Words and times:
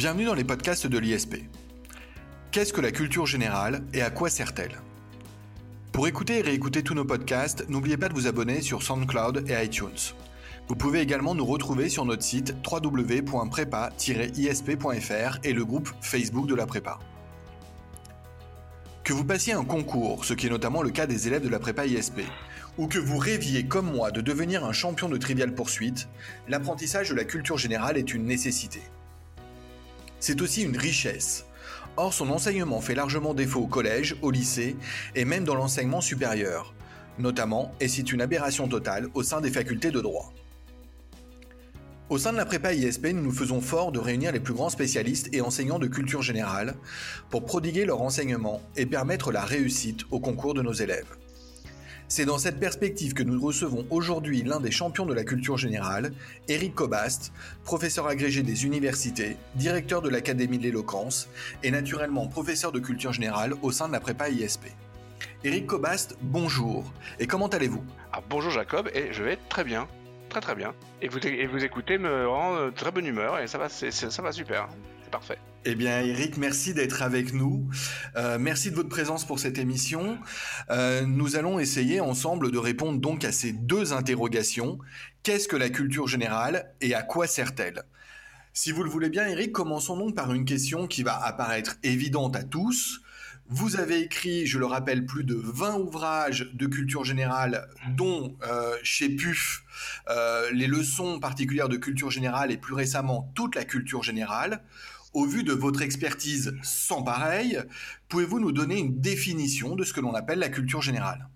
Bienvenue 0.00 0.24
dans 0.24 0.32
les 0.32 0.44
podcasts 0.44 0.86
de 0.86 0.96
l'ISP. 0.96 1.44
Qu'est-ce 2.52 2.72
que 2.72 2.80
la 2.80 2.90
culture 2.90 3.26
générale 3.26 3.82
et 3.92 4.00
à 4.00 4.08
quoi 4.08 4.30
sert-elle? 4.30 4.80
Pour 5.92 6.08
écouter 6.08 6.38
et 6.38 6.40
réécouter 6.40 6.82
tous 6.82 6.94
nos 6.94 7.04
podcasts, 7.04 7.68
n'oubliez 7.68 7.98
pas 7.98 8.08
de 8.08 8.14
vous 8.14 8.26
abonner 8.26 8.62
sur 8.62 8.82
SoundCloud 8.82 9.44
et 9.46 9.62
iTunes. 9.62 10.14
Vous 10.68 10.74
pouvez 10.74 11.00
également 11.00 11.34
nous 11.34 11.44
retrouver 11.44 11.90
sur 11.90 12.06
notre 12.06 12.22
site 12.22 12.54
www.prépa-isp.fr 12.66 15.38
et 15.44 15.52
le 15.52 15.64
groupe 15.66 15.90
Facebook 16.00 16.46
de 16.46 16.54
la 16.54 16.64
prépa. 16.64 16.98
Que 19.04 19.12
vous 19.12 19.26
passiez 19.26 19.52
un 19.52 19.66
concours, 19.66 20.24
ce 20.24 20.32
qui 20.32 20.46
est 20.46 20.50
notamment 20.50 20.80
le 20.80 20.88
cas 20.88 21.06
des 21.06 21.26
élèves 21.26 21.44
de 21.44 21.50
la 21.50 21.58
prépa 21.58 21.84
ISP, 21.84 22.20
ou 22.78 22.86
que 22.86 22.98
vous 22.98 23.18
rêviez 23.18 23.66
comme 23.66 23.92
moi 23.92 24.12
de 24.12 24.22
devenir 24.22 24.64
un 24.64 24.72
champion 24.72 25.10
de 25.10 25.18
trivial 25.18 25.54
poursuite, 25.54 26.08
l'apprentissage 26.48 27.10
de 27.10 27.14
la 27.14 27.24
culture 27.24 27.58
générale 27.58 27.98
est 27.98 28.14
une 28.14 28.24
nécessité. 28.24 28.80
C'est 30.20 30.42
aussi 30.42 30.62
une 30.62 30.76
richesse. 30.76 31.46
Or, 31.96 32.12
son 32.12 32.30
enseignement 32.30 32.80
fait 32.80 32.94
largement 32.94 33.34
défaut 33.34 33.60
au 33.60 33.66
collège, 33.66 34.16
au 34.22 34.30
lycée 34.30 34.76
et 35.14 35.24
même 35.24 35.44
dans 35.44 35.54
l'enseignement 35.54 36.00
supérieur, 36.00 36.74
notamment, 37.18 37.72
et 37.80 37.88
c'est 37.88 38.12
une 38.12 38.20
aberration 38.20 38.68
totale, 38.68 39.08
au 39.14 39.22
sein 39.22 39.40
des 39.40 39.50
facultés 39.50 39.90
de 39.90 40.00
droit. 40.00 40.32
Au 42.10 42.18
sein 42.18 42.32
de 42.32 42.36
la 42.36 42.44
prépa 42.44 42.74
ISP, 42.74 43.06
nous 43.12 43.22
nous 43.22 43.32
faisons 43.32 43.60
fort 43.60 43.92
de 43.92 44.00
réunir 44.00 44.32
les 44.32 44.40
plus 44.40 44.52
grands 44.52 44.68
spécialistes 44.68 45.28
et 45.32 45.40
enseignants 45.40 45.78
de 45.78 45.86
culture 45.86 46.22
générale 46.22 46.74
pour 47.30 47.44
prodiguer 47.44 47.84
leur 47.84 48.02
enseignement 48.02 48.60
et 48.76 48.84
permettre 48.84 49.30
la 49.30 49.44
réussite 49.44 50.00
au 50.10 50.18
concours 50.18 50.54
de 50.54 50.62
nos 50.62 50.72
élèves. 50.72 51.19
C'est 52.12 52.24
dans 52.24 52.38
cette 52.38 52.58
perspective 52.58 53.14
que 53.14 53.22
nous 53.22 53.40
recevons 53.40 53.86
aujourd'hui 53.88 54.42
l'un 54.42 54.58
des 54.58 54.72
champions 54.72 55.06
de 55.06 55.14
la 55.14 55.22
culture 55.22 55.56
générale, 55.56 56.10
Éric 56.48 56.74
Cobast, 56.74 57.32
professeur 57.62 58.08
agrégé 58.08 58.42
des 58.42 58.66
universités, 58.66 59.36
directeur 59.54 60.02
de 60.02 60.08
l'Académie 60.08 60.58
de 60.58 60.64
l'éloquence 60.64 61.28
et 61.62 61.70
naturellement 61.70 62.26
professeur 62.26 62.72
de 62.72 62.80
culture 62.80 63.12
générale 63.12 63.54
au 63.62 63.70
sein 63.70 63.86
de 63.86 63.92
la 63.92 64.00
prépa 64.00 64.28
ISP. 64.28 64.72
Éric 65.44 65.68
Cobast, 65.68 66.16
bonjour. 66.20 66.92
Et 67.20 67.28
comment 67.28 67.46
allez-vous? 67.46 67.84
Ah, 68.12 68.20
Bonjour 68.28 68.50
Jacob, 68.50 68.90
et 68.92 69.12
je 69.12 69.22
vais 69.22 69.38
très 69.48 69.62
bien. 69.62 69.86
Très 70.30 70.40
très 70.40 70.56
bien. 70.56 70.74
Et 71.02 71.06
vous, 71.06 71.64
écoutez 71.64 71.96
me 71.96 72.26
rend 72.26 72.72
très 72.74 72.90
bonne 72.90 73.06
humeur 73.06 73.38
et 73.38 73.46
ça 73.46 73.58
va, 73.58 73.68
ça 73.68 74.22
va 74.22 74.32
super. 74.32 74.68
Parfait. 75.10 75.38
Eh 75.66 75.74
bien, 75.74 76.00
Eric, 76.00 76.38
merci 76.38 76.72
d'être 76.72 77.02
avec 77.02 77.34
nous. 77.34 77.68
Euh, 78.16 78.38
merci 78.40 78.70
de 78.70 78.76
votre 78.76 78.88
présence 78.88 79.26
pour 79.26 79.38
cette 79.38 79.58
émission. 79.58 80.18
Euh, 80.70 81.02
nous 81.02 81.36
allons 81.36 81.58
essayer 81.58 82.00
ensemble 82.00 82.50
de 82.50 82.56
répondre 82.58 82.98
donc 82.98 83.24
à 83.24 83.32
ces 83.32 83.52
deux 83.52 83.92
interrogations. 83.92 84.78
Qu'est-ce 85.22 85.48
que 85.48 85.56
la 85.56 85.68
culture 85.68 86.06
générale 86.06 86.72
et 86.80 86.94
à 86.94 87.02
quoi 87.02 87.26
sert-elle? 87.26 87.82
Si 88.54 88.72
vous 88.72 88.82
le 88.82 88.90
voulez 88.90 89.10
bien, 89.10 89.26
Eric, 89.26 89.52
commençons 89.52 89.98
donc 89.98 90.14
par 90.14 90.32
une 90.32 90.46
question 90.46 90.86
qui 90.86 91.02
va 91.02 91.22
apparaître 91.22 91.76
évidente 91.82 92.36
à 92.36 92.42
tous. 92.42 93.00
Vous 93.48 93.76
avez 93.76 94.00
écrit, 94.00 94.46
je 94.46 94.58
le 94.58 94.66
rappelle, 94.66 95.04
plus 95.04 95.24
de 95.24 95.34
20 95.34 95.74
ouvrages 95.76 96.48
de 96.54 96.66
culture 96.66 97.04
générale, 97.04 97.68
dont 97.96 98.36
euh, 98.44 98.76
chez 98.82 99.10
PUF, 99.10 99.64
les 100.52 100.68
leçons 100.68 101.20
particulières 101.20 101.68
de 101.68 101.76
culture 101.76 102.10
générale 102.10 102.50
et 102.50 102.56
plus 102.56 102.74
récemment 102.74 103.30
toute 103.34 103.56
la 103.56 103.64
culture 103.64 104.02
générale. 104.02 104.62
Au 105.12 105.26
vu 105.26 105.42
de 105.42 105.52
votre 105.52 105.82
expertise 105.82 106.56
sans 106.62 107.02
pareil, 107.02 107.60
pouvez-vous 108.08 108.38
nous 108.38 108.52
donner 108.52 108.78
une 108.78 109.00
définition 109.00 109.74
de 109.74 109.82
ce 109.82 109.92
que 109.92 110.00
l'on 110.00 110.14
appelle 110.14 110.38
la 110.38 110.48
culture 110.48 110.82
générale? 110.82 111.28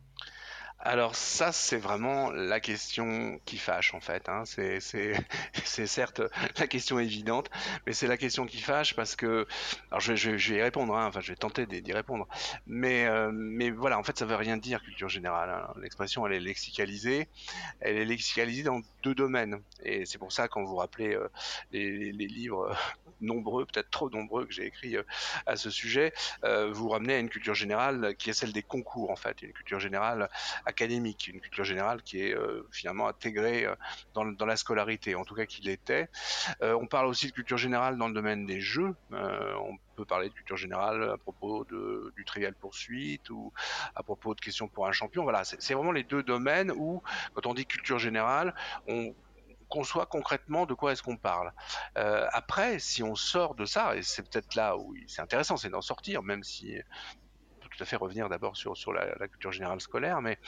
Alors 0.85 1.17
ça, 1.17 1.51
c'est 1.51 1.79
vraiment 1.79 2.31
la 2.31 2.61
question 2.61 3.41
qui 3.47 3.57
fâche 3.57 3.95
en 3.95 4.01
fait. 4.01 4.29
Hein. 4.29 4.45
C'est, 4.47 5.87
certes 5.87 6.21
la 6.59 6.67
question 6.67 6.99
évidente, 6.99 7.51
mais 7.87 7.93
c'est 7.93 8.07
la 8.07 8.17
question 8.17 8.47
qui 8.47 8.61
fâche 8.61 8.95
parce 8.95 9.17
que, 9.17 9.47
alors 9.91 10.01
je, 10.01 10.31
vais 10.31 10.59
y 10.59 10.63
répondre, 10.63 10.95
hein. 10.95 11.07
enfin 11.07 11.21
je 11.21 11.33
vais 11.33 11.37
tenter 11.37 11.67
d'y 11.67 11.93
répondre, 11.93 12.29
mais, 12.67 13.07
euh, 13.07 13.31
mais 13.33 13.71
voilà, 13.71 13.99
en 13.99 14.03
fait 14.03 14.17
ça 14.19 14.25
veut 14.25 14.37
rien 14.37 14.57
dire 14.57 14.83
culture 14.83 15.09
générale. 15.09 15.51
Hein. 15.51 15.75
L'expression 15.81 16.27
elle 16.27 16.35
est 16.35 16.41
lexicalisée, 16.41 17.29
elle 17.81 17.97
est 17.97 18.05
lexicalisée 18.05 18.63
dans 18.63 18.81
deux 19.03 19.15
domaines, 19.15 19.61
et 19.83 20.07
c'est 20.07 20.19
pour 20.19 20.33
ça 20.33 20.49
quand 20.49 20.63
vous 20.65 20.77
rappelez 20.77 21.15
euh, 21.15 21.29
les, 21.73 22.13
livres 22.13 22.77
nombreux, 23.21 23.65
peut-être 23.65 23.91
trop 23.91 24.11
nombreux 24.11 24.45
que 24.47 24.53
j'ai 24.53 24.67
écrits 24.67 24.97
euh, 24.97 25.03
à 25.47 25.57
ce 25.57 25.71
sujet, 25.71 26.13
vous 26.43 26.89
ramenez 26.89 27.15
à 27.15 27.19
une 27.19 27.31
culture 27.31 27.55
générale 27.55 28.15
qui 28.17 28.31
est 28.31 28.35
celle 28.35 28.53
des 28.53 28.63
concours 28.63 29.11
en 29.11 29.17
fait, 29.17 29.43
une 29.43 29.53
culture 29.53 29.81
générale 29.81 30.29
académique, 30.75 31.29
une 31.29 31.41
culture 31.41 31.65
générale 31.65 32.03
qui 32.03 32.21
est 32.21 32.35
euh, 32.35 32.67
finalement 32.73 33.07
intégrée 33.07 33.65
euh, 33.65 33.77
dans, 34.13 34.47
la 34.47 34.57
scolarité, 34.57 35.15
en 35.15 35.25
tout 35.25 35.37
cas 35.37 35.47
qu'il 35.47 35.67
l'était. 35.67 36.09
Euh, 36.63 36.75
on 36.75 36.87
parle 36.87 37.07
aussi 37.07 37.29
de 37.29 37.33
culture 37.33 37.59
générale 37.59 37.97
dans 37.97 38.09
le 38.09 38.15
domaine 38.15 38.45
des 38.45 38.61
jeux. 38.61 38.95
on 39.13 39.77
peut 39.95 40.05
parler 40.05 40.29
de 40.29 40.35
culture 40.35 40.57
générale 40.57 41.11
à 41.11 41.17
propos 41.17 41.65
du 42.17 42.25
Trivial 42.25 42.55
Poursuite 42.55 43.31
ou 43.31 43.53
à 43.95 44.03
propos 44.03 44.35
de 44.35 44.41
questions 44.41 44.67
pour 44.67 44.89
un 44.89 44.93
champion. 44.93 45.23
Voilà, 45.23 45.45
c'est 45.45 45.75
vraiment 45.75 45.93
les 45.93 46.03
deux 46.03 46.25
domaines 46.25 46.73
où, 46.73 47.03
quand 47.35 47.47
on 47.47 47.55
dit 47.55 47.67
culture 47.67 48.01
générale, 48.01 48.53
on 48.89 49.15
conçoit 49.69 50.07
concrètement 50.07 50.67
de 50.67 50.75
quoi 50.75 50.93
est-ce 50.93 51.03
qu'on 51.03 51.17
parle. 51.17 51.53
Après, 51.95 52.81
si 52.81 53.03
on 53.05 53.15
sort 53.15 53.55
de 53.55 53.65
ça, 53.65 53.97
et 53.97 54.03
c'est 54.03 54.29
peut-être 54.29 54.57
là 54.57 54.77
où 54.77 54.95
c'est 55.07 55.23
intéressant, 55.23 55.57
c'est 55.57 55.71
d'en 55.71 55.87
sortir, 55.93 56.25
même 56.25 56.43
si 56.43 56.77
tout 57.77 57.83
à 57.83 57.87
fait 57.87 57.97
revenir 57.97 58.29
d'abord 58.29 58.57
sur, 58.57 58.93
la, 58.93 59.29
culture 59.29 59.53
générale 59.53 59.81
scolaire, 59.81 60.21
mais, 60.21 60.39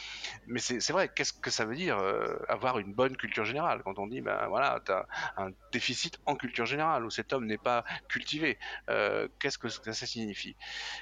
mais 0.47 0.61
c'est 0.61 0.93
vrai, 0.93 1.11
qu'est-ce 1.15 1.33
que 1.33 1.51
ça 1.51 1.65
veut 1.65 1.75
dire 1.75 1.99
euh, 1.99 2.37
avoir 2.49 2.79
une 2.79 2.93
bonne 2.93 3.17
culture 3.17 3.45
générale 3.45 3.83
quand 3.85 3.99
on 3.99 4.07
dit, 4.07 4.21
ben 4.21 4.47
voilà, 4.49 4.81
tu 4.85 4.93
as 4.93 5.07
un 5.37 5.51
déficit 5.73 6.19
en 6.27 6.37
culture 6.37 6.67
générale, 6.67 7.05
où 7.05 7.11
cet 7.11 7.33
homme 7.33 7.47
n'est 7.47 7.59
pas 7.59 7.85
cultivé, 8.09 8.59
euh, 8.91 9.29
qu'est-ce 9.41 9.59
que 9.59 9.69
ça 9.69 10.07
signifie? 10.07 10.57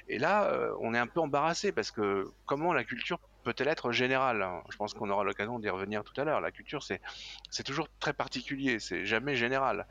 Et 0.09 0.19
là, 0.19 0.45
euh, 0.45 0.75
on 0.81 0.95
est 0.95 0.99
un 0.99 1.07
peu 1.07 1.21
embarrassé, 1.21 1.73
parce 1.73 1.91
que 1.91 2.31
comment 2.47 2.73
la 2.73 2.85
culture 2.85 3.19
peut-elle 3.45 3.69
être 3.69 3.93
générale 3.93 4.45
Je 4.71 4.77
pense 4.77 4.95
qu'on 4.95 5.11
aura 5.11 5.23
l'occasion 5.23 5.59
d'y 5.59 5.69
revenir 5.69 6.03
tout 6.03 6.19
à 6.21 6.25
l'heure. 6.25 6.41
La 6.41 6.51
culture, 6.51 6.83
c'est 6.83 7.01
toujours 7.63 7.89
très 8.01 8.13
particulier, 8.13 8.81
c'est 8.81 9.05
jamais 9.07 9.37
général. 9.37 9.87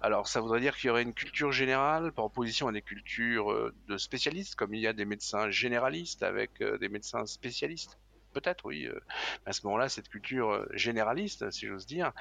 Alors, 0.00 0.28
ça 0.28 0.40
voudrait 0.40 0.60
dire 0.60 0.76
qu'il 0.76 0.88
y 0.88 0.90
aurait 0.90 1.02
une 1.02 1.14
culture 1.14 1.52
générale 1.52 2.12
par 2.12 2.24
opposition 2.24 2.68
à 2.68 2.72
des 2.72 2.82
cultures 2.82 3.52
euh, 3.52 3.74
de 3.88 3.96
spécialistes, 3.96 4.54
comme 4.54 4.74
il 4.74 4.80
y 4.80 4.86
a 4.86 4.92
des 4.92 5.04
médecins 5.04 5.50
généralistes 5.50 6.22
avec 6.22 6.60
euh, 6.60 6.78
des 6.78 6.88
médecins 6.88 7.26
spécialistes? 7.26 7.98
Peut-être, 8.32 8.64
oui. 8.64 8.86
Euh, 8.86 8.98
à 9.44 9.52
ce 9.52 9.66
moment-là, 9.66 9.88
cette 9.90 10.08
culture 10.08 10.66
généraliste, 10.72 11.50
si 11.50 11.66
j'ose 11.66 11.84
dire, 11.84 12.12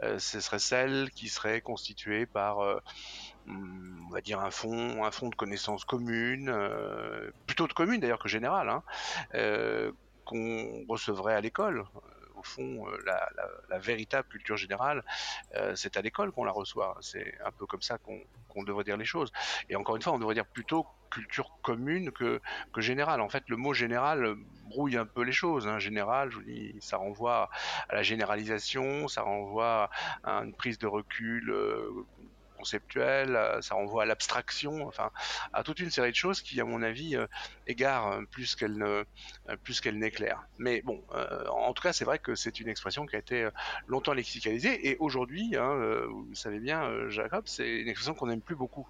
ce 0.00 0.40
serait 0.40 0.60
celle 0.60 1.10
qui 1.10 1.28
serait 1.28 1.60
constituée 1.60 2.24
par, 2.24 2.58
on 3.48 4.08
va 4.12 4.20
dire, 4.20 4.38
un 4.38 4.52
fond, 4.52 5.04
un 5.04 5.10
fond 5.10 5.28
de 5.28 5.34
connaissances 5.34 5.84
communes, 5.84 6.54
plutôt 7.48 7.66
de 7.66 7.72
communes 7.72 8.00
d'ailleurs 8.00 8.20
que 8.20 8.28
générales, 8.28 8.68
hein, 8.68 8.84
qu'on 10.26 10.84
recevrait 10.88 11.34
à 11.34 11.40
l'école. 11.40 11.84
Au 12.36 12.42
fond, 12.42 12.86
euh, 12.86 12.98
la, 13.70 13.78
véritable 13.78 14.28
culture 14.28 14.58
générale, 14.58 15.02
euh, 15.54 15.74
c'est 15.74 15.96
à 15.96 16.02
l'école 16.02 16.32
qu'on 16.32 16.44
la 16.44 16.52
reçoit. 16.52 16.98
C'est 17.00 17.34
un 17.42 17.50
peu 17.50 17.64
comme 17.64 17.80
ça 17.80 17.96
qu'on 17.98 18.62
devrait 18.62 18.84
dire 18.84 18.98
les 18.98 19.06
choses. 19.06 19.32
Et 19.70 19.76
encore 19.76 19.96
une 19.96 20.02
fois, 20.02 20.12
on 20.12 20.18
devrait 20.18 20.34
dire 20.34 20.46
plutôt 20.46 20.86
culture 21.10 21.56
commune 21.62 22.10
que, 22.12 22.40
que 22.72 22.80
générale. 22.80 23.20
En 23.20 23.28
fait, 23.28 23.44
le 23.48 23.56
mot 23.56 23.72
général 23.72 24.36
brouille 24.68 24.96
un 24.96 25.06
peu 25.06 25.22
les 25.22 25.32
choses. 25.32 25.66
Hein. 25.66 25.78
Général, 25.78 26.30
je 26.30 26.36
vous 26.36 26.42
dis, 26.42 26.74
ça 26.80 26.96
renvoie 26.96 27.48
à 27.88 27.94
la 27.94 28.02
généralisation, 28.02 29.08
ça 29.08 29.22
renvoie 29.22 29.90
à 30.24 30.42
une 30.42 30.52
prise 30.52 30.78
de 30.78 30.86
recul 30.86 31.50
euh, 31.50 31.90
conceptuel, 32.66 33.36
euh, 33.36 33.60
ça 33.62 33.76
renvoie 33.76 34.02
à 34.02 34.06
l'abstraction, 34.06 34.88
enfin 34.88 35.12
à 35.52 35.62
toute 35.62 35.78
une 35.78 35.90
série 35.90 36.10
de 36.10 36.16
choses 36.16 36.42
qui, 36.42 36.60
à 36.60 36.64
mon 36.64 36.82
avis, 36.82 37.14
euh, 37.14 37.26
égarent 37.68 38.12
euh, 38.12 38.22
plus 38.28 38.56
qu'elle 38.56 38.76
ne 38.76 39.04
plus 39.62 39.80
qu'elle 39.80 39.98
n'éclaire. 39.98 40.48
Mais 40.58 40.82
bon, 40.82 41.04
en 41.48 41.72
tout 41.72 41.82
cas, 41.82 41.92
c'est 41.92 42.04
vrai 42.04 42.18
que 42.18 42.34
c'est 42.34 42.58
une 42.58 42.68
expression 42.68 43.06
qui 43.06 43.14
a 43.14 43.18
été 43.18 43.48
longtemps 43.86 44.12
lexicalisée 44.12 44.88
et 44.88 44.96
aujourd'hui, 44.98 45.54
hein, 45.56 45.74
vous 46.08 46.34
savez 46.34 46.58
bien, 46.58 47.08
Jacob, 47.08 47.44
c'est 47.46 47.68
une 47.68 47.88
expression 47.88 48.14
qu'on 48.14 48.26
n'aime 48.26 48.40
plus 48.40 48.56
beaucoup. 48.56 48.88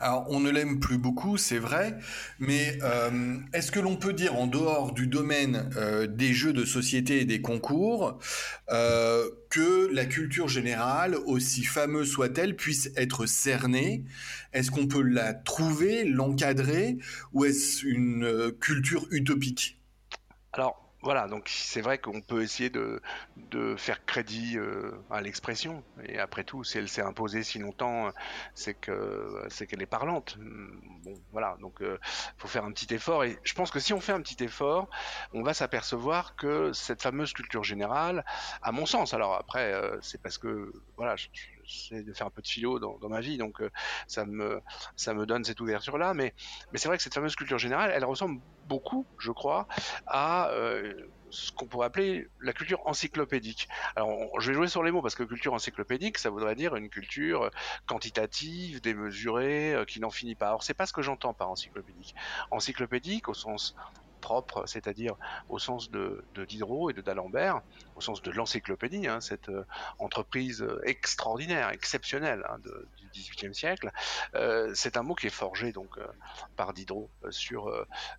Alors, 0.00 0.26
on 0.28 0.40
ne 0.40 0.50
l'aime 0.50 0.80
plus 0.80 0.98
beaucoup, 0.98 1.36
c'est 1.36 1.58
vrai, 1.58 1.96
mais 2.38 2.78
euh, 2.82 3.36
est-ce 3.52 3.70
que 3.70 3.80
l'on 3.80 3.96
peut 3.96 4.12
dire, 4.12 4.34
en 4.34 4.46
dehors 4.46 4.92
du 4.92 5.06
domaine 5.06 5.70
euh, 5.76 6.06
des 6.06 6.32
jeux 6.32 6.52
de 6.52 6.64
société 6.64 7.20
et 7.20 7.24
des 7.24 7.40
concours, 7.40 8.18
euh, 8.70 9.28
que 9.50 9.88
la 9.92 10.04
culture 10.04 10.48
générale, 10.48 11.14
aussi 11.26 11.64
fameuse 11.64 12.10
soit-elle, 12.10 12.56
puisse 12.56 12.90
être 12.96 13.26
cernée? 13.26 14.04
Est-ce 14.52 14.70
qu'on 14.70 14.86
peut 14.86 15.02
la 15.02 15.32
trouver, 15.34 16.04
l'encadrer, 16.04 16.98
ou 17.32 17.44
est-ce 17.44 17.86
une 17.86 18.52
culture 18.60 19.06
utopique? 19.10 19.80
Voilà, 21.04 21.28
donc 21.28 21.50
c'est 21.50 21.82
vrai 21.82 21.98
qu'on 21.98 22.22
peut 22.22 22.42
essayer 22.42 22.70
de, 22.70 23.02
de 23.36 23.76
faire 23.76 24.06
crédit 24.06 24.56
euh, 24.56 24.90
à 25.10 25.20
l'expression. 25.20 25.84
Et 26.06 26.18
après 26.18 26.44
tout, 26.44 26.64
si 26.64 26.78
elle 26.78 26.88
s'est 26.88 27.02
imposée 27.02 27.42
si 27.42 27.58
longtemps, 27.58 28.10
c'est 28.54 28.72
que 28.72 29.44
c'est 29.48 29.66
qu'elle 29.66 29.82
est 29.82 29.86
parlante. 29.86 30.38
Bon, 30.38 31.12
voilà, 31.30 31.58
donc 31.60 31.82
euh, 31.82 31.98
faut 32.38 32.48
faire 32.48 32.64
un 32.64 32.72
petit 32.72 32.92
effort. 32.94 33.22
Et 33.24 33.38
je 33.44 33.52
pense 33.52 33.70
que 33.70 33.80
si 33.80 33.92
on 33.92 34.00
fait 34.00 34.12
un 34.12 34.22
petit 34.22 34.42
effort, 34.42 34.88
on 35.34 35.42
va 35.42 35.52
s'apercevoir 35.52 36.36
que 36.36 36.72
cette 36.72 37.02
fameuse 37.02 37.34
culture 37.34 37.64
générale, 37.64 38.24
à 38.62 38.72
mon 38.72 38.86
sens, 38.86 39.12
alors 39.12 39.34
après, 39.34 39.74
euh, 39.74 39.98
c'est 40.00 40.22
parce 40.22 40.38
que 40.38 40.72
voilà, 40.96 41.16
j'essaie 41.66 42.02
de 42.02 42.12
faire 42.12 42.26
un 42.26 42.30
peu 42.30 42.42
de 42.42 42.46
philo 42.46 42.78
dans, 42.78 43.08
ma 43.08 43.20
vie, 43.20 43.36
donc 43.38 43.62
ça 44.06 44.24
me 44.24 44.60
ça 44.96 45.14
me 45.14 45.26
donne 45.26 45.44
cette 45.44 45.60
ouverture 45.60 45.98
là. 45.98 46.14
Mais 46.14 46.34
mais 46.72 46.78
c'est 46.78 46.88
vrai 46.88 46.96
que 46.96 47.02
cette 47.02 47.14
fameuse 47.14 47.36
culture 47.36 47.58
générale, 47.58 47.92
elle 47.94 48.04
ressemble 48.04 48.40
beaucoup, 48.64 49.06
je 49.18 49.30
crois, 49.30 49.66
à 50.06 50.50
ce 51.30 51.50
qu'on 51.52 51.66
pourrait 51.66 51.86
appeler 51.86 52.28
la 52.40 52.52
culture 52.52 52.80
encyclopédique. 52.86 53.68
Alors, 53.96 54.10
je 54.40 54.48
vais 54.48 54.54
jouer 54.54 54.68
sur 54.68 54.82
les 54.82 54.92
mots 54.92 55.02
parce 55.02 55.14
que 55.14 55.24
culture 55.24 55.52
encyclopédique, 55.52 56.18
ça 56.18 56.30
voudrait 56.30 56.54
dire 56.54 56.76
une 56.76 56.88
culture 56.88 57.50
quantitative, 57.86 58.80
démesurée, 58.80 59.76
qui 59.88 60.00
n'en 60.00 60.10
finit 60.10 60.36
pas. 60.36 60.48
Alors, 60.48 60.62
c'est 60.62 60.74
pas 60.74 60.86
ce 60.86 60.92
que 60.92 61.02
j'entends 61.02 61.34
par 61.34 61.50
encyclopédique. 61.50 62.14
Encyclopédique, 62.50 63.28
au 63.28 63.34
sens 63.34 63.74
propre, 64.24 64.64
c'est-à-dire 64.66 65.16
au 65.50 65.58
sens 65.58 65.90
de, 65.90 66.24
Diderot 66.48 66.88
et 66.88 66.94
de 66.94 67.02
d'Alembert, 67.02 67.60
au 67.94 68.00
sens 68.00 68.22
de 68.22 68.30
l'encyclopédie, 68.30 69.06
hein, 69.06 69.20
cette 69.20 69.50
euh, 69.50 69.66
entreprise 69.98 70.62
euh, 70.62 70.80
extraordinaire, 70.84 71.68
exceptionnelle 71.68 72.42
hein, 72.48 72.56
du 72.58 73.06
XVIIIe 73.12 73.54
siècle. 73.54 73.92
Euh, 74.34 74.72
c'est 74.74 74.96
un 74.96 75.02
mot 75.02 75.14
qui 75.14 75.26
est 75.26 75.38
forgé 75.44 75.72
donc 75.72 75.98
par 76.56 76.72
Diderot 76.72 77.10
sur 77.28 77.70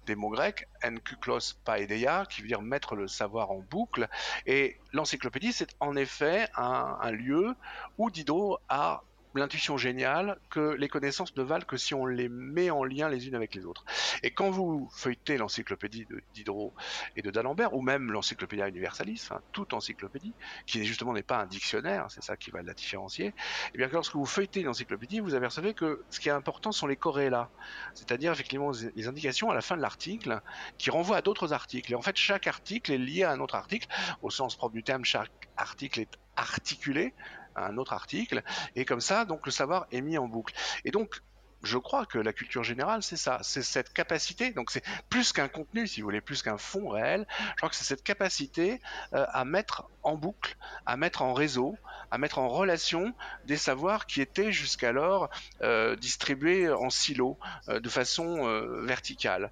des 0.06 0.16
mots 0.16 0.30
grecs, 0.30 0.68
enkuklos 0.84 1.56
paedeia, 1.66 2.26
qui 2.30 2.42
veut 2.42 2.48
dire 2.48 2.62
mettre 2.62 2.96
le 2.96 3.08
savoir 3.08 3.50
en 3.50 3.60
boucle. 3.60 4.08
Et 4.46 4.78
l'encyclopédie, 4.94 5.54
c'est 5.54 5.76
en 5.80 5.96
effet 5.96 6.48
un 6.56 7.12
lieu 7.12 7.56
où 7.98 8.12
Diderot 8.12 8.60
a 8.70 9.02
l'intuition 9.36 9.78
géniale 9.78 10.40
que 10.50 10.76
les 10.76 10.88
connaissances 10.88 11.36
ne 11.36 11.44
valent 11.44 11.66
que 11.66 11.78
si 11.78 11.94
on 11.94 12.06
les 12.06 12.30
met 12.30 12.70
en 12.70 12.84
lien 12.84 13.10
les 13.10 13.28
unes 13.28 13.36
avec 13.36 13.56
les 13.56 13.66
autres. 13.66 13.86
Et 14.24 14.32
quand 14.32 14.50
vous 14.50 14.90
feuilletez 14.94 15.38
l'encyclopédie 15.38 16.06
de 16.06 16.22
Diderot 16.34 16.74
et 17.16 17.22
de 17.22 17.32
d'Alembert, 17.32 17.74
ou 17.74 17.82
même 17.82 18.12
l'encyclopédie 18.12 18.64
universalis, 18.64 19.28
hein, 19.32 19.42
toute 19.52 19.74
encyclopédie, 19.74 20.34
qui 20.66 20.86
justement 20.86 21.14
n'est 21.14 21.24
pas 21.24 21.40
un 21.40 21.46
dictionnaire, 21.46 22.08
c'est 22.10 22.24
ça 22.24 22.38
qui 22.38 22.52
va 22.52 22.62
la 22.62 22.74
différencier, 22.74 23.28
et 23.28 23.34
eh 23.74 23.78
bien 23.78 23.88
que 23.88 23.94
lorsque 23.94 24.16
vous 24.16 24.26
feuilletez 24.26 24.64
l'encyclopédie, 24.64 25.20
vous 25.20 25.36
apercevez 25.36 25.74
que 25.74 26.04
ce 26.10 26.20
qui 26.20 26.30
est 26.30 26.34
important 26.34 26.72
sont 26.72 26.88
les 26.88 26.96
corrélats, 26.96 27.50
c'est-à-dire 27.94 28.32
effectivement 28.32 28.72
les 28.96 29.08
indications 29.08 29.50
à 29.50 29.54
la 29.54 29.62
fin 29.62 29.76
de 29.76 29.82
l'article 29.82 30.42
qui 30.78 30.90
renvoient 30.90 31.18
à 31.18 31.22
d'autres 31.22 31.54
articles. 31.54 31.92
Et 31.92 31.96
en 31.96 32.02
fait, 32.02 32.16
chaque 32.16 32.48
article 32.48 32.92
est 32.92 32.98
lié 32.98 33.24
à 33.24 33.32
un 33.32 33.40
autre 33.40 33.56
article, 33.56 33.88
au 34.22 34.30
sens 34.30 34.56
propre 34.56 34.76
du 34.76 34.84
terme, 34.84 35.06
chaque 35.06 35.32
article 35.58 36.00
est 36.02 36.18
articulé 36.36 37.14
un 37.56 37.78
autre 37.78 37.94
article, 37.94 38.44
et 38.76 38.86
comme 38.86 39.02
ça, 39.02 39.26
donc 39.26 39.46
le 39.46 39.52
savoir 39.52 39.88
est 39.92 40.02
mis 40.02 40.18
en 40.18 40.28
boucle. 40.28 40.54
Et 40.84 40.92
donc, 40.92 41.22
je 41.64 41.78
crois 41.78 42.06
que 42.06 42.18
la 42.18 42.34
culture 42.34 42.64
générale, 42.64 43.04
c'est 43.04 43.18
ça, 43.18 43.40
c'est 43.42 43.64
cette 43.64 43.92
capacité, 43.94 44.52
donc 44.52 44.72
c'est 44.72 44.84
plus 45.10 45.34
qu'un 45.34 45.48
contenu, 45.48 45.88
si 45.88 46.02
vous 46.02 46.08
voulez, 46.08 46.22
plus 46.22 46.42
qu'un 46.42 46.58
fond 46.58 46.90
réel, 46.90 47.26
je 47.52 47.56
crois 47.58 47.70
que 47.70 47.76
c'est 47.76 47.86
cette 47.86 48.04
capacité 48.04 48.82
euh, 49.14 49.26
à 49.30 49.46
mettre 49.46 49.90
en 50.04 50.16
boucle, 50.16 50.56
à 50.86 50.98
mettre 50.98 51.24
en 51.24 51.34
réseau, 51.34 51.76
à 52.12 52.18
mettre 52.18 52.38
en 52.38 52.48
relation 52.48 53.14
des 53.46 53.58
savoirs 53.58 54.06
qui 54.06 54.22
étaient 54.22 54.52
jusqu'alors 54.52 55.30
euh, 55.62 55.96
distribués 55.96 56.70
en 56.70 56.90
silos, 56.90 57.38
euh, 57.68 57.80
de 57.80 57.90
façon 57.90 58.46
verticale. 58.84 59.52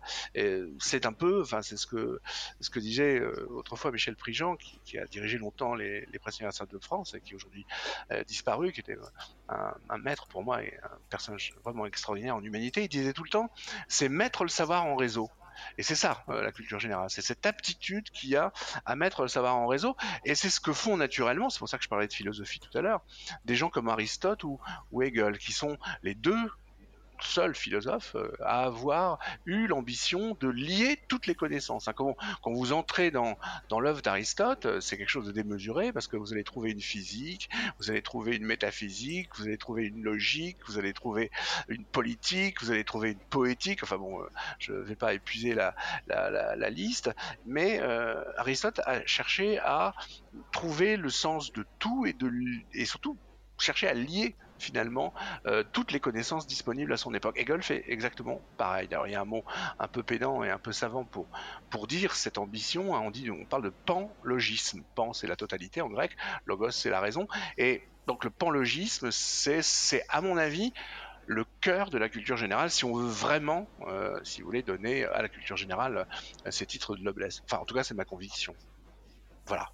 C'est 0.79 1.05
un 1.05 1.13
peu, 1.13 1.41
enfin 1.41 1.61
c'est 1.61 1.77
ce 1.77 1.88
que 1.88 2.79
disait 2.79 3.21
autrefois 3.50 3.91
Michel 3.91 4.15
Prigent, 4.15 4.55
qui, 4.55 4.97
a 4.97 5.05
dirigé 5.05 5.38
longtemps 5.38 5.73
les, 5.73 6.05
les 6.11 6.19
presses 6.19 6.39
universitaires 6.39 6.67
de 6.67 6.79
France 6.79 7.15
et 7.15 7.21
qui 7.21 7.33
est 7.33 7.35
aujourd'hui 7.35 7.65
disparu, 8.27 8.71
qui 8.71 8.81
était 8.81 8.97
un, 9.50 9.73
un, 9.89 9.97
maître 9.97 10.27
pour 10.27 10.44
moi 10.44 10.61
et 10.63 10.77
un 10.83 10.97
personnage 11.09 11.53
vraiment 11.63 11.85
extraordinaire 11.94 12.36
en 12.36 12.44
humanité, 12.44 12.84
il 12.84 12.90
disait 12.90 13.13
tout 13.13 13.24
le 13.24 13.30
temps, 13.30 13.51
c'est 13.88 14.10
mettre 14.10 14.44
le 14.44 14.50
savoir 14.50 14.86
en 14.86 14.95
réseau. 14.95 15.30
Et 15.78 15.84
c'est 15.84 15.95
ça, 15.95 16.24
euh, 16.30 16.42
la 16.42 16.51
culture 16.51 16.80
générale. 16.80 17.10
C'est 17.10 17.22
cette 17.22 17.45
aptitude 17.45 18.10
qu'il 18.10 18.30
y 18.30 18.36
a 18.36 18.51
à 18.86 18.95
mettre 18.95 19.22
le 19.22 19.28
savoir 19.28 19.56
en 19.56 19.68
réseau. 19.68 19.95
Et 20.25 20.34
c'est 20.34 20.50
ce 20.50 20.60
que 20.60 20.74
font 20.74 20.98
naturellement, 20.98 21.51
c'est 21.51 21.60
pour 21.60 21.69
ça 21.69 21.78
que 21.78 21.84
je 21.84 21.90
parlais 21.90 22.07
de 22.07 22.13
philosophie 22.13 22.60
tout 22.60 22.75
à 22.75 22.81
l'heure, 22.81 23.01
des 23.45 23.56
gens 23.56 23.69
comme 23.69 23.88
Aristote 23.88 24.44
ou 24.44 24.60
Hegel, 25.01 25.38
qui 25.38 25.51
sont 25.51 25.78
les 26.01 26.16
deux 26.16 26.50
seul 27.25 27.56
philosophe 27.56 28.16
euh, 28.16 28.31
à 28.42 28.64
avoir 28.64 29.20
eu 29.46 29.68
l'ambition 29.68 30.38
de 30.40 30.50
lier 30.50 31.00
toutes 31.08 31.28
les 31.28 31.36
connaissances. 31.36 31.88
Hein. 31.88 31.94
Quand, 31.94 32.16
vous 32.46 32.74
entrez 32.74 33.12
dans, 33.12 33.38
l'œuvre 33.80 34.02
d'Aristote, 34.02 34.66
euh, 34.66 34.81
c'est 34.81 34.98
quelque 34.98 35.10
chose 35.10 35.25
de 35.25 35.31
démesuré 35.31 35.92
parce 35.92 36.08
que 36.08 36.18
vous 36.18 36.34
allez 36.34 36.44
trouver 36.44 36.72
une 36.72 36.81
physique, 36.81 37.50
vous 37.80 37.90
allez 37.90 38.02
trouver 38.02 38.36
une 38.36 38.46
métaphysique, 38.46 39.30
vous 39.38 39.46
allez 39.46 39.58
trouver 39.58 39.86
une 39.86 40.04
logique, 40.04 40.58
vous 40.68 40.78
allez 40.78 40.94
trouver 40.94 41.31
une 41.68 41.86
politique, 41.86 42.62
vous 42.62 42.72
allez 42.72 42.84
trouver 42.84 43.12
une 43.12 43.20
poétique. 43.30 43.84
Enfin 43.84 43.98
bon, 43.98 44.22
euh, 44.22 44.30
je 44.60 44.74
ne 44.74 44.81
vais 44.81 44.96
pas 44.96 45.14
épuiser 45.14 45.54
la, 45.54 45.75
la, 46.08 46.70
liste, 46.70 47.12
mais 47.46 47.80
Aristote 48.38 48.80
a 48.86 49.06
cherché 49.06 49.60
à 49.60 49.94
trouver 50.52 50.98
le 50.98 51.10
sens 51.10 51.52
de 51.52 51.66
tout 51.80 52.06
et, 52.06 52.14
de, 52.14 52.31
et 52.74 52.86
surtout 52.86 53.18
chercher 53.60 53.88
à 53.88 53.94
lier 53.94 54.36
finalement 54.63 55.13
euh, 55.45 55.63
toutes 55.74 55.92
les 55.92 56.00
connaissances 56.00 56.48
disponibles 56.48 56.94
à 56.94 56.98
son 56.98 57.13
époque. 57.13 57.38
Hegel 57.38 57.62
fait 57.62 57.83
exactement 57.88 58.42
pareil. 58.57 58.88
Alors 58.92 59.07
il 59.07 59.12
y 59.12 59.15
a 59.15 59.21
un 59.21 59.25
mot 59.25 59.44
un 59.80 59.88
peu 59.88 60.04
pédant 60.04 60.44
et 60.44 60.50
un 60.50 60.57
peu 60.57 60.71
savant 60.71 61.04
pour, 61.04 61.27
pour 61.69 61.88
dire 61.88 62.15
cette 62.15 62.38
ambition. 62.38 62.95
Hein. 62.95 63.01
on, 63.06 63.12
dit, 63.12 63.30
on 63.30 63.45
parle 63.45 63.63
de 63.63 63.74
panlogisme. 63.86 64.81
Pan, 64.95 65.13
c'est 65.13 65.27
la 65.27 65.36
totalité 65.36 65.81
en 65.81 65.89
grec. 65.89 66.15
Logos, 66.45 66.71
c'est 66.71 66.89
la 66.89 67.01
raison. 67.01 67.27
Et 67.57 67.83
donc 68.07 68.24
le 68.24 68.30
panlogisme, 68.30 69.12
c'est 69.12 70.06
à 70.10 70.21
mon 70.21 70.38
avis 70.38 70.74
le 71.25 71.45
cœur 71.62 71.89
de 71.89 71.98
la 71.98 72.10
culture 72.10 72.38
générale 72.38 72.69
si 72.69 72.83
on 72.86 72.94
veut 72.94 73.07
vraiment, 73.07 73.68
euh, 73.88 74.19
si 74.24 74.42
vous 74.42 74.48
voulez, 74.48 74.62
donner 74.62 75.06
à 75.06 75.21
la 75.21 75.30
culture 75.30 75.57
générale 75.57 76.06
euh, 76.45 76.51
ces 76.51 76.65
titres 76.65 76.95
de 76.95 77.01
noblesse. 77.01 77.42
Enfin, 77.45 77.62
en 77.62 77.65
tout 77.65 77.75
cas, 77.75 77.83
c'est 77.83 77.94
ma 77.94 78.06
conviction. 78.06 78.56
Voilà. 79.45 79.69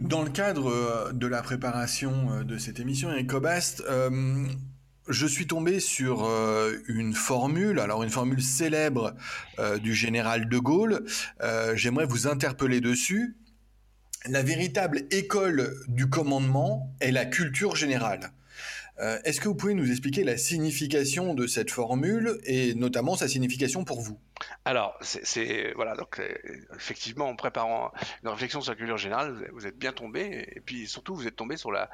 Dans 0.00 0.22
le 0.22 0.30
cadre 0.30 0.68
euh, 0.70 1.12
de 1.12 1.26
la 1.26 1.42
préparation 1.42 2.32
euh, 2.32 2.42
de 2.42 2.56
cette 2.56 2.80
émission, 2.80 3.10
Ecobast, 3.10 3.82
euh, 3.86 4.46
je 5.08 5.26
suis 5.26 5.46
tombé 5.46 5.78
sur 5.78 6.28
une 6.86 7.12
formule, 7.12 7.80
alors 7.80 8.02
une 8.04 8.10
formule 8.10 8.40
célèbre 8.40 9.16
du 9.82 9.92
général 9.92 10.48
de 10.48 10.58
Gaulle. 10.58 11.04
J'aimerais 11.74 12.06
vous 12.06 12.28
interpeller 12.28 12.80
dessus. 12.80 13.36
La 14.26 14.44
véritable 14.44 15.06
école 15.10 15.74
du 15.88 16.08
commandement 16.08 16.94
est 17.00 17.10
la 17.10 17.24
culture 17.24 17.74
générale. 17.74 18.30
Est-ce 19.24 19.40
que 19.40 19.48
vous 19.48 19.56
pouvez 19.56 19.74
nous 19.74 19.90
expliquer 19.90 20.22
la 20.22 20.36
signification 20.36 21.34
de 21.34 21.48
cette 21.48 21.72
formule 21.72 22.38
et 22.44 22.76
notamment 22.76 23.16
sa 23.16 23.26
signification 23.26 23.82
pour 23.82 24.02
vous? 24.02 24.16
Alors, 24.64 24.98
voilà, 25.74 25.94
donc 25.94 26.18
euh, 26.18 26.34
effectivement, 26.74 27.28
en 27.28 27.36
préparant 27.36 27.92
une 28.22 28.28
réflexion 28.28 28.60
sur 28.60 28.72
la 28.72 28.76
culture 28.76 28.96
générale, 28.96 29.50
vous 29.52 29.66
êtes 29.66 29.78
bien 29.78 29.92
tombé, 29.92 30.48
et 30.54 30.60
puis 30.60 30.86
surtout, 30.86 31.14
vous 31.14 31.26
êtes 31.26 31.36
tombé 31.36 31.56
sur 31.56 31.70
la, 31.72 31.90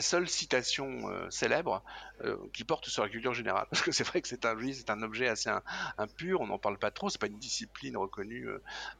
seule 0.00 0.28
citation 0.28 1.08
euh, 1.10 1.28
célèbre 1.30 1.82
euh, 2.24 2.36
qui 2.52 2.64
porte 2.64 2.88
sur 2.88 3.02
la 3.02 3.08
culture 3.08 3.34
générale, 3.34 3.66
parce 3.70 3.82
que 3.82 3.92
c'est 3.92 4.04
vrai 4.04 4.20
que 4.22 4.28
c'est 4.28 4.44
un 4.44 4.56
c'est 4.72 4.90
un 4.90 5.02
objet 5.02 5.28
assez 5.28 5.50
impur, 5.98 6.40
on 6.40 6.46
n'en 6.46 6.58
parle 6.58 6.78
pas 6.78 6.90
trop, 6.90 7.08
c'est 7.08 7.20
pas 7.20 7.26
une 7.26 7.38
discipline 7.38 7.96
reconnue 7.96 8.48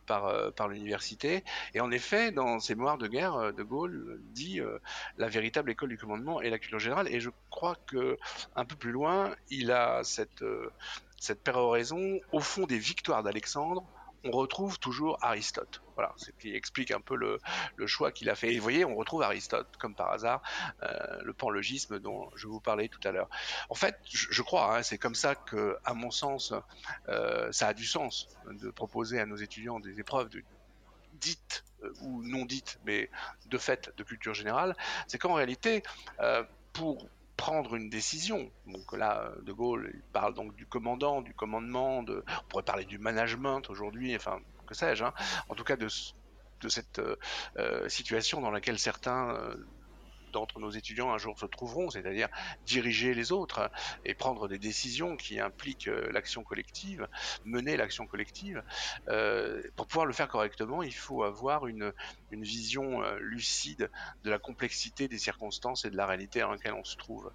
par 0.07 0.53
par 0.55 0.69
l'université, 0.69 1.45
et 1.75 1.81
en 1.81 1.91
effet, 1.91 2.33
dans 2.33 2.61
ses 2.61 2.75
mémoires 2.75 2.99
de 2.99 3.07
guerre, 3.07 3.53
De 3.53 3.63
Gaulle 3.63 4.21
dit 4.33 4.61
la 5.17 5.29
véritable 5.29 5.71
école 5.71 5.91
du 5.91 5.99
commandement 5.99 6.41
est 6.41 6.51
la 6.51 6.59
culture 6.59 6.79
générale, 6.79 7.09
et 7.09 7.21
je 7.21 7.31
crois 7.51 7.77
que 7.87 8.19
un 8.57 8.65
peu 8.65 8.77
plus 8.77 8.93
loin, 8.93 9.35
il 9.51 9.71
a 9.71 10.03
cette 10.05 10.45
cette 11.21 11.43
péroraison, 11.43 12.19
au 12.33 12.41
fond 12.41 12.67
des 12.67 12.79
victoires 12.79 13.23
d'Alexandre, 13.23 13.85
on 14.25 14.31
retrouve 14.31 14.79
toujours 14.79 15.19
Aristote. 15.23 15.83
Voilà, 15.95 16.13
ce 16.17 16.31
qui 16.31 16.55
explique 16.55 16.91
un 16.91 17.01
peu 17.01 17.15
le, 17.17 17.39
choix 17.87 18.11
qu'il 18.11 18.29
a 18.31 18.35
fait. 18.35 18.53
Et 18.53 18.57
vous 18.57 18.63
voyez, 18.63 18.85
on 18.85 18.95
retrouve 18.95 19.23
Aristote, 19.23 19.69
comme 19.79 19.95
par 19.95 20.11
hasard, 20.13 20.43
euh, 20.83 21.21
le 21.23 21.33
panlogisme 21.33 21.99
dont 21.99 22.31
je 22.35 22.47
vous 22.47 22.61
parlais 22.61 22.89
tout 22.89 23.01
à 23.05 23.13
l'heure. 23.13 23.29
En 23.69 23.75
fait, 23.75 23.99
je, 24.05 24.43
crois, 24.43 24.77
hein, 24.77 24.83
c'est 24.83 24.99
comme 24.99 25.15
ça 25.15 25.35
que, 25.35 25.77
à 25.85 25.95
mon 25.95 26.11
sens, 26.11 26.55
euh, 27.09 27.53
ça 27.53 27.69
a 27.69 27.75
du 27.75 27.85
sens 27.85 28.29
de 28.51 28.71
proposer 28.71 29.21
à 29.21 29.27
nos 29.27 29.37
étudiants 29.37 29.81
des 29.81 30.01
épreuves 30.01 30.31
dites 31.15 31.65
euh, 31.83 31.93
ou 32.03 32.23
non 32.23 32.47
dites, 32.47 32.79
mais 32.85 33.11
de 33.47 33.59
fait 33.59 33.93
de 33.97 34.03
culture 34.03 34.35
générale, 34.35 34.77
c'est 35.07 35.19
qu'en 35.19 35.35
réalité, 35.35 35.83
pour 36.73 37.09
prendre 37.41 37.75
une 37.75 37.89
décision. 37.89 38.51
Donc 38.67 38.93
là, 38.93 39.33
De 39.43 39.53
Gaulle 39.53 39.91
il 39.95 40.03
parle 40.13 40.35
donc 40.35 40.55
du 40.57 40.67
commandant, 40.67 41.23
du 41.23 41.33
commandement, 41.33 42.03
de, 42.03 42.23
on 42.29 42.49
pourrait 42.51 42.65
parler 42.65 42.85
du 42.85 42.99
management 42.99 43.63
aujourd'hui, 43.71 44.15
enfin 44.15 44.41
que 44.67 44.75
sais-je. 44.75 45.05
Hein. 45.05 45.15
En 45.49 45.55
tout 45.55 45.65
cas 45.65 45.77
de, 45.77 45.89
cette 45.89 46.99
euh, 46.99 47.17
euh, 47.57 47.89
situation 47.89 48.43
dans 48.43 48.51
laquelle 48.51 48.79
certains 48.79 49.31
euh, 49.31 49.57
d'entre 50.31 50.61
nos 50.61 50.71
étudiants 50.71 51.13
un 51.13 51.19
jour 51.19 51.39
se 51.39 51.47
trouveront, 51.47 51.91
c'est-à-dire 51.91 52.29
diriger 52.67 53.15
les 53.15 53.33
autres 53.33 53.71
et 54.05 54.15
prendre 54.15 54.49
des 54.49 54.59
décisions 54.59 55.17
qui 55.17 55.41
impliquent 55.41 55.89
euh, 55.89 56.11
l'action 56.13 56.43
collective, 56.43 57.09
mener 57.45 57.77
l'action 57.77 58.07
collective. 58.07 58.63
Euh, 59.09 59.63
pour 59.77 59.87
pouvoir 59.87 60.07
le 60.07 60.13
faire 60.13 60.29
correctement, 60.29 60.83
il 60.83 60.95
faut 60.95 61.23
avoir 61.23 61.67
une, 61.67 61.93
vision 62.31 63.03
euh, 63.03 63.19
lucide 63.21 63.91
de 64.25 64.31
la 64.31 64.39
complexité 64.39 65.09
des 65.09 65.19
circonstances 65.19 65.85
et 65.85 65.91
de 65.91 65.97
la 65.97 66.07
réalité 66.07 66.41
dans 66.41 66.53
laquelle 66.53 66.75
on 66.75 66.85
se 66.85 66.97
trouve. 66.97 67.31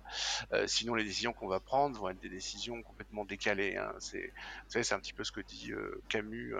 sinon, 0.65 0.95
les 0.95 1.03
décisions 1.03 1.33
qu'on 1.33 1.47
va 1.47 1.59
prendre 1.59 1.99
vont 1.99 2.09
être 2.09 2.19
des 2.19 2.29
décisions 2.29 2.81
complètement 2.81 3.25
décalées. 3.25 3.75
Hein. 3.77 3.93
C'est, 3.99 4.27
vous 4.27 4.69
savez, 4.71 4.83
c'est 4.83 4.95
un 4.95 4.99
petit 4.99 5.13
peu 5.13 5.23
ce 5.23 5.31
que 5.31 5.41
dit 5.41 5.71
Camus 6.09 6.55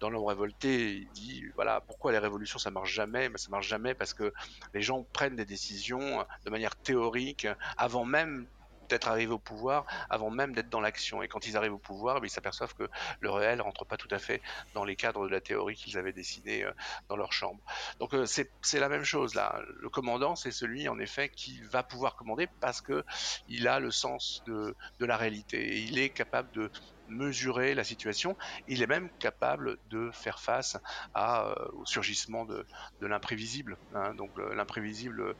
dans 0.00 0.10
L'homme 0.10 0.24
révolté. 0.24 0.96
Il 0.96 1.08
dit, 1.10 1.44
voilà, 1.54 1.80
pourquoi 1.80 2.12
les 2.12 2.18
révolutions 2.18 2.58
ça 2.58 2.70
marche 2.70 2.92
jamais? 2.92 3.28
Ben, 3.28 3.38
Ça 3.38 3.48
marche 3.50 3.68
jamais 3.68 3.94
parce 3.94 4.14
que 4.14 4.32
les 4.74 4.82
gens 4.82 5.04
prennent 5.12 5.36
des 5.36 5.44
décisions 5.44 5.75
décisions 5.76 6.24
de 6.44 6.50
manière 6.50 6.74
théorique 6.76 7.46
avant 7.76 8.04
même 8.04 8.46
d'être 8.88 9.08
arrivé 9.08 9.32
au 9.32 9.38
pouvoir 9.38 9.84
avant 10.10 10.30
même 10.30 10.54
d'être 10.54 10.68
dans 10.68 10.80
l'action. 10.80 11.22
Et 11.22 11.28
quand 11.28 11.46
ils 11.46 11.56
arrivent 11.56 11.74
au 11.74 11.78
pouvoir, 11.78 12.20
ben, 12.20 12.26
ils 12.26 12.30
s'aperçoivent 12.30 12.74
que 12.74 12.88
le 13.20 13.30
réel 13.30 13.60
rentre 13.60 13.84
pas 13.84 13.96
tout 13.96 14.08
à 14.10 14.18
fait 14.18 14.40
dans 14.74 14.84
les 14.84 14.96
cadres 14.96 15.26
de 15.26 15.32
la 15.32 15.40
théorie 15.40 15.74
qu'ils 15.74 15.98
avaient 15.98 16.12
dessinée 16.12 16.64
euh, 16.64 16.72
dans 17.08 17.16
leur 17.16 17.32
chambre. 17.32 17.60
Donc 17.98 18.14
euh, 18.14 18.26
c'est 18.26 18.80
la 18.80 18.88
même 18.88 19.04
chose 19.04 19.34
là. 19.34 19.60
Le 19.80 19.88
commandant, 19.88 20.36
c'est 20.36 20.52
celui 20.52 20.88
en 20.88 20.98
effet 20.98 21.28
qui 21.28 21.60
va 21.62 21.82
pouvoir 21.82 22.16
commander 22.16 22.48
parce 22.60 22.80
que 22.80 23.04
il 23.48 23.68
a 23.68 23.80
le 23.80 23.90
sens 23.90 24.42
de, 24.46 24.74
de 25.00 25.04
la 25.04 25.16
réalité. 25.16 25.58
Et 25.58 25.80
il 25.80 25.98
est 25.98 26.10
capable 26.10 26.50
de 26.52 26.70
mesurer 27.08 27.74
la 27.74 27.84
situation. 27.84 28.36
Il 28.66 28.82
est 28.82 28.86
même 28.86 29.10
capable 29.18 29.76
de 29.84 30.10
faire 30.12 30.40
face 30.40 30.76
euh, 31.16 31.54
au 31.72 31.84
surgissement 31.86 32.44
de, 32.44 32.66
l'imprévisible, 33.00 33.78
hein, 33.92 34.14
donc 34.14 34.30
l'imprévisible, 34.54 35.34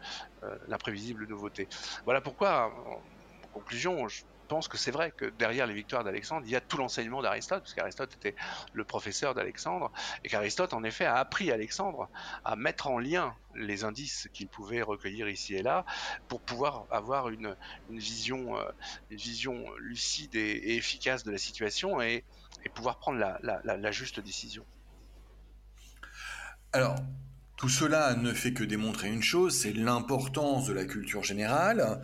l'imprévisible 0.66 1.26
nouveauté. 1.26 1.68
Voilà 2.04 2.20
pourquoi 2.20 2.72
conclusion, 3.56 4.06
je 4.08 4.22
pense 4.46 4.68
que 4.68 4.76
c'est 4.76 4.90
vrai 4.90 5.10
que 5.10 5.26
derrière 5.26 5.66
les 5.66 5.74
victoires 5.74 6.04
d'Alexandre, 6.04 6.42
il 6.46 6.52
y 6.52 6.56
a 6.56 6.60
tout 6.60 6.76
l'enseignement 6.78 7.22
d'Aristote, 7.22 7.60
parce 7.60 7.74
qu'Aristote 7.74 8.14
était 8.14 8.34
le 8.72 8.84
professeur 8.84 9.34
d'Alexandre, 9.34 9.92
et 10.24 10.28
qu'Aristote, 10.28 10.72
en 10.72 10.84
effet, 10.84 11.04
a 11.04 11.16
appris 11.16 11.50
Alexandre 11.50 12.08
à 12.44 12.56
mettre 12.56 12.86
en 12.88 12.98
lien 12.98 13.34
les 13.54 13.84
indices 13.84 14.28
qu'il 14.32 14.48
pouvait 14.48 14.82
recueillir 14.82 15.28
ici 15.28 15.54
et 15.54 15.62
là 15.62 15.84
pour 16.28 16.40
pouvoir 16.40 16.86
avoir 16.90 17.30
une, 17.30 17.56
vision, 17.90 18.58
euh, 18.58 18.70
vision 19.10 19.64
lucide 19.78 20.34
et, 20.34 20.76
efficace 20.76 21.24
de 21.24 21.30
la 21.30 21.38
situation 21.38 22.00
et, 22.00 22.24
pouvoir 22.74 22.98
prendre 22.98 23.18
la, 23.20 23.38
la 23.62 23.90
juste 23.92 24.18
décision. 24.18 24.66
Alors, 26.72 26.96
tout 27.56 27.68
cela 27.70 28.14
ne 28.14 28.32
fait 28.32 28.52
que 28.52 28.64
démontrer 28.64 29.08
une 29.08 29.22
chose, 29.22 29.56
c'est 29.56 29.72
l'importance 29.72 30.66
de 30.66 30.74
la 30.74 30.84
culture 30.84 31.24
générale. 31.24 32.00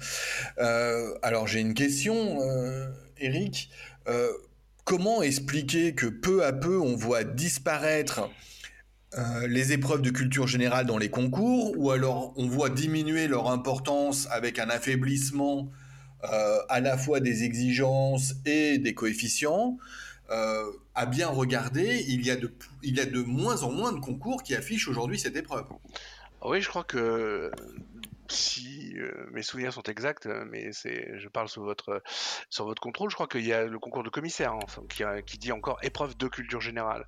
Euh, 0.59 1.15
alors 1.23 1.47
j'ai 1.47 1.61
une 1.61 1.75
question, 1.75 2.41
euh, 2.41 2.89
Eric. 3.19 3.71
Euh, 4.09 4.29
comment 4.85 5.23
expliquer 5.23 5.95
que 5.95 6.07
peu 6.07 6.45
à 6.45 6.53
peu 6.53 6.81
on 6.81 6.97
voit 6.97 7.25
disparaître 7.25 8.29
les 9.47 9.73
épreuves 9.73 10.01
de 10.01 10.09
culture 10.09 10.49
générale 10.49 10.87
dans 10.87 10.97
les 10.97 11.11
concours, 11.11 11.75
ou 11.77 11.91
alors 11.91 12.33
on 12.39 12.49
voit 12.49 12.71
diminuer 12.71 13.29
leur 13.29 13.51
importance 13.51 14.27
avec 14.31 14.59
un 14.59 14.71
affaiblissement 14.71 15.71
à 16.23 16.81
la 16.81 16.97
fois 16.97 17.21
des 17.21 17.45
exigences 17.45 18.37
et 18.47 18.79
des 18.79 18.95
coefficients? 18.95 19.77
Euh, 20.33 20.73
à 20.95 21.07
bien 21.07 21.29
regarder, 21.29 22.05
il 22.09 22.25
y, 22.25 22.31
a 22.31 22.37
de, 22.37 22.53
il 22.83 22.97
y 22.97 23.01
a 23.01 23.07
de 23.07 23.23
moins 23.23 23.63
en 23.63 23.71
moins 23.71 23.93
de 23.93 24.01
concours 24.01 24.43
qui 24.43 24.55
affichent 24.55 24.89
aujourd'hui 24.89 25.19
cette 25.19 25.37
épreuve. 25.37 25.67
Oui, 26.45 26.61
je 26.61 26.69
crois 26.69 26.85
que 26.85 27.51
si 28.33 28.95
euh, 28.97 29.27
mes 29.31 29.43
souvenirs 29.43 29.73
sont 29.73 29.83
exacts, 29.83 30.27
euh, 30.27 30.45
mais 30.51 30.73
c'est, 30.73 31.19
je 31.19 31.29
parle 31.29 31.49
sous 31.49 31.63
votre, 31.63 32.03
sur 32.51 32.65
votre 32.65 32.81
contrôle, 32.81 33.11
je 33.11 33.15
crois 33.15 33.29
qu'il 33.29 33.45
y 33.45 33.53
a 33.53 33.65
le 33.65 33.79
concours 33.79 34.03
de 34.03 34.09
commissaire 34.09 34.55
enfin, 34.55 34.83
qui, 34.89 35.05
qui, 35.27 35.39
dit 35.39 35.53
encore 35.53 35.79
épreuve 35.83 36.17
de 36.17 36.29
culture 36.29 36.61
générale, 36.61 37.07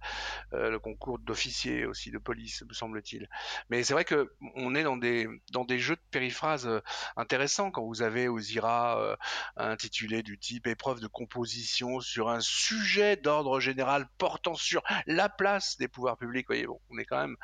euh, 0.52 0.70
le 0.70 0.78
concours 0.78 1.18
d'officier 1.18 1.86
aussi 1.86 2.10
de 2.10 2.18
police, 2.18 2.62
me 2.68 2.74
semble-t-il. 2.74 3.28
Mais 3.70 3.82
c'est 3.82 3.94
vrai 3.94 4.04
que 4.04 4.32
on 4.54 4.74
est 4.74 4.82
dans 4.82 4.96
des, 4.96 5.28
dans 5.50 5.64
des 5.64 5.78
jeux 5.78 5.96
de 5.96 6.02
périphrases 6.10 6.68
intéressants 7.16 7.70
quand 7.70 7.84
vous 7.84 8.02
avez 8.02 8.28
aux 8.28 8.38
IRA 8.38 9.16
intitulé 9.56 10.22
du 10.22 10.38
type 10.38 10.66
épreuve 10.66 11.00
de 11.00 11.06
composition 11.06 12.00
sur 12.00 12.28
un 12.28 12.40
sujet 12.40 13.16
d'ordre 13.16 13.60
général 13.60 14.06
portant 14.18 14.54
sur 14.54 14.82
la 15.06 15.28
place 15.28 15.78
des 15.78 15.88
pouvoirs 15.88 16.16
publics. 16.16 16.46
Voyez, 16.46 16.66
bon, 16.66 16.80
on 16.90 16.98
est 16.98 17.04
quand 17.04 17.20
même 17.20 17.36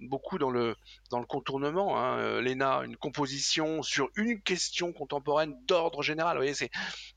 beaucoup 0.00 0.38
dans 0.38 0.50
le, 0.50 0.74
dans 1.10 1.20
le 1.20 1.26
contournement. 1.26 1.98
Hein. 1.98 2.40
L'ENA, 2.40 2.82
une 2.84 2.96
composition 2.96 3.25
sur 3.82 4.08
une 4.16 4.40
question 4.40 4.92
contemporaine 4.92 5.54
d'ordre 5.66 6.02
général. 6.02 6.36
Vous 6.36 6.42
voyez, 6.42 6.54
c'est 6.54 6.70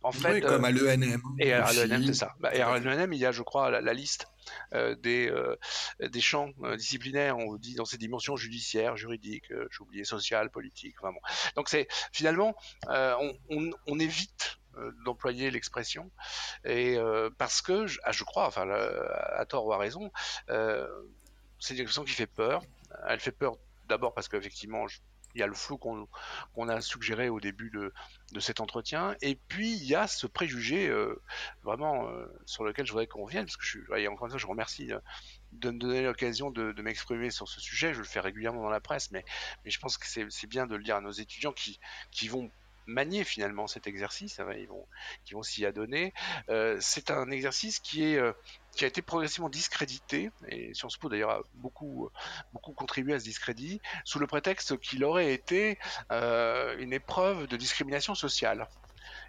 en 0.04 0.12
fait 0.12 0.42
comme 0.42 0.66
à 0.66 0.72
l'ENM. 0.72 1.22
Et 1.40 1.54
à 1.54 1.72
l'ENM, 1.72 2.06
c'est 2.06 2.14
ça. 2.14 2.34
Bah, 2.40 2.54
et 2.54 2.62
à 2.62 2.78
l'ENM, 2.80 3.14
il 3.14 3.20
y 3.20 3.26
a, 3.26 3.32
je 3.32 3.42
crois, 3.42 3.70
la, 3.70 3.94
liste 3.94 4.28
euh, 4.74 4.96
des, 4.96 5.30
euh, 5.30 5.56
des 6.00 6.22
champs 6.22 6.50
euh, 6.64 6.76
disciplinaires, 6.76 7.38
on 7.38 7.56
dit 7.56 7.76
dans 7.76 7.86
ces 7.86 7.98
dimensions 7.98 8.36
judiciaires, 8.36 8.98
juridiques, 8.98 9.50
j'ai 9.50 9.82
oublié 9.82 10.04
sociales, 10.04 10.50
politiques, 10.50 10.98
vraiment. 11.00 11.22
Donc 11.56 11.70
c'est 11.70 11.88
finalement, 12.12 12.56
on, 12.88 13.36
on, 13.88 14.00
évite 14.00 14.60
d'employer 15.04 15.52
l'expression 15.52 16.10
et 16.64 16.98
parce 17.38 17.62
que 17.62 17.86
je, 17.86 18.00
ah, 18.04 18.12
je 18.12 18.24
crois, 18.24 18.48
enfin 18.48 18.70
à 18.70 19.46
tort 19.46 19.66
ou 19.66 19.74
à 19.74 19.78
raison, 19.78 20.12
c'est 20.48 21.74
une 21.74 21.82
expression 21.82 22.04
qui 22.04 22.14
fait 22.14 22.28
peur. 22.28 22.62
Elle 23.08 23.20
fait 23.20 23.32
peur 23.32 23.58
d'abord 23.88 24.14
parce 24.14 24.30
qu'effectivement, 24.30 24.86
il 25.36 25.40
y 25.40 25.44
a 25.44 25.48
le 25.48 25.54
flou 25.54 25.78
qu'on 25.78 26.70
a 26.70 26.82
suggéré 26.82 27.30
au 27.30 27.40
début 27.40 27.70
de, 27.70 27.94
cet 28.40 28.60
entretien, 28.60 29.16
et 29.22 29.36
puis 29.36 29.74
il 29.74 29.84
y 29.86 29.96
a 29.96 30.08
ce 30.08 30.28
préjugé 30.28 30.88
euh, 30.88 31.22
vraiment 31.64 32.08
euh, 32.08 32.26
sur 32.46 32.64
lequel 32.64 32.86
je 32.86 32.92
voudrais 32.92 33.08
qu'on 33.08 33.26
revienne, 33.26 33.46
que 33.46 33.66
je, 33.66 33.80
encore 34.08 34.28
une 34.28 34.32
fois, 34.32 34.38
je 34.38 34.48
remercie 34.48 34.92
de 35.52 35.72
me 35.72 35.80
donner 35.80 36.04
l'occasion 36.04 36.52
de, 36.52 36.80
m'exprimer 36.82 37.32
sur 37.32 37.48
ce 37.48 37.60
sujet. 37.60 37.94
Je 37.94 38.00
le 38.00 38.06
fais 38.06 38.20
régulièrement 38.20 38.62
dans 38.62 38.70
la 38.70 38.80
presse, 38.80 39.12
mais, 39.12 39.26
je 39.66 39.80
pense 39.80 39.98
que 39.98 40.08
c'est 40.08 40.48
bien 40.48 40.68
de 40.68 40.76
le 40.76 40.84
dire 40.84 40.96
à 40.96 41.02
nos 41.02 41.12
étudiants 41.12 41.54
qui 41.54 42.28
vont 42.28 42.52
manier 42.90 43.24
finalement 43.24 43.68
cet 43.68 43.88
exercice, 43.88 44.40
hein, 44.40 44.48
ils 44.58 44.68
vont, 44.68 45.44
s'y 45.44 45.66
adonner. 45.66 46.14
Euh, 46.50 46.78
c'est 46.82 47.12
un 47.12 47.30
exercice 47.32 47.82
euh, 47.98 48.34
qui 48.76 48.84
a 48.84 48.88
été 48.88 49.02
progressivement 49.02 49.50
discrédité, 49.50 50.32
et 50.48 50.74
Sciences 50.74 50.98
Po 50.98 51.08
d'ailleurs 51.10 51.30
a 51.30 51.42
beaucoup, 51.56 52.10
beaucoup 52.54 52.74
contribué 52.74 53.14
à 53.14 53.20
ce 53.20 53.26
discrédit, 53.26 53.82
sous 54.04 54.20
le 54.20 54.28
prétexte 54.28 54.78
qu'il 54.80 55.04
aurait 55.04 55.34
été 55.34 55.78
euh, 56.12 56.78
une 56.80 56.94
épreuve 56.94 57.48
de 57.48 57.58
discrimination 57.58 58.16
sociale 58.16 58.68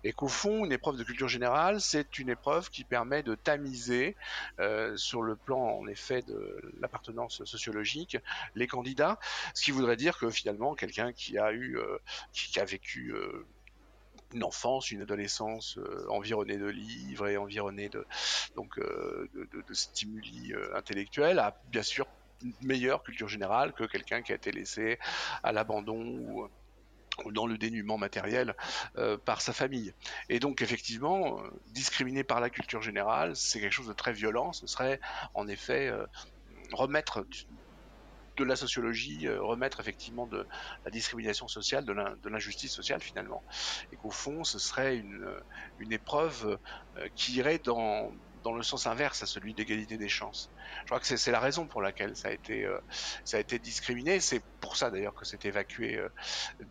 et 0.05 0.13
qu'au 0.13 0.29
fond, 0.29 0.65
une 0.65 0.73
épreuve 0.73 0.97
de 0.97 1.05
culture 1.05 1.29
générale, 1.29 1.81
c'est 1.81 2.19
une 2.19 2.29
épreuve 2.29 2.71
qui 2.71 2.85
permet 2.85 3.23
de 3.23 3.35
tamiser 3.35 4.17
euh, 4.59 4.97
sur 4.97 5.23
le 5.23 5.37
plan, 5.37 5.61
en 5.61 5.87
effet, 5.87 6.23
de 6.23 6.61
l'appartenance 6.81 7.45
sociologique, 7.45 8.17
les 8.55 8.67
candidats, 8.67 9.19
ce 9.55 9.63
qui 9.65 9.71
voudrait 9.71 9.97
dire 9.97 10.19
que 10.19 10.31
finalement, 10.31 10.75
quelqu'un 10.75 11.13
qui 11.13 11.39
a 11.39 11.53
eu, 11.53 11.79
euh, 11.79 11.99
qui, 12.33 12.59
a 12.61 12.65
vécu 12.65 13.13
euh, 13.15 13.47
une 14.33 14.45
enfance, 14.45 14.91
une 14.91 15.03
adolescence 15.03 15.79
environnée 16.09 16.57
de 16.57 16.67
livres 16.67 17.27
et 17.27 17.37
environnée 17.37 17.89
de 17.89 18.07
donc 18.55 18.79
de, 18.79 19.65
stimuli 19.73 20.53
intellectuels 20.75 21.41
a 21.41 21.61
bien 21.73 21.83
sûr 21.83 22.07
une 22.43 22.55
meilleure 22.63 23.03
culture 23.03 23.29
générale 23.29 23.73
que 23.73 23.83
quelqu'un 23.85 24.23
qui 24.23 24.31
a 24.31 24.37
été 24.37 24.53
laissé 24.53 25.01
à 25.43 25.51
l'abandon 25.51 26.01
ou 26.01 26.49
dans 27.31 27.47
le 27.47 27.59
dénuement 27.59 27.99
matériel 27.99 28.55
euh, 28.97 29.17
par 29.19 29.41
sa 29.41 29.53
famille. 29.53 29.93
Et 30.29 30.41
donc 30.41 30.63
effectivement, 30.63 31.41
euh, 31.41 31.51
discriminer 31.69 32.25
par 32.25 32.41
la 32.41 32.51
culture 32.51 32.83
générale, 32.83 33.37
c'est 33.37 33.61
quelque 33.61 33.73
chose 33.73 33.89
de 33.89 33.93
très 33.93 34.13
violent. 34.13 34.53
Ce 34.53 34.67
serait 34.67 35.01
en 35.35 35.49
effet 35.49 35.89
euh, 35.89 36.07
remettre 36.73 37.27
de 38.37 38.45
la 38.45 38.57
sociologie, 38.57 39.29
remettre 39.29 39.81
effectivement 39.81 40.27
de 40.27 40.47
la 40.87 40.91
discrimination 40.91 41.47
sociale, 41.47 41.85
de 41.85 42.29
l'injustice 42.31 42.73
sociale 42.73 43.03
finalement. 43.03 43.43
Et 43.93 43.97
qu'au 43.97 44.11
fond, 44.11 44.45
ce 44.45 44.59
serait 44.59 44.97
une, 44.97 45.29
une 45.79 45.93
épreuve 45.93 46.59
qui 47.15 47.35
irait 47.35 47.59
dans, 47.59 48.11
dans 48.43 48.53
le 48.53 48.63
sens 48.63 48.87
inverse 48.87 49.23
à 49.23 49.27
celui 49.27 49.55
d'égalité 49.55 49.97
des 49.97 50.09
chances. 50.09 50.51
Je 50.81 50.87
crois 50.87 51.01
que 51.01 51.07
c'est 51.07 51.31
la 51.31 51.41
raison 51.41 51.67
pour 51.67 51.83
laquelle 51.83 52.17
ça 52.17 52.29
a 52.29 52.31
été, 52.33 52.65
euh, 52.65 52.79
ça 53.25 53.37
a 53.37 53.41
été 53.41 53.59
discriminé. 53.59 54.21
C'est 54.21 54.43
pour 54.61 54.77
ça 54.77 54.91
d'ailleurs 54.91 55.15
que 55.15 55.25
c'est 55.25 55.45
évacué 55.45 55.97
euh, 55.97 56.09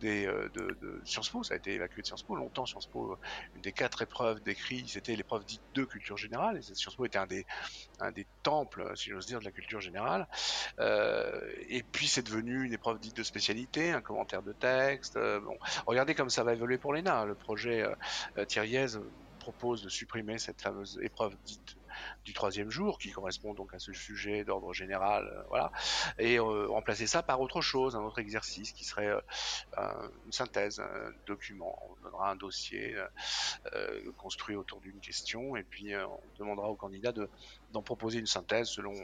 des, 0.00 0.26
euh, 0.26 0.48
de, 0.54 1.00
Sciences 1.04 1.28
Po. 1.28 1.42
Ça 1.42 1.54
a 1.54 1.56
été 1.56 1.74
évacué 1.74 2.02
de 2.02 2.06
Sciences 2.06 2.22
Po 2.22 2.34
longtemps. 2.34 2.66
Sciences 2.66 2.86
Po, 2.86 3.18
une 3.54 3.62
des 3.62 3.72
quatre 3.72 4.02
épreuves 4.02 4.40
décrites, 4.42 4.88
c'était 4.88 5.14
l'épreuve 5.14 5.44
dite 5.44 5.62
de 5.74 5.84
culture 5.84 6.16
générale. 6.16 6.58
Et 6.58 6.62
Sciences 6.62 6.96
Po 6.96 7.04
était 7.04 7.18
un 7.18 7.26
des, 7.26 7.46
un 8.00 8.10
des 8.10 8.26
temples, 8.42 8.90
si 8.96 9.10
j'ose 9.10 9.26
dire, 9.26 9.40
de 9.40 9.44
la 9.44 9.52
culture 9.52 9.80
générale. 9.80 10.26
et 10.78 11.82
puis 11.82 12.08
c'est 12.08 12.22
devenu 12.22 12.64
une 12.64 12.72
épreuve 12.72 12.98
dite 13.00 13.16
de 13.16 13.22
spécialité, 13.22 13.92
un 13.92 14.00
commentaire 14.00 14.42
de 14.42 14.52
texte. 14.52 15.18
bon, 15.18 15.56
regardez 15.86 16.14
comme 16.14 16.30
ça 16.30 16.44
va 16.44 16.52
évoluer 16.52 16.78
pour 16.78 16.92
l'ENA. 16.92 17.24
Le 17.24 17.34
projet 17.34 17.84
Thierry 18.48 18.76
propose 19.52 19.82
de 19.82 19.88
supprimer 19.88 20.38
cette 20.38 20.62
fameuse 20.62 20.98
épreuve 21.02 21.36
dite 21.44 21.76
du 22.24 22.32
troisième 22.32 22.70
jour, 22.70 22.98
qui 22.98 23.10
correspond 23.10 23.54
donc 23.54 23.74
à 23.74 23.78
ce 23.78 23.92
sujet 23.92 24.44
d'ordre 24.44 24.72
général, 24.72 25.26
euh, 25.26 25.42
voilà, 25.48 25.72
et 26.18 26.38
euh, 26.38 26.66
remplacer 26.68 27.06
ça 27.06 27.22
par 27.22 27.40
autre 27.40 27.60
chose, 27.60 27.96
un 27.96 28.02
autre 28.02 28.18
exercice 28.18 28.72
qui 28.72 28.84
serait 28.84 29.08
euh, 29.08 30.08
une 30.26 30.32
synthèse, 30.32 30.80
un 30.80 31.12
document. 31.26 31.78
On 31.90 32.04
donnera 32.04 32.30
un 32.30 32.36
dossier 32.36 32.96
construit 34.16 34.56
autour 34.56 34.80
d'une 34.80 35.00
question, 35.00 35.56
et 35.56 35.62
puis 35.62 35.94
on 35.96 36.20
demandera 36.38 36.68
au 36.68 36.74
candidat 36.74 37.12
d'en 37.72 37.82
proposer 37.82 38.18
une 38.18 38.26
synthèse 38.26 38.68
selon 38.68 38.94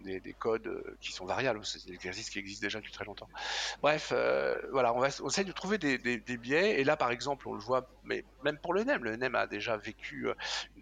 des, 0.00 0.20
codes 0.38 0.96
qui 1.00 1.12
sont 1.12 1.26
variables. 1.26 1.64
C'est 1.64 1.86
des 1.86 1.94
exercices 1.94 2.30
qui 2.30 2.38
existent 2.38 2.64
déjà 2.64 2.78
depuis 2.78 2.92
très 2.92 3.04
longtemps. 3.04 3.28
Bref, 3.82 4.12
voilà, 4.70 4.94
on, 4.94 5.00
va, 5.00 5.08
on 5.22 5.28
essaie 5.28 5.44
de 5.44 5.52
trouver 5.52 5.78
des, 5.78 6.36
biais. 6.36 6.80
Et 6.80 6.84
là, 6.84 6.96
par 6.96 7.10
exemple, 7.10 7.48
on 7.48 7.54
le 7.54 7.60
voit, 7.60 7.88
mais 8.04 8.24
même 8.44 8.58
pour 8.58 8.74
le 8.74 8.84
NEM, 8.84 9.04
le 9.04 9.16
NEM 9.16 9.34
a 9.34 9.46
déjà 9.46 9.76
vécu 9.76 10.28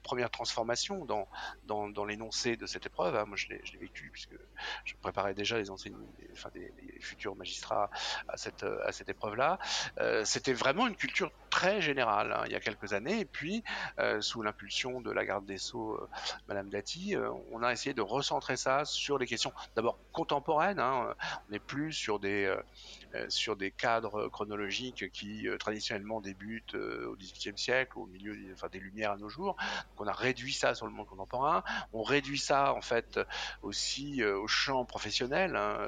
première 0.05 0.31
transformation 0.31 1.05
dans, 1.05 1.27
dans, 1.67 2.05
l'énoncé 2.05 2.57
de 2.57 2.67
cette 2.67 2.87
épreuve. 2.87 3.17
Hein. 3.17 3.25
Moi, 3.27 3.37
je 3.37 3.49
l'ai 3.49 3.63
vécu 3.81 4.11
puisque 4.13 4.37
je 4.85 4.95
préparais 5.01 5.35
déjà 5.35 5.59
les, 5.59 5.71
enfin, 5.71 6.51
des, 6.55 6.73
futurs 7.01 7.35
magistrats 7.35 7.91
à 8.29 8.37
cette, 8.37 8.63
à 8.63 8.93
cette 8.93 9.09
épreuve-là. 9.09 9.59
Euh, 9.99 10.25
c'était 10.25 10.53
vraiment 10.53 10.87
une 10.87 10.95
culture 10.95 11.33
très 11.51 11.81
générale 11.81 12.33
hein, 12.33 12.43
il 12.47 12.53
y 12.53 12.55
a 12.55 12.61
quelques 12.61 12.93
années. 12.93 13.21
Et 13.21 13.25
puis, 13.25 13.65
euh, 13.99 14.21
sous 14.21 14.43
l'impulsion 14.43 15.01
de 15.01 15.11
la 15.11 15.25
garde 15.25 15.47
des 15.47 15.59
Sceaux, 15.59 15.95
euh, 15.95 16.09
Madame 16.49 16.69
Dati, 16.69 17.17
on 17.51 17.63
a 17.63 17.73
essayé 17.73 17.95
de 17.95 18.03
recentrer 18.03 18.57
ça 18.57 18.85
sur 18.85 19.19
les 19.19 19.27
questions 19.27 19.53
d'abord 19.75 19.99
contemporaines. 20.13 20.79
Hein. 20.79 21.15
on 21.49 21.53
n'est 21.53 21.59
plus 21.59 21.93
sur 21.93 22.21
des, 22.21 22.55
sur 23.29 23.57
des 23.57 23.71
cadres 23.71 24.29
chronologiques 24.29 25.11
qui 25.11 25.47
traditionnellement 25.59 26.21
débutent 26.21 26.75
au 26.75 27.17
XVIIIe 27.17 27.59
siècle, 27.59 27.99
au 27.99 28.07
milieu 28.07 28.35
des 28.35 28.79
Lumières 28.79 29.13
à 29.13 29.17
nos 29.17 29.29
jours. 29.29 29.57
Donc, 29.91 30.07
on 30.07 30.07
a 30.07 30.13
réduit 30.13 30.53
ça 30.53 30.75
sur 30.75 30.87
le 30.87 30.93
monde 30.93 31.07
contemporain. 31.07 31.63
On 31.93 32.03
réduit 32.03 32.39
ça 32.39 32.75
en 32.75 32.81
fait 32.81 33.21
aussi 33.63 34.25
au 34.25 34.47
champ 34.47 34.85
professionnel. 34.85 35.57
Hein, 35.57 35.79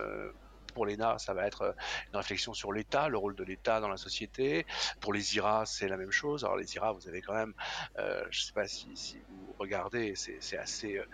pour 0.76 0.84
l'ENA, 0.84 1.16
ça 1.16 1.32
va 1.32 1.46
être 1.46 1.62
euh, 1.62 1.72
une 2.12 2.18
réflexion 2.18 2.52
sur 2.52 2.70
l'État, 2.70 3.08
le 3.08 3.16
rôle 3.16 3.34
de 3.34 3.44
l'État 3.44 3.80
dans 3.80 3.88
la 3.88 3.96
société. 3.96 4.66
Pour 5.00 5.14
les 5.14 5.34
IRA, 5.36 5.64
c'est 5.64 5.88
la 5.88 5.96
même 5.96 6.10
chose. 6.10 6.44
Alors 6.44 6.58
les 6.58 6.74
IRA, 6.74 6.92
vous 6.92 7.08
avez 7.08 7.22
quand 7.22 7.32
même, 7.32 7.54
euh, 7.98 8.22
je 8.30 8.40
ne 8.40 8.44
sais 8.44 8.52
pas 8.52 8.68
si, 8.68 9.24
vous 9.26 9.56
regardez, 9.58 10.12
c'est 10.16 10.58
assez, 10.58 10.98
euh, 10.98 11.06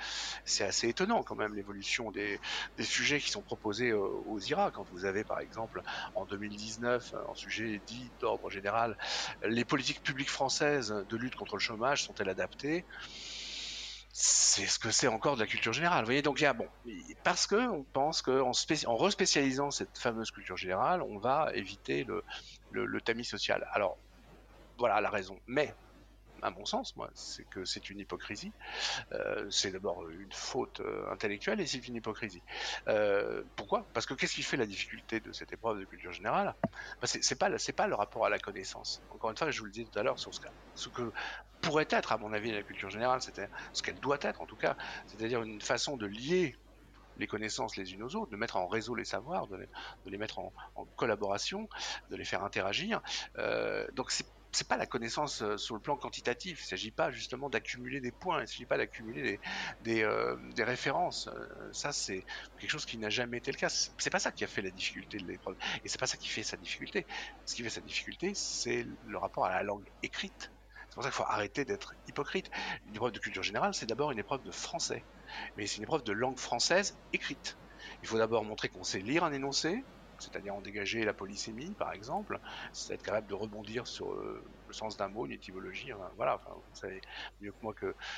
c'est 0.44 0.64
assez 0.64 0.88
étonnant 0.88 1.22
quand 1.22 1.36
même 1.36 1.54
l'évolution 1.54 2.10
des, 2.10 2.40
sujets 2.80 3.20
qui 3.20 3.30
sont 3.30 3.44
proposés 3.44 3.92
aux 3.92 4.40
IRA. 4.40 4.72
Quand 4.72 4.82
vous 4.90 5.04
avez 5.04 5.22
par 5.22 5.38
exemple 5.38 5.80
en 6.14 6.26
2019 6.26 7.14
un 7.14 7.34
sujet 7.34 7.80
dit 7.86 8.12
d'ordre 8.18 8.50
général, 8.50 8.96
les 9.42 9.64
politiques 9.64 10.02
publiques 10.02 10.30
françaises 10.30 10.92
de 11.08 11.16
lutte 11.16 11.36
contre 11.36 11.54
le 11.54 11.60
chômage 11.60 12.02
sont-elles 12.02 12.28
adaptées? 12.28 12.84
C'est 14.12 14.66
ce 14.66 14.78
que 14.78 14.90
c'est 14.90 15.08
encore 15.08 15.36
de 15.36 15.40
la 15.40 15.46
culture 15.46 15.72
générale. 15.72 16.04
Voyez, 16.04 16.20
donc 16.20 16.40
il 16.40 16.44
y 16.44 16.46
a 16.46 16.52
bon, 16.52 16.68
parce 17.24 17.46
que 17.46 17.68
on 17.70 17.82
pense 17.82 18.20
qu'en 18.20 18.52
en 18.86 18.96
respécialisant 18.96 19.70
cette 19.70 19.96
fameuse 19.96 20.30
culture 20.30 20.58
générale, 20.58 21.00
on 21.00 21.18
va 21.18 21.50
éviter 21.54 22.06
le, 22.72 23.00
tamis 23.00 23.24
social. 23.24 23.66
Alors 23.72 23.96
voilà 24.76 25.00
la 25.00 25.08
raison. 25.08 25.38
Mais 25.46 25.74
à 26.42 26.50
mon 26.50 26.66
sens, 26.66 26.94
moi, 26.96 27.08
c'est 27.14 27.48
que 27.48 27.64
c'est 27.64 27.88
une 27.88 28.00
hypocrisie. 28.00 28.52
Euh, 29.12 29.48
c'est 29.48 29.70
d'abord 29.70 30.06
une 30.10 30.32
faute 30.32 30.80
euh, 30.80 31.10
intellectuelle 31.10 31.60
et 31.60 31.66
c'est 31.66 31.86
une 31.88 31.94
hypocrisie. 31.94 32.42
Euh, 32.88 33.42
pourquoi? 33.56 33.86
Parce 33.94 34.04
que 34.04 34.12
qu'est-ce 34.12 34.34
qui 34.34 34.42
fait 34.42 34.58
la 34.58 34.66
difficulté 34.66 35.20
de 35.20 35.32
cette 35.32 35.52
épreuve 35.52 35.78
de 35.78 35.84
culture 35.84 36.12
générale? 36.12 36.54
Ben 37.00 37.06
C'est 37.06 37.38
pas 37.38 37.56
c'est 37.58 37.72
pas 37.72 37.86
le 37.86 37.94
rapport 37.94 38.26
à 38.26 38.28
la 38.28 38.38
connaissance. 38.38 39.02
Encore 39.10 39.30
une 39.30 39.38
fois, 39.38 39.50
je 39.50 39.58
vous 39.60 39.66
le 39.66 39.70
disais 39.70 39.86
tout 39.90 39.98
à 39.98 40.02
l'heure 40.02 40.18
sur 40.18 40.34
ce, 40.34 40.40
ce 40.74 40.88
que 40.88 41.12
pourrait 41.62 41.88
être, 41.88 42.12
à 42.12 42.18
mon 42.18 42.32
avis, 42.32 42.52
la 42.52 42.62
culture 42.62 42.90
générale, 42.90 43.22
c'est 43.22 43.48
ce 43.72 43.82
qu'elle 43.82 44.00
doit 44.00 44.18
être 44.20 44.42
en 44.42 44.46
tout 44.46 44.56
cas, 44.56 44.76
c'est-à-dire 45.06 45.42
une 45.42 45.60
façon 45.60 45.96
de 45.96 46.06
lier 46.06 46.56
les 47.18 47.26
connaissances 47.26 47.76
les 47.76 47.92
unes 47.94 48.02
aux 48.02 48.16
autres, 48.16 48.30
de 48.30 48.36
mettre 48.36 48.56
en 48.56 48.66
réseau 48.66 48.94
les 48.94 49.04
savoirs, 49.04 49.46
de 49.46 49.66
les, 50.06 50.18
mettre 50.18 50.38
en, 50.38 50.52
collaboration, 50.96 51.68
de 52.10 52.16
les 52.16 52.24
faire 52.24 52.44
interagir. 52.44 53.00
Euh, 53.38 53.86
donc 53.92 54.10
c'est 54.10 54.26
c'est 54.54 54.68
pas 54.68 54.76
la 54.76 54.84
connaissance 54.84 55.40
euh, 55.40 55.56
sur 55.56 55.74
le 55.74 55.80
plan 55.80 55.96
quantitatif. 55.96 56.60
Il 56.60 56.64
ne 56.64 56.68
s'agit 56.68 56.90
pas 56.90 57.10
justement 57.10 57.48
d'accumuler 57.48 58.02
des 58.02 58.12
points. 58.12 58.40
Il 58.40 58.42
ne 58.42 58.46
s'agit 58.46 58.66
pas 58.66 58.76
d'accumuler 58.76 59.40
des, 59.82 60.02
euh, 60.02 60.36
références. 60.58 61.30
Ça, 61.72 61.90
c'est 61.90 62.22
quelque 62.58 62.68
chose 62.68 62.84
qui 62.84 62.98
n'a 62.98 63.08
jamais 63.08 63.38
été 63.38 63.50
le 63.50 63.56
cas. 63.56 63.70
C'est 63.70 64.10
pas 64.10 64.18
ça 64.18 64.30
qui 64.30 64.44
a 64.44 64.46
fait 64.46 64.60
la 64.60 64.70
difficulté 64.70 65.16
de 65.16 65.24
l'épreuve. 65.24 65.56
Et 65.86 65.88
c'est 65.88 65.98
pas 65.98 66.06
ça 66.06 66.18
qui 66.18 66.28
fait 66.28 66.42
sa 66.42 66.58
difficulté. 66.58 67.06
Ce 67.46 67.54
qui 67.54 67.62
fait 67.62 67.70
sa 67.70 67.80
difficulté, 67.80 68.32
c'est 68.34 68.86
le 69.06 69.16
rapport 69.16 69.46
à 69.46 69.50
la 69.52 69.62
langue 69.62 69.88
écrite. 70.02 70.50
C'est 70.92 70.96
pour 70.96 71.04
ça 71.04 71.08
qu'il 71.08 71.16
faut 71.16 71.32
arrêter 71.32 71.64
d'être 71.64 71.94
hypocrite. 72.06 72.50
Une 72.86 72.94
épreuve 72.94 73.12
de 73.12 73.18
culture 73.18 73.42
générale, 73.42 73.72
c'est 73.72 73.86
d'abord 73.86 74.10
une 74.10 74.18
épreuve 74.18 74.42
de 74.42 74.50
français. 74.50 75.02
Mais 75.56 75.66
c'est 75.66 75.78
une 75.78 75.84
épreuve 75.84 76.04
de 76.04 76.12
langue 76.12 76.38
française 76.38 76.98
écrite. 77.14 77.56
Il 78.02 78.08
faut 78.08 78.18
d'abord 78.18 78.44
montrer 78.44 78.68
qu'on 78.68 78.84
sait 78.84 78.98
lire 78.98 79.24
un 79.24 79.32
énoncé, 79.32 79.82
c'est-à-dire 80.18 80.54
en 80.54 80.60
dégager 80.60 81.02
la 81.06 81.14
polysémie, 81.14 81.70
par 81.78 81.94
exemple, 81.94 82.38
c'est 82.74 82.92
être 82.92 83.02
capable 83.02 83.26
de 83.26 83.32
rebondir 83.32 83.86
sur 83.86 84.12
euh, 84.12 84.44
le 84.68 84.74
sens 84.74 84.98
d'un 84.98 85.08
mot, 85.08 85.24
une 85.24 85.32
étymologie, 85.32 85.92
voilà, 86.18 86.38
vous 86.46 86.62
savez 86.74 87.00
mieux 87.40 87.52
que 87.52 87.62
moi 87.62 87.74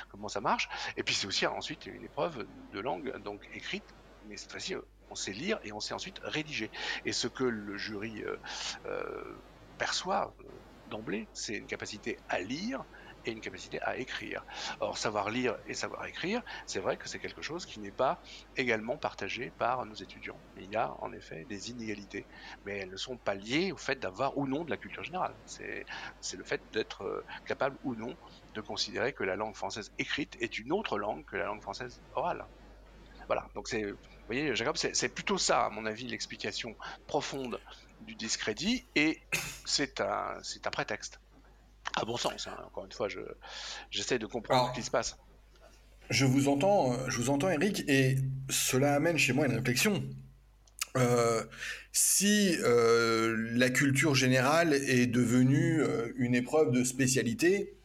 comment 0.09 0.27
ça 0.27 0.41
marche. 0.41 0.67
Et 0.97 1.03
puis 1.03 1.15
c'est 1.15 1.27
aussi 1.27 1.47
ensuite 1.47 1.85
une 1.85 2.03
épreuve 2.03 2.45
de 2.73 2.79
langue, 2.81 3.15
donc 3.23 3.47
écrite, 3.53 3.85
mais 4.27 4.35
cette 4.35 4.51
fois-ci, 4.51 4.75
on 5.09 5.15
sait 5.15 5.31
lire 5.31 5.61
et 5.63 5.71
on 5.71 5.79
sait 5.79 5.93
ensuite 5.93 6.19
rédiger. 6.23 6.69
Et 7.05 7.13
ce 7.13 7.29
que 7.29 7.45
le 7.45 7.77
jury 7.77 8.21
euh, 8.21 8.35
euh, 8.85 9.37
perçoit 9.77 10.33
d'emblée, 10.87 11.29
c'est 11.33 11.55
une 11.55 11.67
capacité 11.67 12.17
à 12.27 12.39
lire, 12.39 12.83
et 13.25 13.31
une 13.31 13.41
capacité 13.41 13.81
à 13.81 13.97
écrire. 13.97 14.43
Or, 14.79 14.97
savoir 14.97 15.29
lire 15.29 15.57
et 15.65 15.73
savoir 15.73 16.05
écrire, 16.05 16.41
c'est 16.65 16.79
vrai 16.79 16.97
que 16.97 17.09
c'est 17.09 17.19
quelque 17.19 17.41
chose 17.41 17.65
qui 17.65 17.79
n'est 17.79 17.91
pas 17.91 18.21
également 18.55 18.97
partagé 18.97 19.51
par 19.51 19.85
nos 19.85 19.95
étudiants. 19.95 20.41
Il 20.55 20.71
y 20.71 20.75
a 20.75 20.93
en 20.99 21.11
effet 21.11 21.45
des 21.45 21.69
inégalités, 21.71 22.27
mais 22.63 22.79
elles 22.79 22.89
ne 22.89 22.97
sont 22.97 23.17
pas 23.17 23.35
liées 23.35 23.71
au 23.71 23.77
fait 23.77 23.99
d'avoir 23.99 24.37
ou 24.37 24.47
non 24.47 24.63
de 24.63 24.69
la 24.69 24.77
culture 24.77 25.03
générale. 25.03 25.35
C'est 25.45 25.85
le 26.33 26.43
fait 26.43 26.61
d'être 26.71 27.03
euh, 27.03 27.25
capable 27.45 27.77
ou 27.83 27.95
non 27.95 28.15
de 28.53 28.61
considérer 28.61 29.13
que 29.13 29.23
la 29.23 29.35
langue 29.35 29.55
française 29.55 29.91
écrite 29.97 30.35
est 30.39 30.57
une 30.57 30.71
autre 30.71 30.97
langue 30.97 31.25
que 31.25 31.35
la 31.35 31.45
langue 31.45 31.61
française 31.61 32.01
orale. 32.13 32.45
Voilà, 33.27 33.47
donc 33.55 33.67
c'est, 33.67 33.83
vous 33.83 33.97
voyez, 34.27 34.55
Jacob, 34.55 34.77
c'est 34.77 35.09
plutôt 35.09 35.37
ça, 35.37 35.65
à 35.65 35.69
mon 35.71 35.85
avis, 35.85 36.07
l'explication 36.07 36.75
profonde 37.07 37.59
du 38.01 38.15
discrédit, 38.15 38.85
et 38.95 39.19
c'est 39.65 40.01
un, 40.01 40.37
un 40.65 40.71
prétexte 40.71 41.19
à 41.95 42.05
bon 42.05 42.17
sens. 42.17 42.47
Hein. 42.47 42.57
Encore 42.65 42.85
une 42.85 42.91
fois, 42.91 43.09
je, 43.09 43.19
j'essaie 43.89 44.19
de 44.19 44.25
comprendre 44.25 44.69
ce 44.73 44.79
qui 44.79 44.85
se 44.85 44.91
passe. 44.91 45.17
Je 46.09 46.25
vous 46.25 46.47
entends, 46.47 46.93
euh, 46.93 47.09
je 47.09 47.17
vous 47.17 47.29
entends, 47.29 47.49
Eric, 47.49 47.83
et 47.87 48.17
cela 48.49 48.95
amène 48.95 49.17
chez 49.17 49.33
moi 49.33 49.47
une 49.47 49.55
réflexion. 49.55 50.03
Euh, 50.97 51.43
si 51.91 52.55
euh, 52.59 53.35
la 53.51 53.69
culture 53.69 54.15
générale 54.15 54.73
est 54.73 55.07
devenue 55.07 55.83
une 56.15 56.35
épreuve 56.35 56.71
de 56.71 56.83
spécialité, 56.83 57.77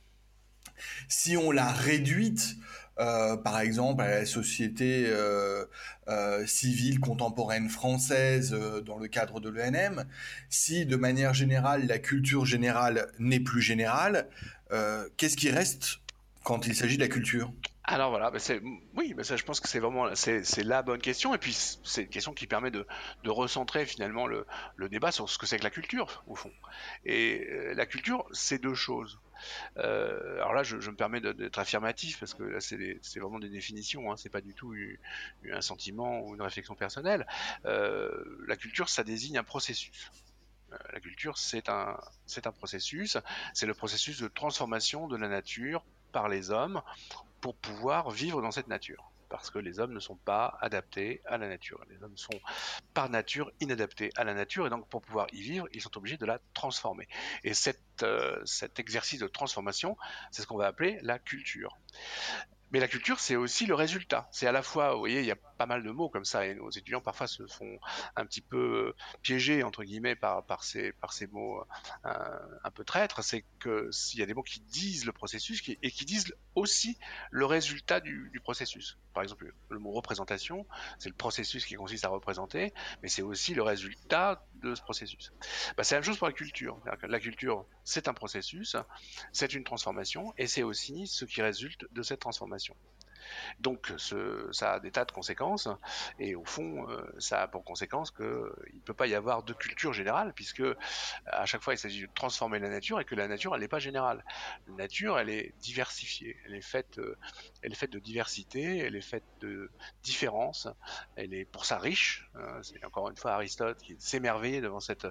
si 1.09 1.37
on 1.37 1.51
l'a 1.51 1.73
réduite 1.73 2.57
euh, 3.01 3.37
par 3.39 3.61
exemple 3.61 4.03
à 4.03 4.11
la 4.11 4.27
société 4.27 5.07
euh, 5.07 5.65
euh, 6.09 6.45
civile 6.45 7.01
contemporaine 7.01 7.71
française 7.71 8.53
dans 8.85 8.99
le 8.99 9.09
cadre 9.09 9.41
de 9.41 9.49
l'ENM, 9.49 10.05
si 10.51 10.85
de 10.85 10.97
manière 10.97 11.33
générale 11.33 11.87
la 11.87 11.99
culture 11.99 12.45
générale 12.45 13.11
n'est 13.19 13.41
plus 13.41 13.63
générale, 13.63 14.29
qu'est-ce 15.17 15.37
qui 15.37 15.51
reste 15.51 16.01
quand 16.45 16.67
il 16.67 16.75
s'agit 16.75 16.97
de 16.97 17.03
la 17.03 17.09
culture? 17.09 17.53
Alors 17.85 18.11
voilà, 18.11 18.31
bah, 18.31 18.39
oui, 18.97 19.15
ça, 19.23 19.37
je 19.37 19.45
pense 19.45 19.61
que 19.61 19.69
c'est 19.69 19.81
vraiment 19.81 20.15
c'est, 20.15 20.63
la 20.63 20.83
bonne 20.83 21.01
question 21.01 21.35
et 21.35 21.39
puis 21.39 21.57
c'est 21.83 22.03
une 22.03 22.09
question 22.09 22.35
qui 22.35 22.47
permet 22.47 22.71
de, 22.71 22.87
recentrer 23.27 23.87
finalement 23.87 24.27
le, 24.27 24.47
débat 24.91 25.11
sur 25.11 25.29
ce 25.29 25.39
que 25.39 25.47
c'est 25.47 25.59
que 25.59 25.65
la 25.65 25.71
culture 25.71 26.23
au 26.29 26.35
fond. 26.35 26.53
Et 27.07 27.49
la 27.75 27.87
culture, 27.87 28.27
c'est 28.33 28.61
deux 28.61 28.75
choses. 28.75 29.19
Euh, 29.77 30.37
alors 30.37 30.55
là, 30.55 30.63
je, 30.63 30.77
me 30.77 30.97
permets 30.97 31.21
d'être 31.21 31.59
affirmatif 31.59 32.21
parce 32.21 32.35
que 32.35 32.43
là, 32.43 32.61
c'est 32.61 33.21
vraiment 33.21 33.39
des 33.39 33.49
définitions, 33.49 34.11
hein, 34.11 34.17
c'est 34.17 34.29
pas 34.29 34.41
du 34.41 34.55
tout 34.55 34.75
un 35.51 35.61
sentiment 35.61 36.21
ou 36.21 36.35
une 36.35 36.43
réflexion 36.43 36.75
personnelle. 36.75 37.27
Euh, 37.65 38.11
la 38.47 38.57
culture, 38.57 38.89
ça 38.89 39.05
désigne 39.05 39.39
un 39.39 39.45
processus. 39.45 40.11
Euh, 40.73 40.77
la 40.93 41.01
culture, 41.01 41.39
c'est 41.39 41.69
un, 41.69 41.99
c'est 42.27 42.47
un 42.47 42.53
processus, 42.53 43.17
c'est 43.55 43.67
le 43.67 43.75
processus 43.75 44.21
de 44.21 44.29
transformation 44.29 45.09
de 45.09 45.17
la 45.17 45.29
nature 45.29 45.85
par 46.13 46.29
les 46.29 46.51
hommes 46.51 46.83
pour 47.41 47.55
pouvoir 47.57 48.11
vivre 48.11 48.43
dans 48.43 48.51
cette 48.51 48.69
nature 48.69 49.10
parce 49.31 49.51
que 49.51 49.59
les 49.59 49.79
hommes 49.79 49.95
ne 49.95 50.01
sont 50.01 50.17
pas 50.17 50.59
adaptés 50.61 51.23
à 51.25 51.39
la 51.39 51.49
nature. 51.49 51.83
Les 51.89 52.03
hommes 52.03 52.17
sont 52.17 52.39
par 52.93 53.09
nature 53.09 53.51
inadaptés 53.61 54.11
à 54.17 54.25
la 54.25 54.35
nature 54.35 54.67
et 54.67 54.71
donc 54.71 54.87
pour 54.89 55.01
pouvoir 55.01 55.29
y 55.33 55.41
vivre, 55.41 55.67
ils 55.73 55.81
sont 55.81 55.97
obligés 55.97 56.19
de 56.19 56.27
la 56.27 56.41
transformer. 56.53 57.09
Et 57.45 57.53
euh, 58.03 58.43
cet 58.45 58.79
exercice 58.79 59.21
de 59.21 59.29
transformation, 59.29 59.97
c'est 60.33 60.43
ce 60.43 60.47
qu'on 60.47 60.59
va 60.59 60.67
appeler 60.67 60.99
la 61.03 61.19
culture. 61.19 61.79
Mais 62.71 62.81
la 62.81 62.89
culture, 62.89 63.21
c'est 63.21 63.37
aussi 63.37 63.67
le 63.67 63.75
résultat. 63.75 64.29
C'est 64.31 64.47
à 64.47 64.53
la 64.53 64.63
fois, 64.63 64.93
vous 64.93 65.01
voyez, 65.01 65.21
il 65.21 65.27
y 65.27 65.31
a 65.31 65.37
pas 65.59 65.67
mal 65.67 65.83
de 65.83 65.91
mots 65.91 66.09
comme 66.09 66.25
ça, 66.25 66.47
et 66.47 66.55
nos 66.55 66.71
étudiants 66.71 67.01
parfois 67.01 67.27
se 67.27 67.47
font 67.47 67.79
un 68.17 68.25
petit 68.25 68.41
peu 68.41 68.95
piéger 69.23 69.63
entre 69.63 69.85
guillemets 69.85 70.17
par, 70.17 70.63
ces, 70.63 70.93
par 70.93 71.13
ces 71.13 71.27
mots 71.27 71.61
euh, 72.07 72.39
un 72.65 72.71
peu 72.71 72.85
traîtres. 72.85 73.23
C'est 73.23 73.45
que 73.59 73.91
s'il 73.91 74.21
y 74.21 74.23
a 74.23 74.27
des 74.27 74.35
mots 74.35 74.43
qui 74.43 74.61
disent 74.61 75.05
le 75.05 75.13
processus 75.13 75.63
et 75.69 75.91
qui 75.91 76.05
disent 76.05 76.35
aussi 76.55 76.97
le 77.31 77.45
résultat 77.45 78.01
du 78.01 78.41
processus. 78.43 78.99
Par 79.13 79.23
exemple, 79.23 79.53
le 79.69 79.79
mot 79.79 79.91
représentation, 79.91 80.67
c'est 80.99 81.09
le 81.09 81.15
processus 81.15 81.65
qui 81.65 81.75
consiste 81.75 82.05
à 82.05 82.09
représenter, 82.09 82.73
mais 83.03 83.09
c'est 83.09 83.23
aussi 83.23 83.55
le 83.55 83.63
résultat 83.63 84.45
de 84.61 84.75
ce 84.75 84.83
processus. 84.83 85.33
Bah, 85.77 85.85
c'est 85.85 85.95
la 85.95 86.01
même 86.01 86.07
chose 86.07 86.19
pour 86.19 86.27
la 86.27 86.33
culture. 86.33 86.81
La 87.03 87.21
culture, 87.21 87.67
c'est 87.85 88.09
un 88.09 88.15
processus, 88.15 88.77
c'est 89.33 89.55
une 89.55 89.65
transformation, 89.65 90.33
et 90.39 90.47
c'est 90.47 90.63
aussi 90.63 91.07
ce 91.07 91.25
qui 91.25 91.43
résulte 91.43 91.87
de 91.93 92.03
cette 92.03 92.21
transformation. 92.21 92.77
Donc 93.61 93.93
ça 94.53 94.75
a 94.75 94.81
des 94.81 94.91
tas 94.91 95.05
de 95.05 95.13
conséquences, 95.13 95.69
et 96.19 96.35
au 96.35 96.45
fond, 96.45 96.89
euh, 96.89 97.03
ça 97.19 97.43
a 97.43 97.49
pour 97.49 97.65
conséquence 97.65 98.11
qu'il 98.11 98.25
ne 98.25 98.81
peut 98.85 98.95
pas 98.95 99.07
y 99.07 99.15
avoir 99.15 99.43
de 99.43 99.53
culture 99.53 99.93
générale, 99.93 100.33
puisque 100.35 100.63
à 101.27 101.47
chaque 101.47 101.63
fois 101.63 101.75
il 101.75 101.79
s'agit 101.79 102.03
de 102.03 102.09
transformer 102.15 102.59
la 102.59 102.69
nature, 102.69 103.01
et 103.01 103.05
que 103.05 103.15
la 103.15 103.29
nature, 103.29 103.55
elle 103.55 103.61
n'est 103.61 103.69
pas 103.69 103.79
générale. 103.79 104.25
La 104.69 104.75
nature, 104.75 105.19
elle 105.19 105.31
est 105.31 105.55
diversifiée, 105.61 106.37
elle 106.47 106.55
est 106.55 106.61
faite, 106.61 106.99
euh, 106.99 107.17
de 107.63 107.99
diversité, 107.99 108.79
elle 108.79 108.95
est 108.95 109.01
faite 109.01 109.25
de 109.41 109.71
différence, 110.03 110.69
elle 111.17 111.33
est 111.33 111.45
pour 111.45 111.65
ça 111.65 111.79
riche. 111.79 112.29
C'est 112.63 112.85
encore 112.85 113.09
une 113.09 113.17
fois 113.17 113.33
Aristote 113.33 113.79
qui 113.79 113.97
s'émerveillait 113.99 114.61
devant 114.61 114.81
cette, 114.81 115.07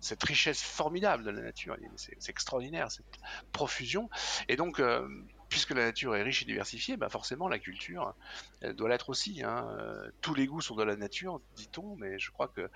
cette 0.00 0.22
richesse 0.22 0.62
formidable 0.62 1.24
de 1.24 1.30
la 1.30 1.42
nature. 1.42 1.76
C'est 1.96 2.30
extraordinaire, 2.30 2.90
cette 2.90 3.18
profusion. 3.52 4.08
Et 4.48 4.56
donc, 4.56 4.80
euh, 4.80 5.08
puisque 5.54 5.70
la 5.70 5.84
nature 5.84 6.16
est 6.16 6.22
riche 6.24 6.42
et 6.42 6.46
diversifiée, 6.46 6.96
bah 6.96 7.08
forcément 7.08 7.46
la 7.46 7.60
culture 7.60 8.12
elle 8.60 8.74
doit 8.74 8.88
l'être 8.88 9.08
aussi. 9.08 9.44
Hein. 9.44 9.68
Euh, 9.78 10.10
tous 10.20 10.34
les 10.34 10.48
goûts 10.48 10.60
sont 10.60 10.74
dans 10.74 10.84
la 10.84 10.96
nature, 10.96 11.40
dit-on, 11.54 11.94
mais 11.94 12.18
je 12.18 12.32
crois 12.32 12.48
que 12.48 12.68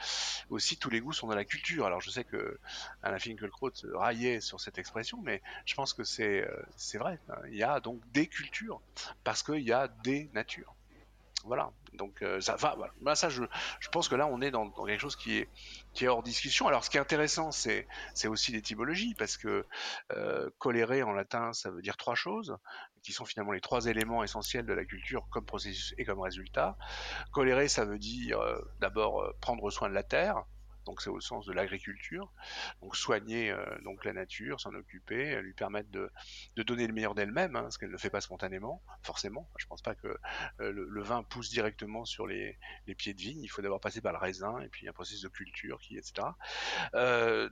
aussi 0.48 0.76
tous 0.76 0.88
les 0.88 1.00
goûts 1.00 1.12
sont 1.12 1.26
dans 1.26 1.34
la 1.34 1.44
culture. 1.44 1.86
Alors 1.86 2.00
je 2.00 2.10
sais 2.10 2.22
que 2.22 2.60
Alain 3.02 3.18
Finkielkraut 3.18 3.72
raillait 3.94 4.40
sur 4.40 4.60
cette 4.60 4.78
expression, 4.78 5.20
mais 5.24 5.42
je 5.64 5.74
pense 5.74 5.92
que 5.92 6.04
c'est 6.04 6.46
euh, 6.46 6.98
vrai. 7.00 7.18
Hein. 7.28 7.38
Il 7.50 7.56
y 7.56 7.64
a 7.64 7.80
donc 7.80 8.00
des 8.12 8.28
cultures 8.28 8.80
parce 9.24 9.42
qu'il 9.42 9.64
y 9.64 9.72
a 9.72 9.88
des 9.88 10.30
natures. 10.32 10.77
Voilà. 11.44 11.70
Donc 11.94 12.22
euh, 12.22 12.40
ça 12.40 12.56
va. 12.56 12.76
Voilà. 12.76 13.14
ça, 13.14 13.28
je, 13.28 13.42
pense 13.92 14.08
que 14.08 14.14
là, 14.14 14.26
on 14.26 14.40
est 14.40 14.50
dans, 14.50 14.70
quelque 14.70 15.00
chose 15.00 15.16
qui 15.16 15.38
est 15.38 16.08
hors 16.08 16.22
discussion. 16.22 16.66
Alors, 16.68 16.84
ce 16.84 16.90
qui 16.90 16.96
est 16.96 17.00
intéressant, 17.00 17.50
c'est 17.52 17.86
c'est 18.14 18.28
aussi 18.28 18.52
l'étymologie, 18.52 19.14
parce 19.14 19.36
que 19.36 19.64
euh, 20.12 20.50
en 20.64 21.12
latin, 21.12 21.52
ça 21.52 21.70
veut 21.70 21.82
dire 21.82 21.96
trois 21.96 22.14
choses, 22.14 22.56
qui 23.02 23.12
sont 23.12 23.24
finalement 23.24 23.52
les 23.52 23.60
trois 23.60 23.86
éléments 23.86 24.22
essentiels 24.22 24.66
de 24.66 24.72
la 24.72 24.84
culture 24.84 25.26
comme 25.30 25.44
processus 25.44 25.94
et 25.98 26.04
comme 26.04 26.20
résultat. 26.20 26.76
Coléré, 27.32 27.68
ça 27.68 27.84
veut 27.84 27.98
dire 27.98 28.38
euh, 28.40 28.58
d'abord 28.80 29.22
euh, 29.22 29.32
prendre 29.40 29.70
soin 29.70 29.88
de 29.88 29.94
la 29.94 30.02
terre 30.02 30.44
donc 30.88 31.02
c'est 31.02 31.10
au 31.10 31.20
sens 31.20 31.44
de 31.44 31.52
l'agriculture. 31.52 32.32
Donc 32.80 32.96
soigner 32.96 33.50
euh, 33.50 33.62
donc 33.84 34.06
la 34.06 34.14
nature, 34.14 34.58
s'en 34.58 34.74
occuper, 34.74 35.34
euh, 35.34 35.42
lui 35.42 35.52
permettre 35.52 35.90
de, 35.90 36.10
donner 36.56 36.86
le 36.86 36.94
meilleur 36.94 37.14
d'elle-même, 37.14 37.56
hein, 37.56 37.70
ce 37.70 37.78
qu'elle 37.78 37.90
ne 37.90 37.98
fait 37.98 38.08
pas 38.08 38.22
spontanément, 38.22 38.82
forcément. 39.02 39.50
Je 39.58 39.66
ne 39.66 39.68
pense 39.68 39.82
pas 39.82 39.94
que 39.94 40.08
euh, 40.60 40.72
le, 40.72 41.02
vin 41.02 41.22
pousse 41.22 41.50
directement 41.50 42.06
sur 42.06 42.26
les, 42.26 42.58
pieds 42.96 43.12
de 43.12 43.20
vigne. 43.20 43.42
Il 43.42 43.48
faut 43.48 43.60
d'abord 43.60 43.80
passer 43.80 44.00
par 44.00 44.12
le 44.12 44.18
raisin 44.18 44.58
et 44.60 44.68
puis 44.68 44.88
un 44.88 44.92
processus 44.92 45.22
de 45.22 45.28
culture, 45.28 45.78
etc. 45.90 46.28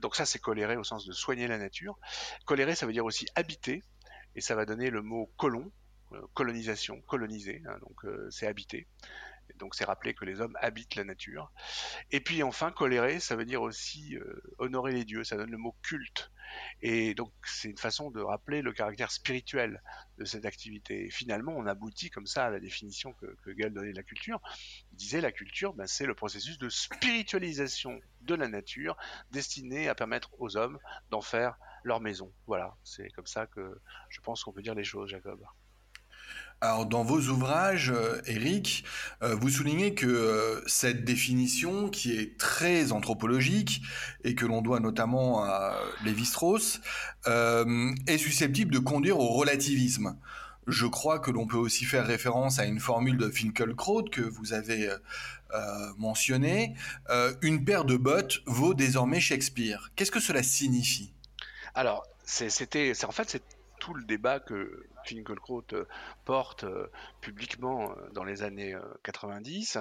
donc 0.01 0.15
ça 0.15 0.25
c'est 0.25 0.39
colérer 0.39 0.75
au 0.75 0.83
sens 0.83 1.05
de 1.05 1.13
soigner 1.13 1.47
la 1.47 1.59
nature. 1.59 1.97
Colérer, 2.45 2.73
ça 2.73 2.87
veut 2.87 2.93
dire 2.93 3.05
aussi 3.05 3.27
habiter, 3.35 3.83
et 4.35 4.41
ça 4.41 4.55
va 4.55 4.65
donner 4.65 4.89
le 4.89 5.03
mot 5.03 5.31
colon, 5.37 5.71
colonisation, 6.33 7.01
coloniser, 7.01 7.61
hein, 7.67 7.77
donc 7.81 8.05
c'est 8.31 8.47
habiter. 8.47 8.87
Donc 9.57 9.75
c'est 9.75 9.85
rappeler 9.85 10.13
que 10.13 10.25
les 10.25 10.41
hommes 10.41 10.57
habitent 10.61 10.95
la 10.95 11.03
nature. 11.03 11.51
Et 12.11 12.19
puis 12.19 12.43
enfin, 12.43 12.71
colérer, 12.71 13.19
ça 13.19 13.35
veut 13.35 13.45
dire 13.45 13.61
aussi 13.61 14.15
euh, 14.17 14.41
honorer 14.57 14.91
les 14.93 15.05
dieux, 15.05 15.23
ça 15.23 15.37
donne 15.37 15.51
le 15.51 15.57
mot 15.57 15.75
culte. 15.81 16.31
Et 16.81 17.13
donc 17.13 17.33
c'est 17.45 17.69
une 17.69 17.77
façon 17.77 18.09
de 18.11 18.21
rappeler 18.21 18.61
le 18.61 18.71
caractère 18.71 19.11
spirituel 19.11 19.81
de 20.17 20.25
cette 20.25 20.45
activité. 20.45 21.05
Et 21.05 21.11
finalement, 21.11 21.53
on 21.55 21.65
aboutit 21.65 22.09
comme 22.09 22.27
ça 22.27 22.45
à 22.45 22.49
la 22.49 22.59
définition 22.59 23.13
que, 23.13 23.25
que 23.43 23.51
donnait 23.69 23.91
de 23.91 23.97
la 23.97 24.03
culture. 24.03 24.39
Il 24.91 24.97
disait 24.97 25.21
la 25.21 25.31
culture, 25.31 25.73
ben, 25.73 25.87
c'est 25.87 26.05
le 26.05 26.15
processus 26.15 26.57
de 26.57 26.69
spiritualisation 26.69 27.99
de 28.21 28.35
la 28.35 28.47
nature 28.47 28.97
destiné 29.31 29.89
à 29.89 29.95
permettre 29.95 30.29
aux 30.39 30.57
hommes 30.57 30.79
d'en 31.09 31.21
faire 31.21 31.57
leur 31.83 31.99
maison. 31.99 32.33
Voilà, 32.45 32.75
c'est 32.83 33.09
comme 33.09 33.27
ça 33.27 33.47
que 33.47 33.79
je 34.09 34.21
pense 34.21 34.43
qu'on 34.43 34.51
peut 34.51 34.61
dire 34.61 34.75
les 34.75 34.83
choses, 34.83 35.09
Jacob. 35.09 35.43
Alors 36.59 36.87
dans 36.87 37.03
vos 37.03 37.19
ouvrages, 37.19 37.91
euh, 37.91 38.19
Eric, 38.25 38.83
euh, 39.21 39.35
vous 39.35 39.49
soulignez 39.49 39.93
que 39.93 40.07
euh, 40.07 40.59
cette 40.65 41.05
définition, 41.05 41.87
qui 41.87 42.17
est 42.17 42.35
très 42.39 42.91
anthropologique 42.91 43.83
et 44.23 44.33
que 44.33 44.43
l'on 44.43 44.63
doit 44.63 44.79
notamment 44.79 45.43
à 45.43 45.75
Lévi-Strauss, 46.03 46.81
est 47.27 48.17
susceptible 48.17 48.73
de 48.73 48.79
conduire 48.79 49.19
au 49.19 49.27
relativisme. 49.27 50.17
Je 50.65 50.85
crois 50.85 51.19
que 51.19 51.29
l'on 51.29 51.45
peut 51.45 51.57
aussi 51.57 51.85
faire 51.85 52.07
référence 52.07 52.57
à 52.59 52.65
une 52.65 52.79
formule 52.79 53.17
de 53.17 53.29
Finkelkraut 53.29 54.03
que 54.03 54.21
vous 54.21 54.53
avez 54.53 54.89
mentionnée. 55.97 56.75
une 57.41 57.65
paire 57.65 57.83
de 57.83 57.97
bottes 57.97 58.41
vaut 58.45 58.73
désormais 58.73 59.19
Shakespeare. 59.19 59.91
Qu'est-ce 59.95 60.11
que 60.11 60.21
cela 60.21 60.41
signifie? 60.41 61.13
Alors, 61.75 62.05
c'était, 62.23 62.93
en 63.05 63.11
fait, 63.11 63.41
tout 63.87 63.93
le 63.93 64.03
débat 64.03 64.41
que 64.41 64.85
Finkelkraut 65.05 65.63
euh, 65.71 65.85
porte 66.25 66.65
euh, 66.65 66.91
publiquement 67.21 67.89
euh, 67.89 68.09
dans 68.09 68.25
les 68.25 68.43
années 68.43 68.75
90. 69.05 69.77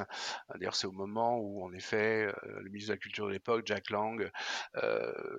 D'ailleurs, 0.54 0.76
c'est 0.76 0.86
au 0.86 0.92
moment 0.92 1.38
où, 1.40 1.64
en 1.64 1.72
effet, 1.72 2.32
le 2.44 2.70
ministre 2.70 2.90
de 2.90 2.94
la 2.94 2.98
Culture 2.98 3.26
de 3.26 3.32
l'époque, 3.32 3.66
Jack 3.66 3.90
Lang, 3.90 4.30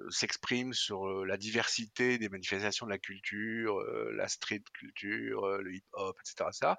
s'exprime 0.10 0.73
sur 0.73 1.25
la 1.25 1.38
diversité 1.38 2.17
des 2.17 2.27
manifestations 2.27 2.86
de 2.86 2.91
la 2.91 2.97
culture, 2.97 3.80
la 4.12 4.27
street 4.27 4.63
culture, 4.73 5.47
le 5.60 5.75
hip-hop, 5.75 6.17
etc., 6.19 6.73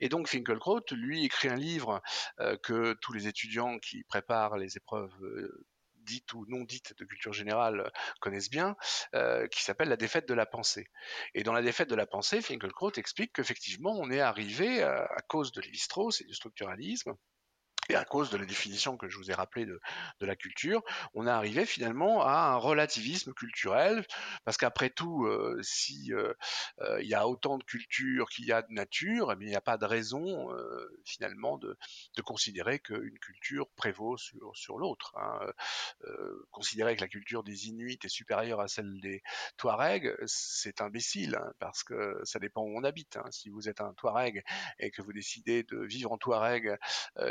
Et 0.00 0.08
donc, 0.08 0.28
Finkelkraut, 0.28 0.84
lui, 0.92 1.24
écrit 1.24 1.48
un 1.48 1.56
livre 1.56 2.02
que 2.62 2.94
tous 3.00 3.12
les 3.12 3.26
étudiants 3.26 3.78
qui 3.78 4.04
préparent 4.04 4.56
les 4.56 4.76
épreuves 4.76 5.12
dites 6.04 6.32
ou 6.34 6.44
non 6.48 6.64
dites 6.64 6.94
de 6.98 7.04
culture 7.04 7.32
générale 7.32 7.80
euh, 7.80 7.90
connaissent 8.20 8.50
bien, 8.50 8.76
euh, 9.14 9.46
qui 9.48 9.62
s'appelle 9.62 9.88
la 9.88 9.96
défaite 9.96 10.28
de 10.28 10.34
la 10.34 10.46
pensée. 10.46 10.86
Et 11.34 11.42
dans 11.42 11.52
la 11.52 11.62
défaite 11.62 11.88
de 11.88 11.94
la 11.94 12.06
pensée, 12.06 12.40
Finkelkraut 12.40 12.92
explique 12.96 13.32
qu'effectivement, 13.34 13.92
on 13.98 14.10
est 14.10 14.20
arrivé, 14.20 14.82
à, 14.82 15.04
à 15.04 15.20
cause 15.28 15.52
de 15.52 15.60
Lévi-Strauss 15.60 16.20
et 16.20 16.24
du 16.24 16.34
structuralisme, 16.34 17.14
et 17.88 17.96
à 17.96 18.04
cause 18.04 18.30
de 18.30 18.36
la 18.36 18.46
définition 18.46 18.96
que 18.96 19.08
je 19.08 19.18
vous 19.18 19.30
ai 19.30 19.34
rappelée 19.34 19.66
de, 19.66 19.80
la 20.20 20.36
culture, 20.36 20.82
on 21.14 21.26
est 21.26 21.30
arrivé 21.30 21.66
finalement 21.66 22.24
à 22.24 22.52
un 22.52 22.56
relativisme 22.56 23.32
culturel, 23.34 24.06
parce 24.44 24.56
qu'après 24.56 24.88
tout, 24.88 25.26
euh, 25.26 25.58
si 25.62 26.12
euh, 26.12 26.32
euh, 26.80 27.02
il 27.02 27.08
y 27.08 27.14
a 27.14 27.26
autant 27.26 27.58
de 27.58 27.64
culture 27.64 28.28
qu'il 28.28 28.46
y 28.46 28.52
a 28.52 28.62
de 28.62 28.72
nature, 28.72 29.32
eh 29.32 29.36
il 29.40 29.48
n'y 29.48 29.56
a 29.56 29.60
pas 29.60 29.78
de 29.78 29.84
raison 29.84 30.48
finalement 31.04 31.58
de, 31.58 31.76
de 32.16 32.22
considérer 32.22 32.78
qu'une 32.78 33.18
culture 33.18 33.68
prévaut 33.70 34.16
sur, 34.16 34.56
sur 34.56 34.78
l'autre. 34.78 35.12
Hein. 35.16 35.40
considérer 36.50 36.94
que 36.96 37.00
la 37.00 37.08
culture 37.08 37.42
des 37.42 37.68
Inuits 37.68 37.98
est 38.02 38.08
supérieure 38.08 38.60
à 38.60 38.68
celle 38.68 39.00
des 39.00 39.22
Touaregs, 39.56 40.14
c'est 40.26 40.80
imbécile, 40.80 41.34
hein, 41.34 41.52
parce 41.58 41.82
que 41.82 42.20
ça 42.24 42.38
dépend 42.38 42.62
où 42.62 42.78
on 42.78 42.84
habite. 42.84 43.16
Hein. 43.16 43.24
Si 43.30 43.50
vous 43.50 43.68
êtes 43.68 43.80
un 43.80 43.92
Touareg 43.94 44.44
et 44.78 44.90
que 44.90 45.02
vous 45.02 45.12
décidez 45.12 45.64
de 45.64 45.78
vivre 45.78 46.12
en 46.12 46.18
Touareg 46.18 46.76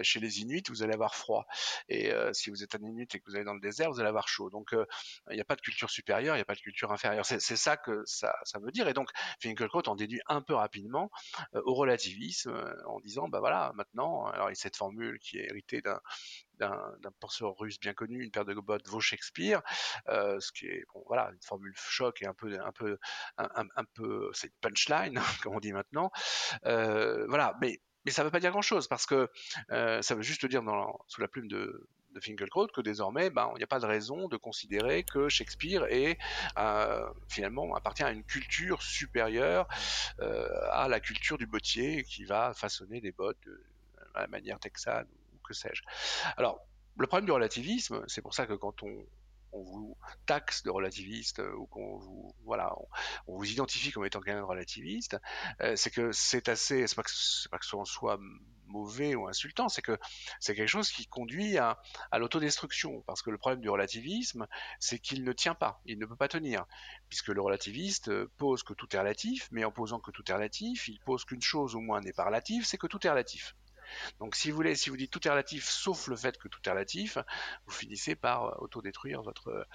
chez 0.01 0.19
les 0.19 0.40
Vous 0.69 0.83
allez 0.83 0.93
avoir 0.93 1.15
froid. 1.15 1.45
Et 1.87 2.11
euh, 2.11 2.33
si 2.33 2.49
vous 2.49 2.63
êtes 2.63 2.75
un 2.75 2.79
Inuit 2.79 3.13
et 3.13 3.19
que 3.19 3.25
vous 3.27 3.35
allez 3.35 3.45
dans 3.45 3.53
le 3.53 3.59
désert, 3.59 3.91
vous 3.91 3.99
allez 3.99 4.09
avoir 4.09 4.27
chaud. 4.27 4.49
Donc 4.49 4.73
euh, 4.73 4.85
il 5.29 5.35
n'y 5.35 5.41
a 5.41 5.45
pas 5.45 5.55
de 5.55 5.61
culture 5.61 5.89
supérieure, 5.89 6.35
il 6.35 6.39
n'y 6.39 6.43
a 6.43 6.45
pas 6.45 6.55
de 6.55 6.59
culture 6.59 6.91
inférieure. 6.91 7.25
C'est 7.25 7.39
ça 7.39 7.77
que 7.77 8.03
ça, 8.05 8.33
veut 8.61 8.71
dire. 8.71 8.87
Et 8.87 8.93
donc 8.93 9.09
Finkelkraut 9.39 9.87
en 9.87 9.95
déduit 9.95 10.21
un 10.27 10.41
peu 10.41 10.53
rapidement 10.53 11.09
euh, 11.55 11.61
au 11.65 11.73
relativisme 11.73 12.53
en 12.85 12.99
disant, 12.99 13.27
bah 13.27 13.39
voilà, 13.39 13.71
maintenant, 13.75 14.25
alors 14.27 14.49
il 14.49 14.51
y 14.51 14.53
a 14.53 14.55
cette 14.55 14.75
formule 14.75 15.19
qui 15.19 15.37
est 15.37 15.49
héritée 15.49 15.81
d'un 15.81 15.99
penseur 17.19 17.55
russe 17.57 17.79
bien 17.79 17.93
connu, 17.93 18.23
une 18.23 18.31
paire 18.31 18.45
de 18.45 18.53
bottes 18.53 18.87
vaut 18.87 18.99
Shakespeare, 18.99 19.61
ce 20.07 20.51
qui 20.51 20.67
est 20.67 20.83
bon 20.93 21.03
voilà 21.07 21.31
une 21.33 21.41
formule 21.41 21.73
choc 21.75 22.21
et 22.21 22.27
un 22.27 22.33
peu 22.33 22.59
un 22.59 22.71
peu 22.71 22.97
un, 23.37 23.85
peu 23.95 24.29
c'est 24.33 24.47
une 24.47 24.53
punchline 24.61 25.19
comme 25.43 25.55
on 25.55 25.59
dit 25.59 25.73
maintenant, 25.73 26.11
voilà 26.63 27.55
mais 27.61 27.79
mais 28.05 28.11
ça 28.11 28.21
ne 28.21 28.27
veut 28.27 28.31
pas 28.31 28.39
dire 28.39 28.51
grand-chose 28.51 28.87
parce 28.87 29.05
que 29.05 29.29
euh, 29.71 30.01
ça 30.01 30.15
veut 30.15 30.21
juste 30.21 30.45
dire 30.45 30.63
dans, 30.63 30.99
sous 31.07 31.21
la 31.21 31.27
plume 31.27 31.47
de, 31.47 31.87
de 32.13 32.19
Finkelkraut 32.19 32.67
que 32.67 32.81
désormais, 32.81 33.29
ben, 33.29 33.51
il 33.55 33.57
n'y 33.57 33.63
a 33.63 33.67
pas 33.67 33.79
de 33.79 33.85
raison 33.85 34.27
de 34.27 34.37
considérer 34.37 35.03
que 35.03 35.29
Shakespeare 35.29 35.85
est 35.89 36.17
euh, 36.57 37.07
finalement 37.29 37.73
appartient 37.75 38.03
à 38.03 38.11
une 38.11 38.23
culture 38.23 38.81
supérieure 38.81 39.67
euh, 40.19 40.47
à 40.71 40.87
la 40.87 40.99
culture 40.99 41.37
du 41.37 41.45
bottier 41.45 42.03
qui 42.03 42.25
va 42.25 42.53
façonner 42.53 43.01
des 43.01 43.11
bottes 43.11 43.39
de, 43.45 43.63
à 44.15 44.21
la 44.21 44.27
manière 44.27 44.59
texane 44.59 45.07
ou 45.33 45.37
que 45.47 45.53
sais-je. 45.53 45.83
Alors, 46.37 46.59
le 46.97 47.07
problème 47.07 47.25
du 47.25 47.31
relativisme, 47.31 48.03
c'est 48.07 48.21
pour 48.21 48.33
ça 48.33 48.45
que 48.45 48.53
quand 48.53 48.83
on, 48.83 49.05
on 49.53 49.63
vous 49.63 49.97
taxe 50.25 50.63
de 50.63 50.69
relativiste 50.69 51.39
euh, 51.39 51.53
ou 51.55 51.65
qu'on 51.67 51.97
vous 51.97 52.35
voilà 52.43 52.73
on, 53.27 53.37
vous 53.37 53.51
identifie 53.51 53.91
comme 53.91 54.05
étant 54.05 54.21
quelqu'un 54.21 54.39
de 54.39 54.45
relativiste, 54.45 55.17
euh, 55.61 55.75
c'est 55.75 55.91
que 55.91 56.11
c'est 56.11 56.49
assez 56.49 56.87
c'est 56.87 56.95
pas 56.95 57.03
pas 57.51 57.57
que 57.57 57.65
ce 57.65 57.77
soit 57.85 58.19
mauvais 58.71 59.15
ou 59.15 59.27
insultant, 59.27 59.69
c'est 59.69 59.81
que 59.81 59.97
c'est 60.39 60.55
quelque 60.55 60.67
chose 60.67 60.89
qui 60.89 61.05
conduit 61.05 61.57
à, 61.57 61.79
à 62.09 62.19
l'autodestruction. 62.19 63.01
Parce 63.05 63.21
que 63.21 63.29
le 63.29 63.37
problème 63.37 63.61
du 63.61 63.69
relativisme, 63.69 64.47
c'est 64.79 64.99
qu'il 64.99 65.23
ne 65.23 65.33
tient 65.33 65.55
pas, 65.55 65.81
il 65.85 65.99
ne 65.99 66.05
peut 66.05 66.15
pas 66.15 66.27
tenir. 66.27 66.65
Puisque 67.09 67.27
le 67.27 67.41
relativiste 67.41 68.09
euh, 68.09 68.31
pose 68.37 68.63
que 68.63 68.73
tout 68.73 68.87
est 68.95 68.99
relatif, 68.99 69.47
mais 69.51 69.65
en 69.65 69.71
posant 69.71 69.99
que 69.99 70.11
tout 70.11 70.23
est 70.29 70.33
relatif, 70.33 70.87
il 70.87 70.99
pose 71.01 71.25
qu'une 71.25 71.41
chose 71.41 71.75
au 71.75 71.81
moins 71.81 72.01
n'est 72.01 72.13
pas 72.13 72.25
relative, 72.25 72.65
c'est 72.65 72.77
que 72.77 72.87
tout 72.87 73.05
est 73.05 73.09
relatif. 73.09 73.55
Donc 74.19 74.35
si 74.35 74.51
vous 74.51 74.63
dites 74.63 75.11
tout 75.11 75.27
est 75.27 75.31
relatif 75.31 75.69
sauf 75.69 76.07
le 76.07 76.15
fait 76.15 76.37
que 76.37 76.47
tout 76.47 76.59
est 76.65 76.69
relatif, 76.69 77.17
vous 77.65 77.73
finissez 77.73 78.15
par 78.15 78.45
euh, 78.45 78.51
autodétruire 78.59 79.21
votre 79.21 79.67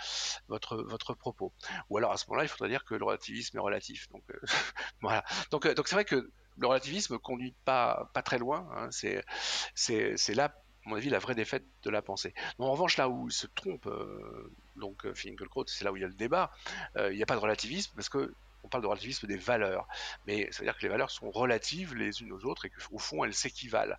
votre 0.49 1.15
propos. 1.15 1.53
Ou 1.91 1.99
alors 1.99 2.13
à 2.13 2.17
ce 2.17 2.27
moment-là, 2.29 2.45
il 2.45 2.49
faudrait 2.49 2.69
dire 2.69 2.85
que 2.85 2.95
le 2.95 3.05
relativisme 3.05 3.57
est 3.57 3.61
relatif. 3.61 4.09
Donc 4.11 4.23
euh, 4.31 4.41
euh, 5.05 5.83
c'est 5.85 5.95
vrai 5.95 6.05
que 6.05 6.31
le 6.59 6.67
relativisme 6.67 7.19
conduit 7.19 7.55
pas, 7.65 8.11
très 8.25 8.39
loin. 8.39 8.69
Hein. 8.75 8.89
c'est, 8.91 10.35
là, 10.35 10.45
à 10.45 10.89
mon 10.89 10.97
avis, 10.97 11.11
la 11.11 11.19
vraie 11.19 11.35
défaite 11.35 11.65
de 11.83 11.91
la 11.91 12.03
pensée. 12.03 12.35
en 12.59 12.71
revanche, 12.71 12.97
là 12.97 13.09
où 13.09 13.29
il 13.29 13.33
se 13.33 13.47
trompe, 13.47 13.87
euh, 13.87 14.53
donc 14.77 15.05
euh, 15.07 15.15
Finkelkraut, 15.15 15.67
c'est 15.67 15.85
là 15.85 15.93
où 15.93 15.97
il 15.97 16.03
y 16.03 16.05
a 16.05 16.09
le 16.09 16.15
débat, 16.15 16.53
euh, 16.97 17.13
il 17.13 17.17
n'y 17.17 17.23
a 17.23 17.27
pas 17.27 17.35
de 17.35 17.41
relativisme 17.41 17.93
parce 17.95 18.09
que 18.09 18.33
on 18.67 18.69
parle 18.69 18.83
de 18.83 18.89
relativisme 18.89 19.27
des 19.27 19.37
valeurs, 19.37 19.87
mais 20.27 20.51
ça 20.53 20.59
veut 20.59 20.67
dire 20.67 20.77
que 20.77 20.83
les 20.83 20.89
valeurs 20.89 21.11
sont 21.11 21.31
relatives 21.31 21.95
les 21.95 22.21
unes 22.21 22.33
aux 22.33 22.45
autres 22.45 22.67
et 22.67 22.71
qu'au 22.71 22.99
fond 22.99 23.25
elles 23.25 23.35
s'équivalent. 23.35 23.97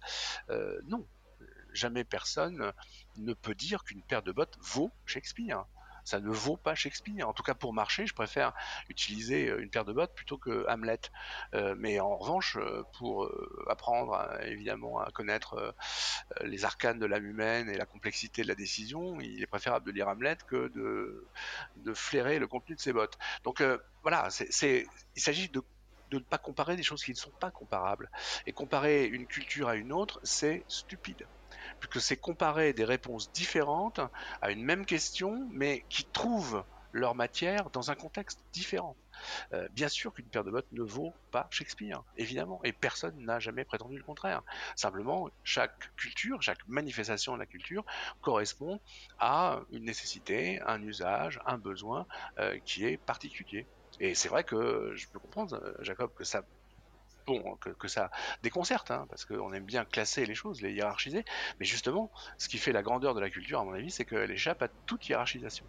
non, 0.84 1.08
jamais 1.74 2.04
personne 2.04 2.74
ne 3.18 3.34
peut 3.34 3.56
dire 3.56 3.84
qu'une 3.84 4.04
paire 4.04 4.24
de 4.24 4.32
bottes 4.32 4.58
vaut 4.60 4.92
Shakespeare 5.06 5.66
ça 6.08 6.22
ne 6.22 6.30
vaut 6.30 6.56
pas 6.56 6.74
Shakespeare. 6.74 7.28
En 7.28 7.34
tout 7.34 7.44
cas, 7.44 7.54
pour 7.54 7.74
marcher, 7.74 8.08
je 8.08 8.14
préfère 8.14 8.54
utiliser 8.88 9.50
euh, 9.50 9.62
une 9.62 9.70
paire 9.70 9.84
de 9.84 9.92
bottes 9.92 10.14
plutôt 10.16 10.38
que 10.38 10.66
Hamlet. 10.70 11.02
Euh, 11.54 11.76
mais 11.78 12.00
en 12.00 12.16
revanche, 12.16 12.56
euh, 12.56 12.84
pour 12.98 13.30
apprendre 13.68 14.18
évidemment 14.44 15.00
à 15.02 15.12
connaître 15.12 15.76
les 16.42 16.64
arcanes 16.64 16.98
de 17.00 17.06
l'âme 17.06 17.26
humaine 17.26 17.70
et 17.70 17.78
la 17.78 17.86
complexité 17.86 18.42
de 18.42 18.48
la 18.48 18.56
décision, 18.56 19.20
il 19.20 19.42
est 19.44 19.48
préférable 19.48 19.86
de 19.86 19.92
lire 19.92 20.08
Hamlet 20.08 20.38
que 20.48 20.70
de, 20.70 21.94
flairer 21.94 22.40
le 22.40 22.48
contenu 22.48 22.76
de 22.76 22.80
ses 22.80 22.94
bottes. 22.94 23.18
Donc 23.44 23.62
voilà, 24.02 24.30
il 24.62 25.22
s'agit 25.22 25.50
de 25.50 25.62
de 26.10 26.20
ne 26.20 26.24
pas 26.24 26.38
comparer 26.38 26.78
des 26.78 26.84
choses 26.84 27.04
qui 27.04 27.12
ne 27.12 27.18
sont 27.18 27.34
pas 27.38 27.52
comparables. 27.52 28.10
Et 28.46 28.54
comparer 28.54 29.04
une 29.08 29.28
culture 29.28 29.68
à 29.68 29.76
une 29.76 29.92
autre, 29.92 30.22
c'est 30.24 30.64
stupide 30.70 31.28
puisque 31.80 32.02
c'est 32.02 32.18
comparer 32.18 32.74
des 32.74 32.86
réponses 32.86 33.32
différentes 33.32 34.00
à 34.42 34.52
une 34.52 34.64
même 34.64 34.86
question, 34.86 35.48
mais 35.52 35.86
qui 35.90 36.06
trouvent 36.06 36.64
leur 36.92 37.16
matière 37.16 37.70
dans 37.72 37.92
un 37.92 37.96
contexte 37.96 38.46
différent. 38.54 38.98
Euh, 39.54 39.68
bien 39.72 39.88
sûr 39.88 40.14
qu'une 40.14 40.30
paire 40.30 40.44
de 40.44 40.52
bottes 40.52 40.72
ne 40.72 40.84
vaut 40.84 41.14
pas 41.32 41.48
Shakespeare, 41.52 42.04
évidemment, 42.16 42.60
et 42.64 42.74
personne 42.74 43.18
n'a 43.24 43.40
jamais 43.40 43.66
prétendu 43.66 43.98
le 43.98 44.04
contraire. 44.04 44.42
Simplement, 44.76 45.30
chaque 45.44 45.96
culture, 45.96 46.42
chaque 46.42 46.66
manifestation 46.68 47.34
de 47.34 47.40
la 47.40 47.46
culture 47.46 47.84
correspond 48.22 48.80
à 49.20 49.62
une 49.72 49.86
nécessité, 49.86 50.60
un 50.66 50.82
usage, 50.82 51.40
un 51.46 51.58
besoin 51.58 52.06
euh, 52.40 52.58
qui 52.66 52.86
est 52.86 52.98
particulier. 52.98 53.68
Et 54.00 54.16
c'est 54.16 54.30
vrai 54.30 54.44
que 54.44 54.92
je 54.96 55.08
peux 55.12 55.20
comprendre, 55.20 55.56
euh, 55.56 55.74
Jacob, 55.80 56.14
que 56.14 56.24
ça 56.24 56.44
bon, 57.28 57.58
que, 57.58 57.88
ça. 57.88 58.10
Déconcerte, 58.42 58.90
hein, 58.92 59.06
parce 59.10 59.26
qu'on 59.26 59.54
aime 59.54 59.66
bien 59.66 59.86
classer 59.86 60.26
les 60.26 60.36
choses, 60.36 60.62
les 60.62 60.72
hiérarchiser, 60.72 61.26
mais 61.60 61.66
justement, 61.66 62.12
ce 62.38 62.48
qui 62.48 62.58
fait 62.58 62.72
la 62.72 62.82
grandeur 62.82 63.14
de 63.14 63.20
la 63.20 63.30
culture, 63.30 63.60
à 63.60 63.66
mon 63.66 63.74
avis, 63.74 63.92
c'est 63.92 64.06
qu'elle 64.06 64.32
échappe 64.32 64.62
à 64.62 64.70
toute 64.86 65.08
hiérarchisation. 65.08 65.66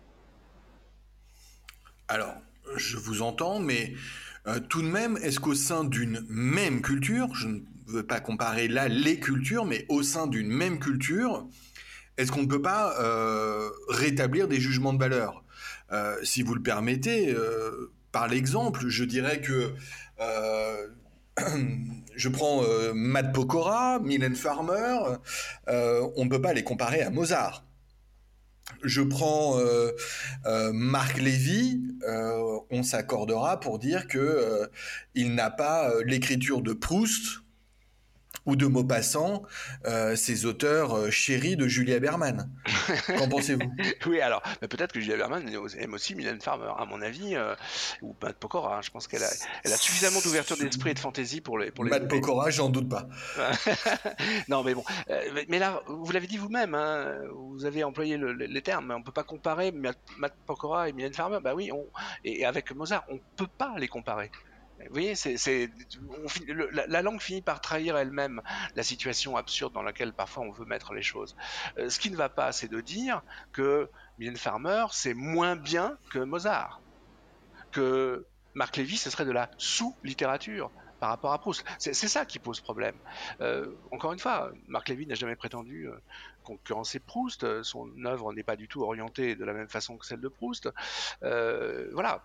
Alors, 2.06 2.34
je 2.76 2.96
vous 2.96 3.22
entends, 3.22 3.58
mais 3.58 3.92
euh, 4.46 4.60
tout 4.60 4.82
de 4.82 4.88
même, 4.88 5.18
est-ce 5.18 5.40
qu'au 5.40 5.54
sein 5.54 5.84
d'une 5.84 6.24
même 6.28 6.80
culture, 6.80 7.34
je 7.34 7.48
ne 7.48 7.60
veux 7.86 8.06
pas 8.06 8.20
comparer 8.20 8.68
là 8.68 8.88
les 8.88 9.18
cultures, 9.18 9.64
mais 9.64 9.84
au 9.88 10.02
sein 10.02 10.26
d'une 10.26 10.48
même 10.48 10.78
culture, 10.78 11.46
est-ce 12.16 12.32
qu'on 12.32 12.42
ne 12.42 12.48
peut 12.48 12.62
pas 12.62 12.98
euh, 13.00 13.70
rétablir 13.88 14.48
des 14.48 14.60
jugements 14.60 14.92
de 14.92 14.98
valeur? 14.98 15.44
Euh, 15.92 16.16
Si 16.22 16.42
vous 16.42 16.54
le 16.54 16.62
permettez, 16.62 17.34
par 18.12 18.28
l'exemple, 18.28 18.88
je 18.88 19.04
dirais 19.04 19.40
que 19.40 19.74
je 22.16 22.28
prends 22.28 22.62
euh, 22.64 22.92
Matt 22.94 23.32
Pokora, 23.32 24.00
Mylène 24.00 24.34
Farmer, 24.34 24.98
euh, 25.68 26.08
on 26.16 26.24
ne 26.24 26.30
peut 26.30 26.40
pas 26.40 26.52
les 26.52 26.64
comparer 26.64 27.02
à 27.02 27.10
Mozart. 27.10 27.64
Je 28.82 29.00
prends 29.00 29.58
euh, 29.58 29.92
Marc 30.72 31.18
Lévy, 31.18 31.80
on 32.70 32.82
s'accordera 32.82 33.60
pour 33.60 33.78
dire 33.78 34.06
que 34.08 34.68
il 35.14 35.34
n'a 35.34 35.50
pas 35.50 35.90
l'écriture 36.04 36.60
de 36.60 36.74
Proust 36.74 37.40
ou 38.48 38.56
de 38.56 38.66
Maupassant, 38.66 39.42
euh, 39.84 40.16
ces 40.16 40.46
auteurs 40.46 40.96
euh, 40.96 41.10
chéris 41.10 41.54
de 41.56 41.68
Julia 41.68 42.00
Berman. 42.00 42.50
Qu'en 43.06 43.28
pensez-vous? 43.28 43.70
Oui, 44.06 44.22
alors 44.22 44.42
peut-être 44.60 44.92
que 44.92 45.00
Julia 45.00 45.18
Berman 45.18 45.46
aime 45.78 45.92
aussi 45.92 46.14
Mylène 46.14 46.40
Farmer, 46.40 46.70
à 46.78 46.86
mon 46.86 47.02
avis, 47.02 47.36
euh, 47.36 47.54
ou 48.00 48.16
Matt 48.22 48.36
Pokora. 48.36 48.78
Hein. 48.78 48.80
je 48.82 48.90
pense 48.90 49.06
qu'elle 49.06 49.22
a, 49.22 49.28
elle 49.64 49.72
a 49.72 49.76
suffisamment 49.76 50.20
d'ouverture 50.20 50.56
d'esprit 50.56 50.90
et 50.90 50.94
de 50.94 50.98
fantaisie 50.98 51.42
pour 51.42 51.58
les. 51.58 51.70
Pour 51.70 51.84
les 51.84 51.90
Matt 51.90 52.08
Pokora, 52.08 52.48
j'en 52.48 52.70
doute 52.70 52.88
pas. 52.88 53.06
non, 54.48 54.64
mais 54.64 54.72
bon, 54.72 54.84
mais 55.48 55.58
là, 55.58 55.82
vous 55.86 56.10
l'avez 56.10 56.26
dit 56.26 56.38
vous-même, 56.38 56.74
hein, 56.74 57.18
vous 57.34 57.66
avez 57.66 57.84
employé 57.84 58.16
les 58.16 58.62
termes, 58.62 58.86
mais 58.86 58.94
on 58.94 59.02
peut 59.02 59.12
pas 59.12 59.24
comparer 59.24 59.72
Matt, 59.72 59.98
Pokora 60.46 60.88
et 60.88 60.92
Mylène 60.94 61.12
Farmer. 61.12 61.40
Bah 61.42 61.54
oui, 61.54 61.70
on, 61.70 61.84
et 62.24 62.46
avec 62.46 62.74
Mozart, 62.74 63.04
on 63.10 63.18
peut 63.36 63.48
pas 63.58 63.74
les 63.76 63.88
comparer. 63.88 64.30
Vous 64.86 64.92
voyez, 64.92 65.14
c'est, 65.14 65.70
la, 66.72 67.02
langue 67.02 67.20
finit 67.20 67.42
par 67.42 67.60
trahir 67.60 67.96
elle-même 67.96 68.40
la 68.76 68.82
situation 68.82 69.36
absurde 69.36 69.72
dans 69.72 69.82
laquelle 69.82 70.12
parfois 70.12 70.44
on 70.44 70.50
veut 70.50 70.64
mettre 70.64 70.94
les 70.94 71.02
choses. 71.02 71.36
Euh, 71.78 71.90
ce 71.90 71.98
qui 71.98 72.10
ne 72.10 72.16
va 72.16 72.28
pas, 72.28 72.52
c'est 72.52 72.68
de 72.68 72.80
dire 72.80 73.22
que 73.52 73.88
Mylène 74.18 74.36
Farmer, 74.36 74.86
c'est 74.92 75.14
moins 75.14 75.56
bien 75.56 75.98
que 76.10 76.20
Mozart. 76.20 76.80
Que 77.72 78.24
Marc 78.54 78.76
Lévy, 78.76 78.96
ce 78.96 79.10
serait 79.10 79.24
de 79.24 79.32
la 79.32 79.50
sous-littérature 79.58 80.70
par 81.00 81.10
rapport 81.10 81.32
à 81.32 81.38
Proust. 81.38 81.64
C'est, 81.78 81.92
ça 81.94 82.24
qui 82.24 82.38
pose 82.38 82.60
problème. 82.60 82.96
Euh, 83.40 83.72
encore 83.92 84.12
une 84.12 84.18
fois, 84.18 84.50
Marc 84.66 84.88
Lévy 84.88 85.06
n'a 85.06 85.14
jamais 85.14 85.36
prétendu 85.36 85.88
euh, 85.88 85.96
concurrencer 86.44 86.98
Proust. 86.98 87.62
Son 87.62 87.90
œuvre 88.04 88.32
n'est 88.32 88.42
pas 88.42 88.56
du 88.56 88.68
tout 88.68 88.82
orientée 88.82 89.36
de 89.36 89.44
la 89.44 89.52
même 89.52 89.68
façon 89.68 89.96
que 89.96 90.06
celle 90.06 90.20
de 90.20 90.28
Proust. 90.28 90.68
voilà. 91.20 92.22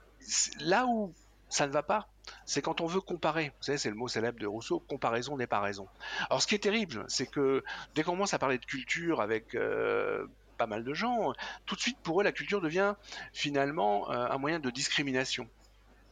Là 0.62 0.86
où 0.88 1.14
ça 1.54 1.68
ne 1.68 1.72
va 1.72 1.84
pas. 1.84 2.10
C'est 2.46 2.64
quand 2.64 2.82
on 2.82 2.88
veut 2.88 3.00
comparer. 3.00 3.52
Vous 3.58 3.64
savez, 3.64 3.78
c'est 3.78 3.90
le 3.90 3.96
mot 3.96 4.08
célèbre 4.08 4.40
de 4.40 4.48
Rousseau, 4.48 4.80
comparaison 4.80 5.38
n'est 5.38 5.48
pas 5.48 5.60
raison. 5.60 5.88
Alors 6.30 6.42
ce 6.42 6.48
qui 6.48 6.56
est 6.56 6.60
terrible, 6.60 7.06
c'est 7.08 7.28
que 7.28 7.64
dès 7.94 8.02
qu'on 8.02 8.14
commence 8.14 8.34
à 8.34 8.40
parler 8.40 8.58
de 8.58 8.66
culture 8.66 9.22
avec 9.22 9.54
euh, 9.54 10.26
pas 10.58 10.66
mal 10.66 10.84
de 10.84 10.94
gens, 10.96 11.34
tout 11.68 11.76
de 11.76 11.80
suite 11.80 12.00
pour 12.02 12.22
eux 12.22 12.24
la 12.24 12.32
culture 12.32 12.60
devient 12.60 12.96
finalement 13.34 14.10
euh, 14.10 14.28
un 14.30 14.38
moyen 14.40 14.60
de 14.60 14.72
discrimination. 14.72 15.48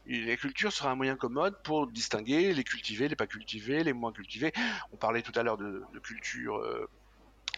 la 0.06 0.38
culture 0.38 0.71
sera 0.71 0.91
un 0.91 0.95
moyen 0.95 1.15
commode 1.15 1.56
pour 1.63 1.88
distinguer 1.88 2.54
les 2.54 2.63
cultivés, 2.63 3.08
les 3.08 3.15
pas 3.15 3.27
cultivés, 3.27 3.84
les 3.84 3.93
moins 3.93 4.12
cultivés. 4.12 4.54
On 4.93 4.97
parlait 4.97 5.23
tout 5.23 5.34
à 5.36 5.41
l'heure 5.41 5.58
de, 5.58 5.84
culture 6.04 6.58
euh, 6.58 6.88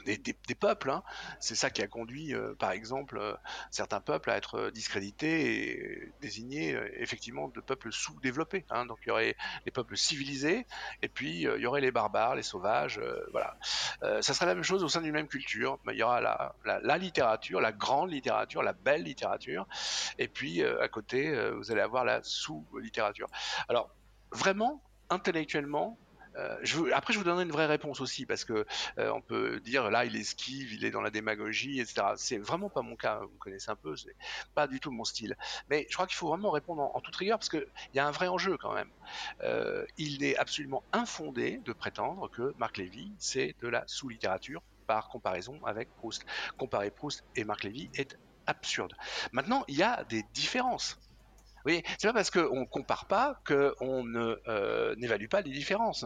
des, 0.04 0.56
peuples. 0.56 0.90
Hein. 0.90 1.04
C'est 1.40 1.56
ça 1.56 1.70
qui 1.70 1.82
a 1.82 1.88
conduit, 1.88 2.34
euh, 2.34 2.54
par 2.56 2.72
exemple, 2.72 3.18
euh, 3.18 3.34
certains 3.72 4.02
peuples 4.02 4.30
à 4.30 4.38
être 4.38 4.70
discrédités 4.72 5.70
et 5.70 6.12
désignés 6.22 6.74
euh, 6.74 6.90
effectivement 7.02 7.48
de 7.48 7.62
peuples 7.62 7.92
sous-développés. 7.92 8.66
Hein. 8.70 8.86
Donc 8.86 9.00
il 9.06 9.10
y 9.10 9.12
aurait 9.12 9.36
les 9.66 9.72
peuples 9.72 9.98
civilisés 9.98 10.66
et 11.02 11.08
puis 11.08 11.42
il 11.42 11.62
y 11.62 11.66
aurait 11.66 11.82
les 11.82 11.92
barbares, 11.92 12.36
les 12.36 12.44
sauvages. 12.44 13.00
voilà. 13.32 13.58
ça 14.22 14.34
serait 14.34 14.46
la 14.46 14.56
même 14.56 14.64
chose 14.64 14.84
au 14.84 14.90
sein 14.90 15.02
d'une 15.02 15.12
même 15.12 15.28
culture. 15.28 15.80
Il 15.92 15.98
y 15.98 16.04
aura 16.04 16.22
la, 16.22 16.56
la, 16.66 16.98
littérature, 16.98 17.62
la 17.62 17.72
grande 17.72 18.12
littérature, 18.12 18.64
la 18.64 18.74
belle 18.74 19.04
littérature, 19.04 19.68
et 20.18 20.28
puis 20.28 20.64
à 20.64 20.88
côté, 20.88 21.34
vous 21.52 21.72
allez 21.72 21.82
avoir 21.82 22.06
la 22.06 22.22
sous-littérature. 22.24 23.28
Alors 23.70 23.90
vraiment, 24.32 24.82
intellectuellement, 25.10 25.98
euh, 26.36 26.92
après, 26.94 27.14
je 27.14 27.20
vous 27.20 27.24
donnerai 27.24 27.44
une 27.44 27.52
vraie 27.52 27.66
réponse 27.66 28.02
aussi, 28.02 28.26
parce 28.26 28.46
que 28.46 28.66
euh, 28.98 29.12
on 29.12 29.22
peut 29.22 29.60
dire 29.60 29.90
là, 29.90 30.06
il 30.06 30.16
esquive, 30.16 30.74
il 30.74 30.86
est 30.86 30.92
dans 30.92 31.02
la 31.02 31.10
démagogie, 31.10 31.80
etc. 31.80 32.08
C'est 32.16 32.38
vraiment 32.38 32.70
pas 32.70 32.82
mon 32.82 32.96
cas. 32.96 33.20
Vous 33.20 33.34
me 33.34 33.40
connaissez 33.40 33.70
un 33.70 33.76
peu, 33.76 33.96
c'est 33.96 34.16
pas 34.56 34.68
du 34.68 34.80
tout 34.80 34.92
mon 34.92 35.04
style. 35.04 35.36
Mais 35.70 35.86
je 35.90 35.94
crois 35.94 36.08
qu'il 36.08 36.16
faut 36.16 36.30
vraiment 36.30 36.52
répondre 36.52 36.92
en, 36.94 37.02
toute 37.02 37.16
rigueur, 37.16 37.40
parce 37.40 37.50
qu'il 37.50 37.68
y 37.94 38.00
a 38.00 38.08
un 38.08 38.12
vrai 38.12 38.28
enjeu 38.28 38.58
quand 38.58 38.74
même. 38.74 38.90
Euh, 39.42 39.86
il 39.98 40.24
est 40.24 40.38
absolument 40.38 40.84
infondé 40.92 41.60
de 41.66 41.74
prétendre 41.74 42.30
que 42.30 42.54
Marc 42.58 42.78
Lévy, 42.78 43.12
c'est 43.20 43.56
de 43.62 43.68
la 43.68 43.84
sous-littérature 43.88 44.62
par 44.88 45.10
comparaison 45.10 45.60
avec 45.66 45.90
Proust. 45.96 46.26
Comparer 46.58 46.92
Proust 46.92 47.24
et 47.36 47.44
Marc 47.44 47.64
Lévy 47.64 47.90
est 47.96 48.18
absurde. 48.48 48.94
Maintenant, 49.32 49.64
il 49.68 49.76
y 49.76 49.84
a 49.84 50.04
des 50.06 50.24
différences. 50.34 51.00
Oui, 51.66 51.82
c'est 51.98 52.08
pas 52.08 52.14
parce 52.14 52.30
qu'on 52.30 52.66
compare 52.66 53.06
pas 53.06 53.40
qu'on 53.48 54.04
ne 54.04 54.38
euh, 54.48 54.96
n'évalue 54.98 55.28
pas 55.28 55.42
les 55.42 55.52
différences. 55.52 56.06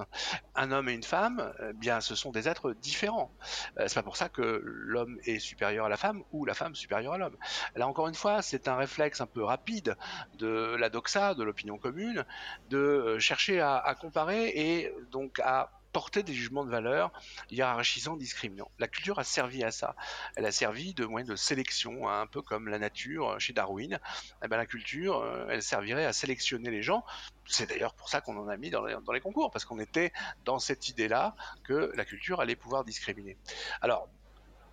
Un 0.56 0.72
homme 0.72 0.88
et 0.89 0.93
une 0.93 1.04
femme, 1.04 1.52
eh 1.70 1.74
bien, 1.74 2.00
ce 2.00 2.15
sont 2.15 2.32
des 2.32 2.48
êtres 2.48 2.74
différents. 2.74 3.32
Euh, 3.80 3.86
c'est 3.88 3.96
pas 3.96 4.04
pour 4.04 4.17
ça 4.17 4.30
que 4.30 4.62
l'homme 4.63 5.20
est 5.26 5.39
supérieur 5.39 5.86
à 5.86 5.89
la 5.89 5.98
femme 5.98 6.24
ou 6.32 6.46
la 6.46 6.54
femme 6.54 6.76
supérieure 6.76 7.13
à 7.13 7.17
l'homme. 7.17 7.38
Là 7.76 7.88
encore 7.88 8.08
une 8.08 8.15
fois, 8.15 8.41
c'est 8.41 8.67
un 8.67 8.76
réflexe 8.76 9.20
un 9.22 9.26
peu 9.26 9.43
rapide 9.43 9.96
de 10.38 10.76
la 10.80 10.89
doxa, 10.89 11.34
de 11.34 11.43
l'opinion 11.43 11.78
commune, 11.78 12.26
de 12.70 12.78
euh, 12.78 13.20
chercher 13.20 13.60
à, 13.60 13.78
à 13.78 13.96
comparer 13.96 14.50
et 14.50 14.93
donc 15.12 15.39
à 15.39 15.72
porter 15.98 16.22
des 16.22 16.36
jugements 16.36 16.64
de 16.64 16.70
valeur 16.70 17.12
hiérarchisants, 17.50 18.18
discriminants. 18.18 18.70
La 18.78 18.88
culture 18.88 19.18
a 19.18 19.24
servi 19.24 19.64
à 19.64 19.72
ça. 19.72 19.96
Elle 20.36 20.46
a 20.46 20.52
servi 20.52 20.94
de 20.94 21.08
moyen 21.08 21.26
de 21.26 21.36
sélection, 21.36 22.08
hein, 22.08 22.22
un 22.22 22.28
peu 22.28 22.44
comme 22.44 22.68
la 22.68 22.78
nature 22.78 23.32
euh, 23.32 23.40
chez 23.40 23.52
Darwin. 23.52 24.00
Eh 24.44 24.48
ben, 24.48 24.58
la 24.58 24.68
culture, 24.68 25.18
euh, 25.18 25.48
elle 25.50 25.64
servirait 25.64 26.06
à 26.06 26.14
sélectionner 26.14 26.70
les 26.70 26.84
gens. 26.84 27.04
C'est 27.48 27.68
d'ailleurs 27.68 27.96
pour 27.96 28.10
ça 28.10 28.22
qu'on 28.22 28.38
en 28.38 28.48
a 28.48 28.58
mis 28.58 28.70
dans 28.70 28.86
les, 28.86 29.22
concours, 29.22 29.50
parce 29.50 29.66
qu'on 29.66 29.80
était 29.80 30.14
dans 30.46 30.60
cette 30.60 30.88
idée-là 30.88 31.36
que 31.64 31.92
la 31.96 32.06
culture 32.06 32.42
allait 32.42 32.56
pouvoir 32.56 32.84
discriminer. 32.84 33.36
Alors, 33.82 34.08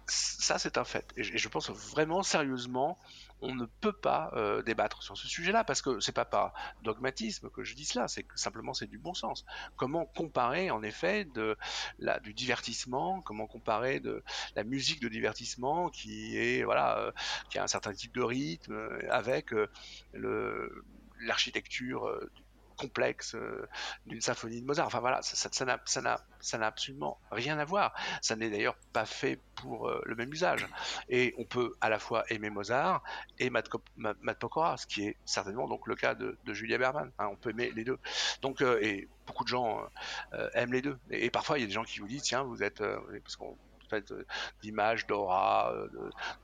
ça, 0.07 0.59
c'est 0.59 0.77
un 0.77 0.85
fait. 0.85 1.11
Et 1.17 1.23
je 1.23 1.49
pense 1.49 1.71
vraiment 1.71 2.23
sérieusement 2.23 2.99
on 3.45 3.55
ne 3.55 3.67
peut 3.67 3.93
pas 3.93 4.31
euh, 4.35 4.63
débattre 4.63 5.03
sur 5.03 5.17
ce 5.17 5.29
sujet-là 5.29 5.65
parce 5.65 5.83
que 5.83 6.01
c'est 6.01 6.13
pas 6.13 6.25
par 6.25 6.55
dogmatisme 6.83 7.51
que 7.51 7.63
je 7.63 7.75
dis 7.75 7.85
cela, 7.85 8.09
c'est 8.09 8.27
simplement 8.35 8.73
c'est 8.75 8.87
du 8.87 8.99
bon 8.99 9.15
sens. 9.15 9.45
Comment 9.77 10.07
comparer 10.07 10.71
en 10.71 10.83
effet 10.83 11.27
de 11.27 11.57
la, 11.99 12.19
du 12.21 12.33
divertissement, 12.33 13.21
comment 13.23 13.47
comparer 13.47 14.01
de 14.01 14.25
la 14.57 14.65
musique 14.65 15.01
de 15.01 15.09
divertissement 15.09 15.91
qui 15.91 16.39
est 16.39 16.65
voilà 16.65 16.99
euh, 16.99 17.13
qui 17.51 17.59
a 17.59 17.63
un 17.63 17.69
certain 17.69 17.93
type 17.93 18.15
de 18.15 18.23
rythme 18.23 18.73
euh, 18.73 18.99
avec 19.11 19.51
le 20.13 20.85
l'architecture 21.21 22.09
complexe 22.77 23.35
euh, 23.35 23.67
d'une 24.07 24.21
symphonie 24.21 24.61
de 24.61 24.67
Mozart. 24.67 24.87
Enfin 24.87 25.01
voilà, 25.01 25.21
ça 25.23 25.65
n'a 25.65 26.67
absolument 26.67 27.19
rien 27.31 27.59
à 27.59 27.65
voir. 27.65 27.95
Ça 28.23 28.37
n'est 28.37 28.51
d'ailleurs 28.51 28.77
pas 28.93 29.07
fait 29.07 29.41
pour 29.55 29.89
euh, 29.89 30.01
le 30.05 30.15
même 30.15 30.33
usage. 30.33 30.67
Et 31.09 31.35
on 31.39 31.45
peut 31.45 31.75
à 31.81 31.89
la 31.89 31.99
fois 31.99 32.25
aimer 32.29 32.51
Mozart 32.51 33.03
et 33.39 33.51
Matt, 33.51 33.69
Pokora, 34.39 34.77
ce 34.77 34.87
qui 34.87 35.07
est 35.07 35.17
certainement 35.25 35.69
donc 35.69 35.87
le 35.87 35.95
cas 35.95 36.15
de, 36.15 36.37
Julia 36.49 36.79
Berman. 36.79 37.11
Hein. 37.19 37.29
on 37.31 37.37
peut 37.37 37.51
aimer 37.51 37.73
les 37.75 37.85
deux. 37.85 37.99
Donc 38.43 38.61
euh, 38.61 38.79
et 38.83 39.09
beaucoup 39.27 39.45
de 39.45 39.49
gens 39.49 39.81
aiment 40.55 40.73
les 40.73 40.83
deux. 40.83 40.99
Et, 41.11 41.31
parfois 41.31 41.59
il 41.59 41.63
y 41.63 41.65
a 41.65 41.67
des 41.67 41.73
gens 41.73 41.85
qui 41.85 42.01
vous 42.01 42.07
disent 42.07 42.23
tiens 42.23 42.43
vous 42.43 42.63
êtes 42.63 42.83
parce 43.23 43.37
euh, 43.93 44.25
d'images, 44.63 45.07
d'aura, 45.07 45.73
euh, 45.73 45.89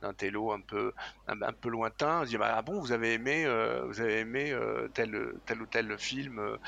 d'un 0.02 0.12
télo 0.12 0.52
un 0.52 0.60
peu, 0.60 0.92
un, 1.26 1.52
peu 1.52 1.68
lointain. 1.68 2.20
On 2.20 2.24
se 2.24 2.30
dit 2.30 2.36
ah 2.40 2.62
bon, 2.62 2.80
vous 2.80 2.92
avez 2.92 3.14
aimé, 3.14 3.44
euh, 3.46 3.84
vous 3.86 4.00
avez 4.00 4.20
aimé 4.20 4.56
tel, 4.94 5.34
tel 5.46 5.62
ou 5.62 5.66
tel 5.66 5.98
film, 5.98 6.58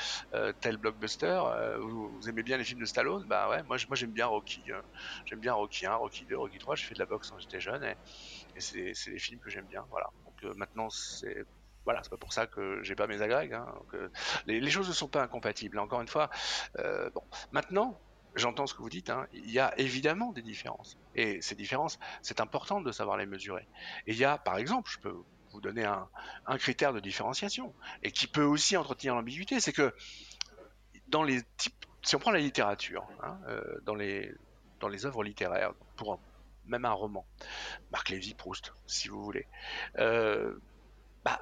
tel 0.61 0.77
blockbuster. 0.77 1.43
Vous, 1.81 2.29
aimez 2.29 2.43
bien 2.43 2.57
les 2.57 2.65
films 2.65 2.81
de 2.81 2.87
Stallone? 2.87 3.25
Bah 3.27 3.49
ouais, 3.49 3.63
moi, 3.65 3.77
moi 3.89 3.97
j'aime 3.97 4.13
bien 4.13 4.27
Rocky. 4.27 4.63
Hein. 4.73 4.83
J'aime 5.25 5.41
bien 5.41 5.53
Rocky 5.53 5.87
1, 5.87 5.95
Rocky 5.95 6.25
2, 6.25 6.37
Rocky 6.37 6.59
3. 6.59 6.77
J'ai 6.77 6.87
fait 6.87 6.95
de 6.95 7.01
la 7.01 7.07
boxe 7.07 7.31
quand 7.31 7.39
j'étais 7.39 7.61
jeune 7.61 7.85
et, 7.85 7.97
c'est 8.59 8.93
les 9.07 9.19
films 9.19 9.41
que 9.41 9.51
j'aime 9.51 9.67
bien. 9.67 9.85
Voilà. 9.91 10.11
Donc 10.25 10.57
maintenant 10.57 10.91
c'est 10.91 11.45
voilà, 11.85 12.01
c'est 12.05 12.11
pas 12.11 12.17
pour 12.17 12.33
ça 12.33 12.47
que 12.47 12.81
j'ai 12.85 12.95
pas 12.95 13.09
mes 13.09 13.23
agrègues. 13.23 13.55
Hein. 13.55 13.67
les, 14.47 14.71
choses 14.71 14.89
ne 14.89 14.93
sont 14.93 15.09
pas 15.09 15.23
incompatibles. 15.23 15.81
Encore 15.81 16.01
une 16.01 16.07
fois, 16.07 16.31
bon, 16.77 17.23
maintenant, 17.51 17.99
j'entends 18.35 18.67
ce 18.67 18.75
que 18.75 18.83
vous 18.83 18.91
dites, 18.91 19.11
hein, 19.11 19.27
il 19.33 19.51
y 19.51 19.59
a 19.59 19.79
évidemment 19.79 20.33
des 20.33 20.43
différences. 20.43 20.97
Et 21.15 21.41
ces 21.43 21.55
différences, 21.55 21.99
c'est 22.23 22.41
important 22.41 22.81
de 22.81 22.93
savoir 22.93 23.17
les 23.17 23.27
mesurer. 23.27 23.67
Et 24.07 24.13
il 24.13 24.19
y 24.19 24.25
a, 24.25 24.39
par 24.39 24.59
exemple, 24.59 24.91
je 24.91 24.99
peux 24.99 25.15
vous 25.53 25.61
donner 25.61 25.85
un, 25.85 26.59
critère 26.59 26.93
de 26.93 27.01
différenciation, 27.01 27.75
et 28.03 28.11
qui 28.11 28.27
peut 28.27 28.45
aussi 28.45 28.77
entretenir 28.77 29.15
l'ambiguïté, 29.15 29.61
c'est 29.61 29.73
que 29.73 29.95
dans 31.09 31.23
les 31.23 31.43
types, 31.59 31.75
si 32.03 32.17
on 32.17 32.19
prend 32.19 32.31
la 32.31 32.39
littérature, 32.39 33.07
hein, 33.23 33.39
euh, 33.49 33.63
dans, 33.85 33.95
les, 33.95 34.33
dans 34.81 34.89
les 34.89 35.05
œuvres 35.05 35.23
littéraires, 35.23 35.75
pour 35.97 36.19
même 36.67 36.85
un 36.85 36.93
roman, 36.93 37.27
Marc 37.91 38.09
Lévy, 38.09 38.35
Proust, 38.35 38.73
si 38.87 39.09
vous 39.09 39.23
voulez, 39.23 39.47
euh, 39.99 40.59
bah, 41.25 41.41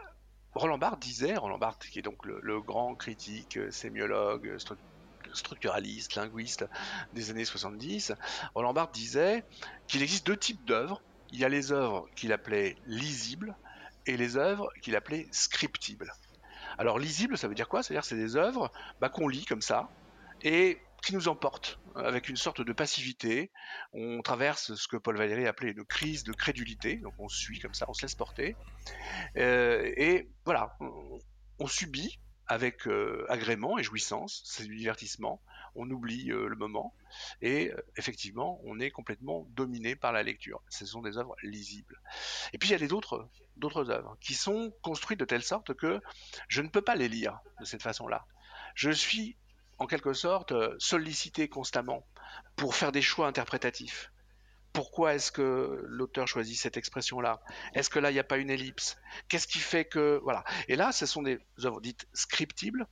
Roland 0.55 0.79
Barthes 0.79 1.01
disait, 1.01 1.37
Roland 1.37 1.59
Barthes 1.59 1.87
qui 1.87 2.01
est 2.01 2.03
donc 2.03 2.25
le, 2.25 2.61
grand 2.61 2.95
critique, 2.95 3.59
sémiologue, 3.71 4.59
structuraliste, 5.35 6.15
linguiste 6.15 6.67
des 7.13 7.31
années 7.31 7.45
70, 7.45 8.13
Roland 8.55 8.73
Barthes 8.73 8.95
disait 8.95 9.45
qu'il 9.87 10.03
existe 10.03 10.27
deux 10.27 10.37
types 10.37 10.65
d'œuvres. 10.65 11.03
Il 11.33 11.39
y 11.39 11.45
a 11.45 11.49
les 11.49 11.73
œuvres 11.73 12.09
qu'il 12.17 12.33
appelait 12.33 12.77
lisibles 12.87 13.57
et 14.07 14.17
les 14.17 14.37
œuvres 14.37 14.69
qu'il 14.83 14.97
appelait 14.97 15.29
scriptibles. 15.31 16.13
Alors 16.79 16.99
lisible, 16.99 17.37
ça 17.37 17.49
veut 17.49 17.55
dire 17.55 17.69
quoi? 17.69 17.83
C'est-à-dire 17.83 18.05
c'est 18.05 18.17
des 18.17 18.37
œuvres 18.37 18.73
bah, 19.01 19.09
qu'on 19.09 19.29
lit 19.29 19.45
comme 19.45 19.63
ça 19.63 19.89
et 20.43 20.79
qui 21.03 21.15
nous 21.15 21.29
emportent 21.29 21.79
avec 21.95 22.29
une 22.29 22.37
sorte 22.37 22.61
de 22.61 22.73
passivité. 22.73 23.51
On 23.93 24.23
traverse 24.23 24.75
ce 24.75 24.89
que 24.89 24.97
Paul 24.97 25.17
Valéry 25.17 25.47
appelait 25.47 25.73
une 25.73 25.85
crise 25.85 26.25
de 26.25 26.33
crédulité, 26.33 26.97
donc 26.97 27.15
on 27.19 27.29
suit 27.29 27.59
comme 27.59 27.75
ça, 27.75 27.87
on 27.89 27.95
se 27.95 28.03
laisse 28.03 28.15
porter. 28.15 28.57
Euh, 29.37 29.91
et 29.97 30.29
voilà, 30.45 30.77
on 31.59 31.67
subit 31.67 32.19
avec 32.51 32.89
euh, 32.89 33.25
agrément 33.29 33.79
et 33.79 33.85
jouissance, 33.85 34.43
c'est 34.45 34.65
du 34.65 34.75
divertissement, 34.75 35.41
on 35.77 35.89
oublie 35.89 36.33
euh, 36.33 36.49
le 36.49 36.57
moment, 36.57 36.93
et 37.43 37.71
euh, 37.71 37.81
effectivement, 37.97 38.61
on 38.65 38.81
est 38.81 38.91
complètement 38.91 39.47
dominé 39.51 39.95
par 39.95 40.13
la 40.13 40.25
lecture. 40.25 40.61
Ce 40.69 40.85
sont 40.85 41.01
des 41.01 41.17
œuvres 41.17 41.37
lisibles. 41.45 42.01
Et 42.53 42.59
puis 42.59 42.69
il 42.69 42.73
y 42.73 42.85
a 42.85 42.89
d'autres, 42.89 43.29
d'autres 43.57 43.91
œuvres 43.91 44.17
qui 44.21 44.35
sont 44.35 44.73
construites 44.83 45.21
de 45.21 45.25
telle 45.25 45.45
sorte 45.45 45.75
que 45.75 46.01
je 46.49 46.61
ne 46.61 46.69
peux 46.69 46.83
pas 46.83 46.97
les 46.97 47.09
lire 47.09 47.39
de 47.61 47.65
cette 47.65 47.85
façon-là. 47.85 48.27
Je 48.75 48.91
suis 48.91 49.37
en 49.79 49.87
quelque 49.87 50.13
sorte 50.13 50.53
sollicité 50.81 51.49
constamment 51.49 52.05
pour 52.57 52.75
faire 52.75 52.91
des 52.91 53.01
choix 53.01 53.29
interprétatifs 53.29 54.11
pourquoi 54.73 55.15
est-ce 55.15 55.33
que 55.33 55.85
l'auteur 55.87 56.29
choisit 56.29 56.59
cette 56.59 56.77
expression-là? 56.77 57.41
Est-ce 57.75 57.91
que 57.91 57.99
là, 57.99 58.11
il 58.11 58.15
n'y 58.15 58.21
a 58.21 58.25
pas 58.25 58.39
une 58.39 58.51
ellipse? 58.51 58.97
Qu'est-ce 59.29 59.47
qui 59.47 59.59
fait 59.59 59.85
que... 59.85 60.21
Voilà. 60.23 60.45
Et 60.69 60.77
là, 60.77 60.93
ce 60.93 61.07
sont 61.07 61.23
des 61.23 61.39
œuvres 61.65 61.81
dites 61.81 62.07
scriptibles, 62.13 62.87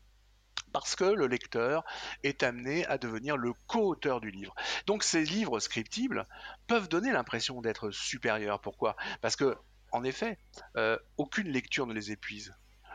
parce 0.73 0.97
que 0.97 1.05
le 1.05 1.27
lecteur 1.27 1.85
est 2.23 2.43
amené 2.43 2.85
à 2.87 2.99
devenir 2.99 3.37
le 3.37 3.53
co-auteur 3.67 4.21
du 4.21 4.31
livre. 4.31 4.55
Donc 4.87 5.03
ces 5.03 5.25
livres 5.25 5.61
scriptibles 5.61 6.27
peuvent 6.67 6.89
donner 6.89 7.13
l'impression 7.13 7.61
d'être 7.61 7.91
supérieurs. 7.91 8.61
Pourquoi? 8.61 8.97
Parce 9.21 9.37
que, 9.37 9.57
en 9.93 10.05
effet, 10.05 10.39
euh, 10.77 10.99
aucune 11.17 11.49
lecture 11.49 11.87
ne 11.87 11.95
les 11.95 12.13
épuise. 12.13 12.55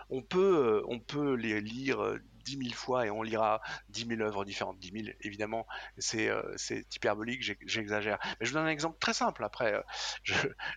On 0.09 0.21
peut, 0.21 0.81
euh, 0.81 0.85
on 0.87 0.99
peut 0.99 1.33
les 1.33 1.61
lire 1.61 2.19
10 2.43 2.57
000 2.57 2.73
fois 2.73 3.05
et 3.05 3.11
on 3.11 3.23
lira 3.23 3.61
10 3.89 4.07
000 4.07 4.21
œuvres 4.21 4.45
différentes. 4.45 4.79
10 4.79 5.03
000, 5.05 5.15
évidemment, 5.21 5.67
c'est 5.97 6.29
euh, 6.29 6.55
hyperbolique, 6.95 7.43
j'exagère. 7.65 8.19
Mais 8.39 8.45
je 8.45 8.51
vous 8.51 8.55
donne 8.55 8.67
un 8.67 8.71
exemple 8.71 8.97
très 8.99 9.13
simple. 9.13 9.43
Après, 9.43 9.73
euh, 9.73 9.81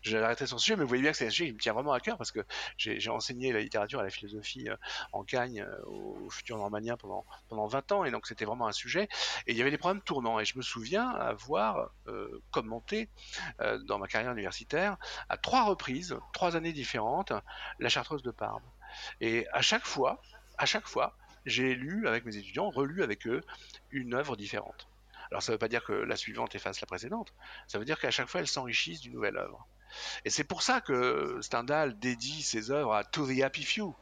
je, 0.02 0.16
vais 0.16 0.22
arrêter 0.22 0.46
sur 0.46 0.59
ce 0.59 0.64
sujet, 0.64 0.76
mais 0.76 0.83
vous 0.83 0.88
voyez 0.88 1.02
bien 1.02 1.12
que 1.12 1.18
c'est 1.18 1.26
un 1.26 1.31
sujet 1.31 1.46
qui 1.46 1.52
me 1.52 1.59
tient 1.59 1.72
vraiment 1.72 1.92
à 1.92 2.00
cœur 2.00 2.16
parce 2.16 2.33
que 2.33 2.40
j'ai 2.76 3.11
enseigné 3.11 3.52
la 3.52 3.61
littérature 3.61 4.00
et 4.00 4.05
la 4.05 4.11
philosophie 4.11 4.68
euh, 4.68 4.76
en 5.12 5.24
Cagne 5.24 5.61
euh, 5.61 5.85
au, 5.87 6.31
futur 6.31 6.59
Normandien 6.59 6.96
pendant, 6.96 7.24
pendant 7.48 7.66
20 7.66 7.92
ans 7.92 8.05
et 8.05 8.11
donc 8.11 8.26
c'était 8.26 8.44
vraiment 8.44 8.66
un 8.66 8.72
sujet. 8.72 9.09
Et 9.46 9.52
il 9.52 9.57
y 9.57 9.61
avait 9.61 9.70
des 9.70 9.79
problèmes 9.79 10.02
tournants 10.02 10.40
et 10.40 10.44
je 10.44 10.57
me 10.57 10.62
souviens 10.62 11.09
avoir 11.11 11.90
commenté 12.50 13.09
dans 13.85 13.98
ma 13.98 14.07
carrière 14.07 14.33
universitaire 14.33 14.96
à 15.29 15.37
trois 15.37 15.64
reprises, 15.64 16.16
trois 16.33 16.57
années 16.57 16.72
différentes, 16.72 17.33
la 17.79 17.88
Chartreuse 17.88 18.22
de 18.22 18.31
Parme. 18.31 18.62
Et 19.20 19.46
à 19.52 19.62
chaque 19.62 19.87
fois, 19.87 20.20
à 20.59 20.66
chaque 20.66 20.87
fois, 20.87 21.16
j'ai 21.46 21.74
lu 21.74 22.06
avec 22.06 22.24
mes 22.24 22.37
étudiants, 22.37 22.70
relu 22.70 23.02
avec 23.02 23.26
eux 23.26 23.42
une 23.90 24.14
œuvre 24.14 24.37
différente. 24.37 24.88
Alors 25.30 25.42
ça 25.42 25.52
ne 25.52 25.54
veut 25.54 25.59
pas 25.59 25.68
dire 25.68 25.85
que 25.85 25.92
la 25.92 26.16
suivante 26.16 26.54
efface 26.54 26.80
la 26.80 26.87
précédente, 26.87 27.32
ça 27.66 27.78
veut 27.78 27.85
dire 27.85 27.98
qu'à 27.98 28.11
chaque 28.11 28.28
fois 28.28 28.40
elles 28.40 28.48
s'enrichissent 28.48 29.00
d'une 29.00 29.14
nouvelle 29.14 29.37
œuvre. 29.37 29.66
Et 30.24 30.30
c'est 30.30 30.44
pour 30.44 30.62
ça 30.62 30.80
que 30.80 31.38
Stendhal 31.40 31.98
dédie 31.98 32.42
ses 32.42 32.70
œuvres 32.70 32.94
à 32.94 33.04
To 33.04 33.26
the 33.26 33.40
Happy 33.40 33.64
Few. 33.64 33.94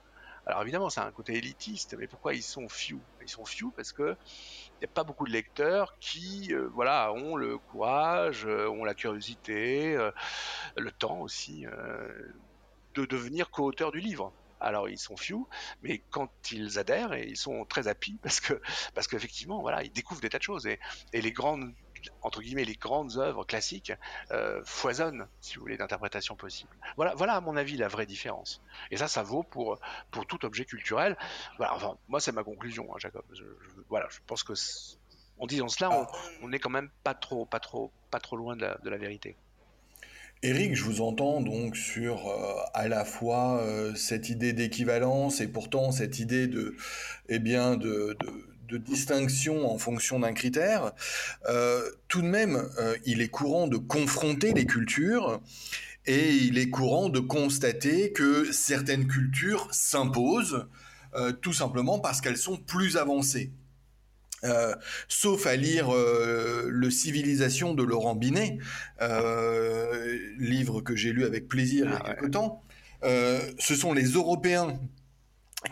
Alors 0.46 0.60
évidemment, 0.60 0.90
c'est 0.90 1.00
un 1.00 1.10
côté 1.10 1.34
élitiste, 1.34 1.96
mais 1.98 2.06
pourquoi 2.06 2.34
ils 2.34 2.42
sont 2.42 2.68
few? 2.68 3.00
Ils 3.22 3.28
sont 3.28 3.46
few 3.46 3.72
parce 3.72 3.92
que 3.92 4.14
il 4.72 4.78
n'y 4.82 4.84
a 4.84 4.92
pas 4.92 5.04
beaucoup 5.04 5.26
de 5.26 5.32
lecteurs 5.32 5.96
qui, 6.00 6.52
euh, 6.52 6.68
voilà, 6.74 7.12
ont 7.12 7.36
le 7.36 7.56
courage, 7.56 8.44
euh, 8.44 8.68
ont 8.68 8.84
la 8.84 8.94
curiosité, 8.94 9.96
euh, 9.96 10.10
le 10.76 10.90
temps 10.92 11.20
aussi 11.20 11.64
de 12.94 13.06
devenir 13.06 13.50
co-auteur 13.50 13.90
du 13.90 14.00
livre 14.00 14.32
alors 14.64 14.88
ils 14.88 14.98
sont 14.98 15.16
few, 15.16 15.46
mais 15.82 16.02
quand 16.10 16.30
ils 16.50 16.78
adhèrent, 16.78 17.14
ils 17.14 17.36
sont 17.36 17.64
très 17.64 17.88
happy 17.88 18.18
parce 18.22 18.40
que 18.40 18.60
parce 18.94 19.06
qu'effectivement, 19.06 19.60
voilà, 19.60 19.82
ils 19.82 19.92
découvrent 19.92 20.20
des 20.20 20.30
tas 20.30 20.38
de 20.38 20.42
choses 20.42 20.66
et, 20.66 20.78
les 21.12 21.32
grandes 21.32 21.72
entre 22.20 22.42
guillemets 22.42 22.64
les 22.64 22.74
grandes 22.74 23.16
œuvres 23.16 23.44
classiques 23.44 23.92
euh, 24.30 24.60
foisonnent, 24.66 25.26
si 25.40 25.54
vous 25.54 25.62
voulez, 25.62 25.78
d'interprétations 25.78 26.36
possibles. 26.36 26.76
Voilà, 26.96 27.14
voilà 27.14 27.34
à 27.34 27.40
mon 27.40 27.56
avis 27.56 27.78
la 27.78 27.88
vraie 27.88 28.04
différence. 28.04 28.60
Et 28.90 28.98
ça, 28.98 29.08
ça 29.08 29.22
vaut 29.22 29.42
pour 29.42 29.78
pour 30.10 30.26
tout 30.26 30.44
objet 30.44 30.64
culturel. 30.64 31.16
Voilà, 31.56 31.74
enfin, 31.74 31.96
moi 32.08 32.20
c'est 32.20 32.32
ma 32.32 32.44
conclusion, 32.44 32.94
hein, 32.94 32.98
Jacob. 32.98 33.24
voilà, 33.88 34.06
je 34.10 34.18
pense 34.26 34.42
que 34.42 34.52
en 35.38 35.46
disant 35.46 35.68
cela, 35.68 36.06
on, 36.42 36.48
n'est 36.48 36.60
quand 36.60 36.70
même 36.70 36.90
pas 37.02 37.14
trop, 37.14 37.44
pas 37.44 37.58
trop, 37.58 37.90
pas 38.10 38.20
trop 38.20 38.36
loin 38.36 38.54
de 38.56 38.90
la 38.90 38.96
vérité. 38.98 39.36
Eric, 40.46 40.76
je 40.76 40.84
vous 40.84 41.00
entends 41.00 41.40
donc 41.40 41.74
sur 41.74 42.28
euh, 42.28 42.52
à 42.74 42.86
la 42.86 43.06
fois 43.06 43.62
euh, 43.62 43.94
cette 43.94 44.28
idée 44.28 44.52
d'équivalence 44.52 45.40
et 45.40 45.48
pourtant 45.48 45.90
cette 45.90 46.18
idée 46.18 46.48
de, 46.48 46.76
eh 47.30 47.38
bien, 47.38 47.78
de, 47.78 48.14
distinction 48.76 49.72
en 49.72 49.78
fonction 49.78 50.20
d'un 50.20 50.34
critère. 50.34 50.92
Euh, 51.48 51.80
tout 52.08 52.20
de 52.20 52.26
même, 52.26 52.68
il 53.06 53.22
est 53.22 53.28
courant 53.28 53.68
de 53.68 53.76
confronter 53.76 54.52
les 54.52 54.66
cultures 54.66 55.40
et 56.06 56.34
il 56.34 56.58
est 56.58 56.68
courant 56.68 57.08
de 57.08 57.20
constater 57.20 58.12
que 58.12 58.50
certaines 58.52 59.06
cultures 59.06 59.68
s'imposent 59.70 60.66
tout 61.40 61.52
simplement 61.52 62.00
parce 62.00 62.20
qu'elles 62.20 62.36
sont 62.36 62.56
plus 62.56 62.96
avancées. 62.96 63.52
Euh, 64.44 64.74
sauf 65.08 65.46
à 65.46 65.56
lire 65.56 65.94
euh, 65.94 66.66
Le 66.68 66.90
Civilisation 66.90 67.74
de 67.74 67.82
Laurent 67.82 68.14
Binet, 68.14 68.58
euh, 69.00 70.18
livre 70.38 70.80
que 70.82 70.94
j'ai 70.94 71.12
lu 71.12 71.24
avec 71.24 71.48
plaisir 71.48 71.86
il 71.86 71.92
y 71.92 71.94
a 71.94 72.00
ah 72.04 72.14
quelque 72.14 72.30
temps. 72.30 72.62
ce 73.02 73.74
sont 73.74 73.92
les 73.92 74.04
Européens 74.12 74.78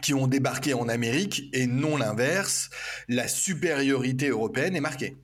qui 0.01 0.14
ont 0.14 0.27
débarqué 0.27 0.73
en 0.73 0.89
Amérique 0.89 1.51
et 1.53 1.66
non 1.66 1.97
l'inverse. 1.97 2.70
La 3.09 3.29
supériorité 3.29 4.29
européenne 4.29 4.75
est 4.75 4.81
marquée. 4.81 5.16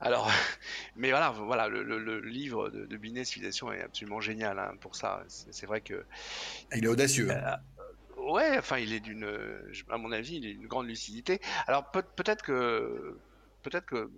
Alors, 0.00 0.30
mais 0.96 1.10
voilà, 1.10 1.30
voilà, 1.30 1.68
le, 1.68 2.20
livre 2.20 2.68
de, 2.68 2.84
de 2.84 2.96
Binet 2.96 3.24
Civilisation 3.24 3.72
est 3.72 3.82
absolument 3.82 4.20
génial 4.20 4.58
hein, 4.58 4.72
pour 4.80 4.96
ça. 4.96 5.22
C'est 5.28 5.66
vrai 5.66 5.80
que 5.80 6.04
il 6.74 6.84
est 6.84 6.88
audacieux. 6.88 7.30
Euh, 8.30 8.34
ouais, 8.34 8.58
enfin, 8.58 8.78
il 8.78 8.92
est 8.92 9.00
d'une, 9.00 9.28
à 9.90 9.98
mon 9.98 10.12
avis, 10.12 10.36
il 10.36 10.46
est 10.46 10.54
d'une 10.54 10.66
grande 10.66 10.86
lucidité. 10.86 11.40
Alors 11.66 11.90
peut, 11.90 12.04
être 12.26 12.42
que, 12.42 13.18
peut-être 13.62 13.86
que 13.86 14.10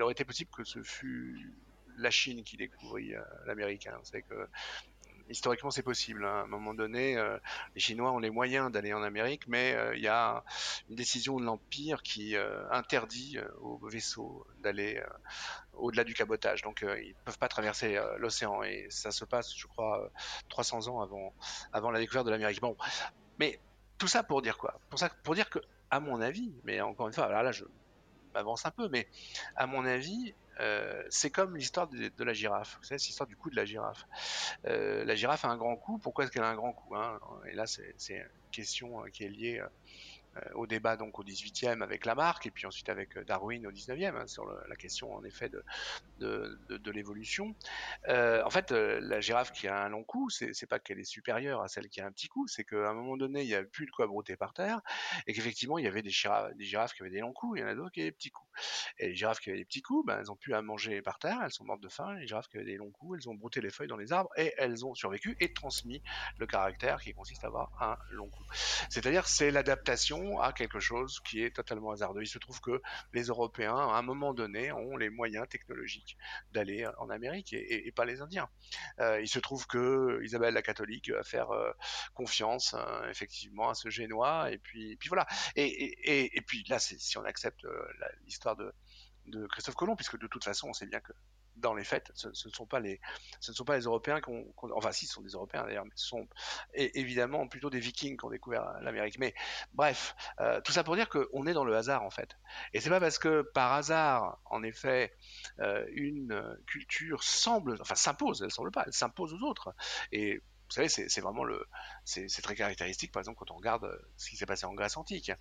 aurait 0.00 0.12
été 0.12 0.24
possible 0.24 0.50
que 0.56 0.64
ce 0.64 0.82
fût 0.82 1.52
la 1.96 2.10
Chine 2.10 2.44
qui 2.44 2.56
découvrit 2.56 3.14
euh, 3.14 3.22
l'Amérique. 3.46 3.88
C'est 4.04 4.22
que 4.22 4.48
historiquement 5.30 5.70
c'est 5.70 5.82
possible. 5.82 6.24
Hein. 6.24 6.40
À 6.40 6.42
un 6.42 6.46
moment 6.46 6.74
donné, 6.74 7.16
euh, 7.16 7.38
les 7.74 7.80
Chinois 7.80 8.12
ont 8.12 8.18
les 8.18 8.30
moyens 8.30 8.70
d'aller 8.70 8.92
en 8.92 9.02
Amérique, 9.02 9.46
mais 9.48 9.74
euh, 9.74 9.96
il 9.96 10.02
y 10.02 10.08
a 10.08 10.44
une 10.88 10.96
décision 10.96 11.38
de 11.38 11.44
l'Empire 11.44 12.02
qui 12.02 12.36
euh, 12.36 12.68
interdit 12.70 13.38
aux 13.60 13.78
vaisseaux 13.86 14.46
d'aller 14.62 15.02
au-delà 15.74 16.04
du 16.04 16.14
cabotage. 16.14 16.62
Donc 16.62 16.80
ils 16.82 17.08
ne 17.08 17.24
peuvent 17.24 17.38
pas 17.38 17.48
traverser 17.48 18.00
l'océan 18.18 18.62
et 18.62 18.86
ça 18.90 19.10
se 19.10 19.24
passe, 19.24 19.56
je 19.56 19.66
crois, 19.66 20.10
300 20.48 20.88
ans 20.88 21.00
avant, 21.00 21.34
avant 21.72 21.90
la 21.90 21.98
découverte 21.98 22.26
de 22.26 22.30
l'Amérique. 22.30 22.60
Bon, 22.60 22.76
mais 23.38 23.60
tout 23.98 24.08
ça 24.08 24.22
pour 24.22 24.42
dire 24.42 24.58
quoi? 24.58 24.80
Pour, 24.90 24.98
ça, 24.98 25.10
pour 25.22 25.34
dire 25.34 25.50
que, 25.50 25.58
à 25.90 26.00
mon 26.00 26.20
avis, 26.20 26.52
mais 26.64 26.80
encore 26.80 27.08
une 27.08 27.14
fois, 27.14 27.28
là, 27.28 27.42
là 27.42 27.52
je 27.52 27.64
m'avance 28.34 28.66
un 28.66 28.70
peu, 28.70 28.88
mais 28.88 29.08
à 29.56 29.66
mon 29.66 29.84
avis, 29.84 30.34
euh, 30.60 31.02
c'est 31.08 31.30
comme 31.30 31.56
l'histoire 31.56 31.88
de, 31.88 32.24
la 32.24 32.32
girafe. 32.32 32.78
Vous 32.80 32.84
savez, 32.84 32.98
c'est 32.98 33.08
l'histoire 33.08 33.28
du 33.28 33.36
cou 33.36 33.50
de 33.50 33.56
la 33.56 33.64
girafe. 33.64 34.06
Euh, 34.66 35.04
la 35.04 35.14
girafe 35.14 35.44
a 35.44 35.48
un 35.48 35.56
grand 35.56 35.76
cou. 35.76 35.98
Pourquoi 35.98 36.24
est-ce 36.24 36.32
qu'elle 36.32 36.42
a 36.42 36.48
un 36.48 36.56
grand 36.56 36.72
cou 36.72 36.96
hein? 36.96 37.18
Et 37.50 37.54
là, 37.54 37.66
c'est 37.66 37.94
une 38.08 38.26
question 38.50 39.04
euh, 39.04 39.08
qui 39.08 39.24
est 39.24 39.28
liée 39.28 39.62
au 40.54 40.66
débat 40.66 40.96
donc 40.96 41.18
au 41.18 41.24
18e 41.24 41.82
avec 41.82 42.06
Lamarck 42.06 42.46
et 42.46 42.50
puis 42.50 42.66
ensuite 42.66 42.88
avec 42.88 43.16
euh, 43.16 43.24
Darwin 43.24 43.66
au 43.66 43.72
19e 43.72 44.16
hein, 44.16 44.26
sur 44.26 44.46
la 44.46 44.76
question 44.76 45.12
en 45.12 45.24
effet 45.24 45.50
de, 46.18 46.90
l'évolution. 46.90 47.54
Euh, 48.08 48.42
en 48.44 48.50
fait, 48.50 48.70
la 48.70 49.20
girafe 49.20 49.52
qui 49.52 49.68
a 49.68 49.84
un 49.84 49.88
long 49.88 50.04
cou, 50.04 50.30
c'est 50.30 50.66
pas 50.66 50.78
qu'elle 50.78 50.98
est 50.98 51.04
supérieure 51.04 51.62
à 51.62 51.68
celle 51.68 51.88
qui 51.88 52.00
a 52.00 52.06
un 52.06 52.12
petit 52.12 52.28
cou, 52.28 52.46
c'est 52.48 52.64
qu'à 52.64 52.88
un 52.88 52.94
moment 52.94 53.16
donné, 53.16 53.42
il 53.42 53.46
n'y 53.48 53.54
a 53.54 53.62
plus 53.62 53.86
de 53.86 53.90
quoi 53.90 54.06
brouter 54.06 54.36
par 54.36 54.54
terre 54.54 54.80
et 55.26 55.32
qu'effectivement, 55.32 55.78
il 55.78 55.84
y 55.84 55.88
avait 55.88 56.02
des 56.02 56.10
girafes, 56.10 56.54
des 56.54 56.64
girafes 56.64 56.94
qui 56.94 57.02
avaient 57.02 57.10
des 57.10 57.20
longs 57.20 57.32
coups, 57.32 57.58
il 57.58 57.62
y 57.62 57.64
en 57.64 57.68
a 57.68 57.74
d'autres 57.74 57.92
qui 57.92 58.00
avaient 58.00 58.10
des 58.10 58.16
petits 58.16 58.30
coups. 58.30 58.47
Et 58.98 59.08
les 59.08 59.14
girafes 59.14 59.40
qui 59.40 59.50
avaient 59.50 59.58
des 59.58 59.64
petits 59.64 59.82
coups, 59.82 60.06
ben, 60.06 60.18
elles 60.20 60.30
ont 60.30 60.36
pu 60.36 60.54
à 60.54 60.62
manger 60.62 61.02
par 61.02 61.18
terre, 61.18 61.40
elles 61.44 61.52
sont 61.52 61.64
mortes 61.64 61.82
de 61.82 61.88
faim. 61.88 62.14
Les 62.14 62.26
girafes 62.26 62.48
qui 62.48 62.56
avaient 62.56 62.66
des 62.66 62.76
longs 62.76 62.90
coups, 62.90 63.18
elles 63.20 63.28
ont 63.28 63.34
brouté 63.34 63.60
les 63.60 63.70
feuilles 63.70 63.88
dans 63.88 63.96
les 63.96 64.12
arbres 64.12 64.30
et 64.36 64.52
elles 64.58 64.84
ont 64.84 64.94
survécu 64.94 65.36
et 65.40 65.52
transmis 65.52 66.02
le 66.38 66.46
caractère 66.46 67.00
qui 67.00 67.12
consiste 67.12 67.44
à 67.44 67.48
avoir 67.48 67.70
un 67.82 67.96
long 68.10 68.28
cou. 68.30 68.42
C'est-à-dire, 68.90 69.26
c'est 69.26 69.50
l'adaptation 69.50 70.40
à 70.40 70.52
quelque 70.52 70.80
chose 70.80 71.20
qui 71.20 71.42
est 71.42 71.54
totalement 71.54 71.90
hasardeux. 71.90 72.22
Il 72.22 72.28
se 72.28 72.38
trouve 72.38 72.60
que 72.60 72.80
les 73.12 73.24
Européens, 73.24 73.76
à 73.76 73.98
un 73.98 74.02
moment 74.02 74.34
donné, 74.34 74.72
ont 74.72 74.96
les 74.96 75.10
moyens 75.10 75.48
technologiques 75.48 76.16
d'aller 76.52 76.88
en 76.98 77.10
Amérique 77.10 77.52
et, 77.52 77.92
pas 77.92 78.04
les 78.04 78.20
Indiens. 78.20 78.48
Euh, 79.00 79.20
il 79.20 79.28
se 79.28 79.38
trouve 79.38 79.66
que 79.66 80.20
Isabelle 80.22 80.54
la 80.54 80.62
catholique 80.62 81.10
va 81.10 81.22
faire 81.22 81.50
euh, 81.50 81.72
confiance 82.14 82.74
euh, 82.74 83.10
effectivement 83.10 83.70
à 83.70 83.74
ce 83.74 83.88
Génois 83.88 84.50
et 84.52 84.58
puis, 84.58 84.98
voilà. 85.08 85.26
Et 85.56 86.42
puis 86.46 86.64
là, 86.68 86.78
si 86.78 87.18
on 87.18 87.24
accepte 87.24 87.66
l'histoire 88.24 88.47
de, 88.54 88.72
Christophe 89.48 89.74
Colomb, 89.74 89.94
puisque 89.94 90.18
de 90.18 90.26
toute 90.26 90.44
façon, 90.44 90.68
on 90.68 90.72
sait 90.72 90.86
bien 90.86 91.00
que 91.00 91.12
dans 91.56 91.74
les 91.74 91.84
faits, 91.84 92.10
ce, 92.14 92.28
ne 92.28 92.52
sont 92.52 92.66
pas 92.66 92.80
les, 92.80 93.00
ce 93.40 93.50
ne 93.50 93.56
sont 93.56 93.64
pas 93.64 93.76
les 93.76 93.84
Européens 93.84 94.20
qui 94.20 94.30
enfin 94.74 94.92
si, 94.92 95.06
ce 95.06 95.14
sont 95.14 95.22
des 95.22 95.32
Européens 95.32 95.64
d'ailleurs, 95.64 95.84
mais 95.84 95.92
ce 95.96 96.06
sont 96.06 96.26
évidemment 96.74 97.48
plutôt 97.48 97.68
des 97.68 97.80
Vikings 97.80 98.16
qui 98.16 98.24
ont 98.24 98.30
découvert 98.30 98.80
l'Amérique. 98.80 99.18
Mais 99.18 99.34
bref, 99.74 100.14
euh, 100.40 100.60
tout 100.60 100.72
ça 100.72 100.84
pour 100.84 100.94
dire 100.94 101.08
qu'on 101.08 101.46
est 101.46 101.52
dans 101.52 101.64
le 101.64 101.76
hasard 101.76 102.04
en 102.04 102.10
fait. 102.10 102.36
Et 102.72 102.80
c'est 102.80 102.90
pas 102.90 103.00
parce 103.00 103.18
que 103.18 103.42
par 103.42 103.72
hasard, 103.72 104.40
en 104.46 104.62
effet, 104.62 105.12
euh, 105.58 105.84
une 105.92 106.56
culture 106.66 107.22
semble, 107.22 107.76
enfin 107.80 107.96
s'impose, 107.96 108.42
elle 108.42 108.52
semble 108.52 108.70
pas, 108.70 108.84
elle 108.86 108.92
s'impose 108.92 109.34
aux 109.34 109.42
autres. 109.42 109.74
Et 110.12 110.40
vous 110.68 110.74
savez, 110.74 110.88
c'est 110.88 111.20
vraiment 111.22 111.44
le, 111.44 111.66
c'est 112.04 112.42
très 112.42 112.54
caractéristique, 112.54 113.10
par 113.10 113.20
exemple, 113.20 113.38
quand 113.38 113.50
on 113.50 113.56
regarde 113.56 113.88
ce 114.18 114.28
qui 114.28 114.36
s'est 114.36 114.44
passé 114.44 114.66
en 114.66 114.74
Grèce 114.74 114.98
antique. 114.98 115.32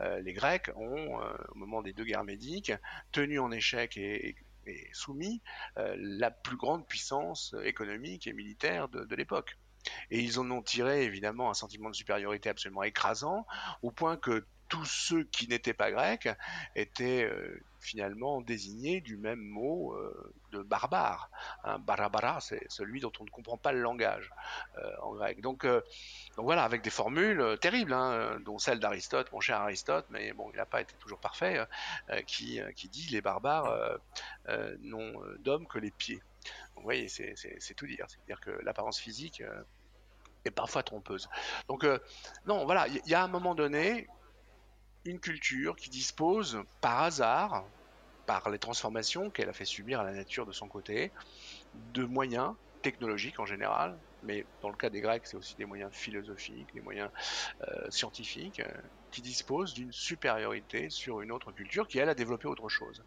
Euh, 0.00 0.20
les 0.20 0.32
Grecs 0.32 0.70
ont, 0.74 1.20
au 1.20 1.54
moment 1.54 1.82
des 1.82 1.92
deux 1.92 2.04
guerres 2.04 2.24
médiques, 2.24 2.72
tenu 3.12 3.38
en 3.38 3.52
échec 3.52 3.96
et, 3.96 4.34
soumis 4.92 5.42
euh, 5.76 5.96
la 5.98 6.30
plus 6.30 6.56
grande 6.56 6.86
puissance 6.86 7.54
économique 7.64 8.26
et 8.26 8.32
militaire 8.32 8.88
de, 8.88 9.14
l'époque. 9.14 9.58
Et 10.10 10.20
ils 10.20 10.38
en 10.38 10.48
ont 10.50 10.62
tiré 10.62 11.04
évidemment 11.04 11.50
un 11.50 11.54
sentiment 11.54 11.90
de 11.90 11.94
supériorité 11.94 12.48
absolument 12.48 12.84
écrasant, 12.84 13.46
au 13.82 13.90
point 13.90 14.16
que 14.16 14.46
tous 14.72 14.86
ceux 14.86 15.24
qui 15.24 15.48
n'étaient 15.48 15.74
pas 15.74 15.90
grecs 15.90 16.30
étaient 16.74 17.24
euh, 17.24 17.62
finalement 17.78 18.40
désignés 18.40 19.02
du 19.02 19.18
même 19.18 19.38
mot 19.38 19.92
euh, 19.92 20.32
de 20.50 20.62
barbare. 20.62 21.28
Un 21.62 21.78
barabara, 21.78 22.40
c'est 22.40 22.64
celui 22.70 23.00
dont 23.00 23.12
on 23.20 23.24
ne 23.24 23.28
comprend 23.28 23.58
pas 23.58 23.72
le 23.72 23.82
langage 23.82 24.30
euh, 24.78 24.90
en 25.02 25.12
grec. 25.12 25.42
Donc, 25.42 25.66
voilà, 26.38 26.64
avec 26.64 26.80
des 26.80 26.88
formules 26.88 27.58
terribles, 27.60 27.92
hein, 27.92 28.40
dont 28.46 28.56
celle 28.56 28.80
d'Aristote, 28.80 29.30
mon 29.32 29.40
cher 29.40 29.60
Aristote, 29.60 30.06
mais 30.08 30.32
bon, 30.32 30.48
il 30.54 30.56
n'a 30.56 30.64
pas 30.64 30.80
été 30.80 30.94
toujours 31.00 31.20
parfait, 31.20 31.60
qui, 32.26 32.58
qui 32.74 32.88
dit 32.88 33.10
les 33.10 33.20
barbares 33.20 33.98
n'ont 34.80 35.12
d'hommes 35.40 35.66
que 35.66 35.78
les 35.78 35.90
pieds. 35.90 36.22
vous 36.76 36.82
voyez, 36.82 37.08
c'est 37.08 37.74
tout 37.76 37.86
dire. 37.86 38.06
C'est-à-dire 38.08 38.40
que 38.40 38.52
l'apparence 38.64 38.98
physique 38.98 39.42
est 40.46 40.50
parfois 40.50 40.82
trompeuse. 40.82 41.28
Donc, 41.68 41.86
non, 42.46 42.64
voilà, 42.64 42.88
il 42.88 43.06
y, 43.06 43.14
a 43.14 43.22
un 43.22 43.28
moment 43.28 43.54
donné 43.54 44.08
une 45.04 45.20
culture 45.20 45.76
qui 45.76 45.90
dispose 45.90 46.60
par 46.80 47.02
hasard, 47.02 47.64
par 48.26 48.50
les 48.50 48.58
transformations 48.58 49.30
qu'elle 49.30 49.48
a 49.48 49.52
fait 49.52 49.64
subir 49.64 50.00
à 50.00 50.04
la 50.04 50.12
nature 50.12 50.46
de 50.46 50.52
son 50.52 50.68
côté, 50.68 51.12
de 51.74 52.04
moyens 52.04 52.54
technologiques 52.82 53.40
en 53.40 53.46
général, 53.46 53.98
mais 54.22 54.44
dans 54.60 54.68
le 54.68 54.76
cas 54.76 54.90
des 54.90 55.00
Grecs, 55.00 55.26
c'est 55.26 55.36
aussi 55.36 55.56
des 55.56 55.64
moyens 55.64 55.92
philosophiques, 55.92 56.72
des 56.74 56.80
moyens 56.80 57.10
euh, 57.62 57.90
scientifiques, 57.90 58.60
euh, 58.60 58.82
qui 59.10 59.22
disposent 59.22 59.74
d'une 59.74 59.92
supériorité 59.92 60.90
sur 60.90 61.20
une 61.20 61.32
autre 61.32 61.52
culture 61.52 61.86
qui, 61.88 61.98
elle, 61.98 62.08
a 62.08 62.14
développé 62.14 62.48
autre 62.48 62.68
chose. 62.68 63.04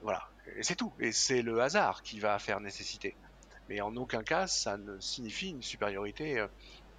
Voilà, 0.00 0.22
et 0.56 0.62
c'est 0.62 0.76
tout. 0.76 0.94
Et 1.00 1.12
c'est 1.12 1.42
le 1.42 1.60
hasard 1.60 2.02
qui 2.02 2.20
va 2.20 2.38
faire 2.38 2.60
nécessité. 2.60 3.16
Mais 3.68 3.80
en 3.80 3.94
aucun 3.96 4.22
cas, 4.22 4.46
ça 4.46 4.76
ne 4.76 4.98
signifie 5.00 5.50
une 5.50 5.62
supériorité 5.62 6.38
euh, 6.38 6.48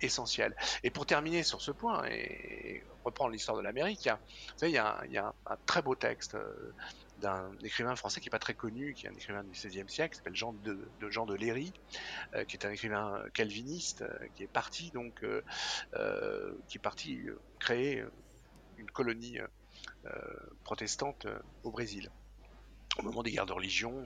essentiel. 0.01 0.55
Et 0.83 0.89
pour 0.89 1.05
terminer 1.05 1.43
sur 1.43 1.61
ce 1.61 1.71
point 1.71 2.05
et 2.05 2.83
reprendre 3.03 3.31
l'histoire 3.31 3.57
de 3.57 3.61
l'Amérique, 3.61 4.09
il 4.61 4.69
y 4.69 4.77
a, 4.77 5.03
un, 5.45 5.57
très 5.65 5.81
beau 5.81 5.95
texte 5.95 6.35
euh, 6.35 6.73
d'un 7.19 7.51
écrivain 7.63 7.95
français 7.95 8.19
qui 8.19 8.27
n'est 8.27 8.31
pas 8.31 8.39
très 8.39 8.53
connu, 8.53 8.93
qui 8.93 9.05
est 9.05 9.09
un 9.09 9.13
écrivain 9.13 9.43
du 9.43 9.51
XVIe 9.51 9.87
siècle, 9.87 10.13
qui 10.13 10.17
s'appelle 10.17 10.35
Jean 10.35 10.53
de, 10.53 10.79
Jean 11.09 11.25
de 11.25 11.35
Léry, 11.35 11.73
euh, 12.35 12.43
qui 12.45 12.57
est 12.57 12.65
un 12.65 12.71
écrivain 12.71 13.23
calviniste, 13.33 14.01
euh, 14.01 14.27
qui 14.35 14.43
est 14.43 14.47
parti 14.47 14.91
donc, 14.91 15.25
qui 16.67 16.77
est 16.77 16.81
parti 16.81 17.21
créer 17.59 18.03
une 18.77 18.89
colonie 18.89 19.39
protestante 20.63 21.27
au 21.63 21.71
Brésil 21.71 22.09
au 22.97 23.01
moment 23.01 23.23
des 23.23 23.31
guerres 23.31 23.45
de 23.45 23.53
religion, 23.53 24.05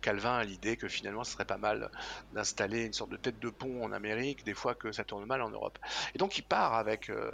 Calvin 0.00 0.38
a 0.38 0.44
l'idée 0.44 0.76
que 0.76 0.88
finalement 0.88 1.24
ce 1.24 1.32
serait 1.32 1.44
pas 1.44 1.56
mal 1.56 1.90
d'installer 2.32 2.84
une 2.84 2.92
sorte 2.92 3.10
de 3.10 3.16
tête 3.16 3.38
de 3.38 3.50
pont 3.50 3.84
en 3.84 3.92
Amérique, 3.92 4.44
des 4.44 4.54
fois 4.54 4.74
que 4.74 4.92
ça 4.92 5.04
tourne 5.04 5.24
mal 5.24 5.42
en 5.42 5.50
Europe. 5.50 5.78
Et 6.14 6.18
donc 6.18 6.36
il 6.38 6.42
part 6.42 6.74
avec, 6.74 7.10
euh, 7.10 7.30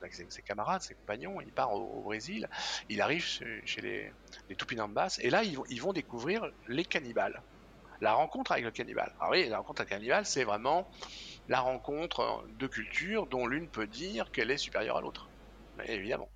avec, 0.00 0.14
ses, 0.14 0.42
camarades, 0.42 0.82
ses 0.82 0.94
compagnons, 0.94 1.40
il 1.40 1.52
part 1.52 1.72
au, 1.72 2.02
Brésil, 2.02 2.48
il 2.88 3.00
arrive 3.00 3.24
chez, 3.24 3.80
les, 3.80 4.12
Tupinambas, 4.56 5.18
et 5.20 5.30
là 5.30 5.42
ils 5.42 5.56
vont, 5.56 5.64
ils 5.68 5.82
vont 5.82 5.92
découvrir 5.92 6.50
les 6.66 6.84
cannibales. 6.84 7.42
La 8.00 8.12
rencontre 8.12 8.52
avec 8.52 8.64
le 8.64 8.70
cannibale. 8.70 9.12
Alors 9.18 9.32
oui, 9.32 9.48
la 9.48 9.58
rencontre 9.58 9.80
avec 9.80 9.90
le 9.90 9.96
cannibale, 9.96 10.24
c'est 10.24 10.44
vraiment 10.44 10.88
la 11.48 11.60
rencontre 11.60 12.44
de 12.48 12.66
cultures 12.68 13.26
dont 13.26 13.46
l'une 13.46 13.68
peut 13.68 13.88
dire 13.88 14.30
qu'elle 14.30 14.52
est 14.52 14.56
supérieure 14.56 14.98
à 14.98 15.00
l'autre. 15.00 15.28
Évidemment 15.84 16.28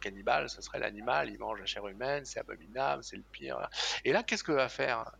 cannibale, 0.00 0.48
ce 0.48 0.60
serait 0.62 0.78
l'animal, 0.78 1.30
il 1.30 1.38
mange 1.38 1.58
la 1.58 1.66
chair 1.66 1.86
humaine, 1.86 2.24
c'est 2.24 2.40
abominable, 2.40 3.04
c'est 3.04 3.16
le 3.16 3.22
pire. 3.30 3.68
Et 4.04 4.12
là, 4.12 4.22
qu'est-ce 4.22 4.44
que 4.44 4.52
va 4.52 4.68
faire 4.68 5.12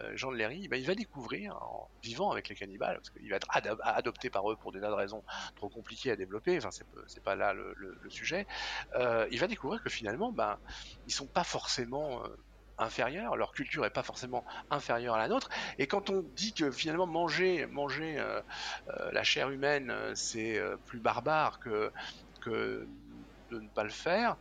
euh, 0.00 0.12
Jean 0.16 0.32
de 0.32 0.36
Léry? 0.36 0.68
Ben, 0.68 0.80
Il 0.80 0.86
va 0.86 0.94
découvrir, 0.94 1.56
en 1.56 1.90
vivant 2.02 2.30
avec 2.30 2.48
les 2.48 2.54
cannibales, 2.54 2.96
parce 2.96 3.10
qu'il 3.10 3.28
va 3.28 3.36
être 3.36 3.48
adopté 3.82 4.30
par 4.30 4.50
eux 4.50 4.56
pour 4.56 4.72
des 4.72 4.80
tas 4.80 4.88
de 4.88 4.94
raisons 4.94 5.22
trop 5.56 5.68
compliquées 5.68 6.12
à 6.12 6.16
développer, 6.16 6.56
enfin, 6.56 6.70
c'est 7.06 7.22
pas 7.22 7.34
là 7.34 7.52
le, 7.52 7.74
sujet, 8.08 8.46
euh, 8.94 9.28
il 9.30 9.38
va 9.38 9.46
découvrir 9.46 9.82
que 9.82 9.90
finalement, 9.90 10.32
ben, 10.32 10.58
ils 11.06 11.12
sont 11.12 11.26
pas 11.26 11.44
forcément. 11.44 12.24
Euh, 12.24 12.28
inférieurs, 12.80 13.34
leur 13.34 13.50
culture 13.50 13.84
est 13.84 13.90
pas 13.90 14.04
forcément 14.04 14.44
inférieure 14.70 15.16
à 15.16 15.18
la 15.18 15.26
nôtre. 15.26 15.48
Et 15.78 15.88
quand 15.88 16.10
on 16.10 16.22
dit 16.36 16.52
que 16.52 16.70
finalement 16.70 17.08
manger, 17.08 17.66
manger 17.66 18.24
la 19.10 19.24
chair 19.24 19.50
humaine, 19.50 19.92
c'est 20.14 20.62
plus 20.86 21.00
barbare 21.00 21.58
que 21.58 21.90
de 23.50 23.60
ne 23.60 23.68
pas 23.68 23.84
le 23.84 23.90
faire. 23.90 24.36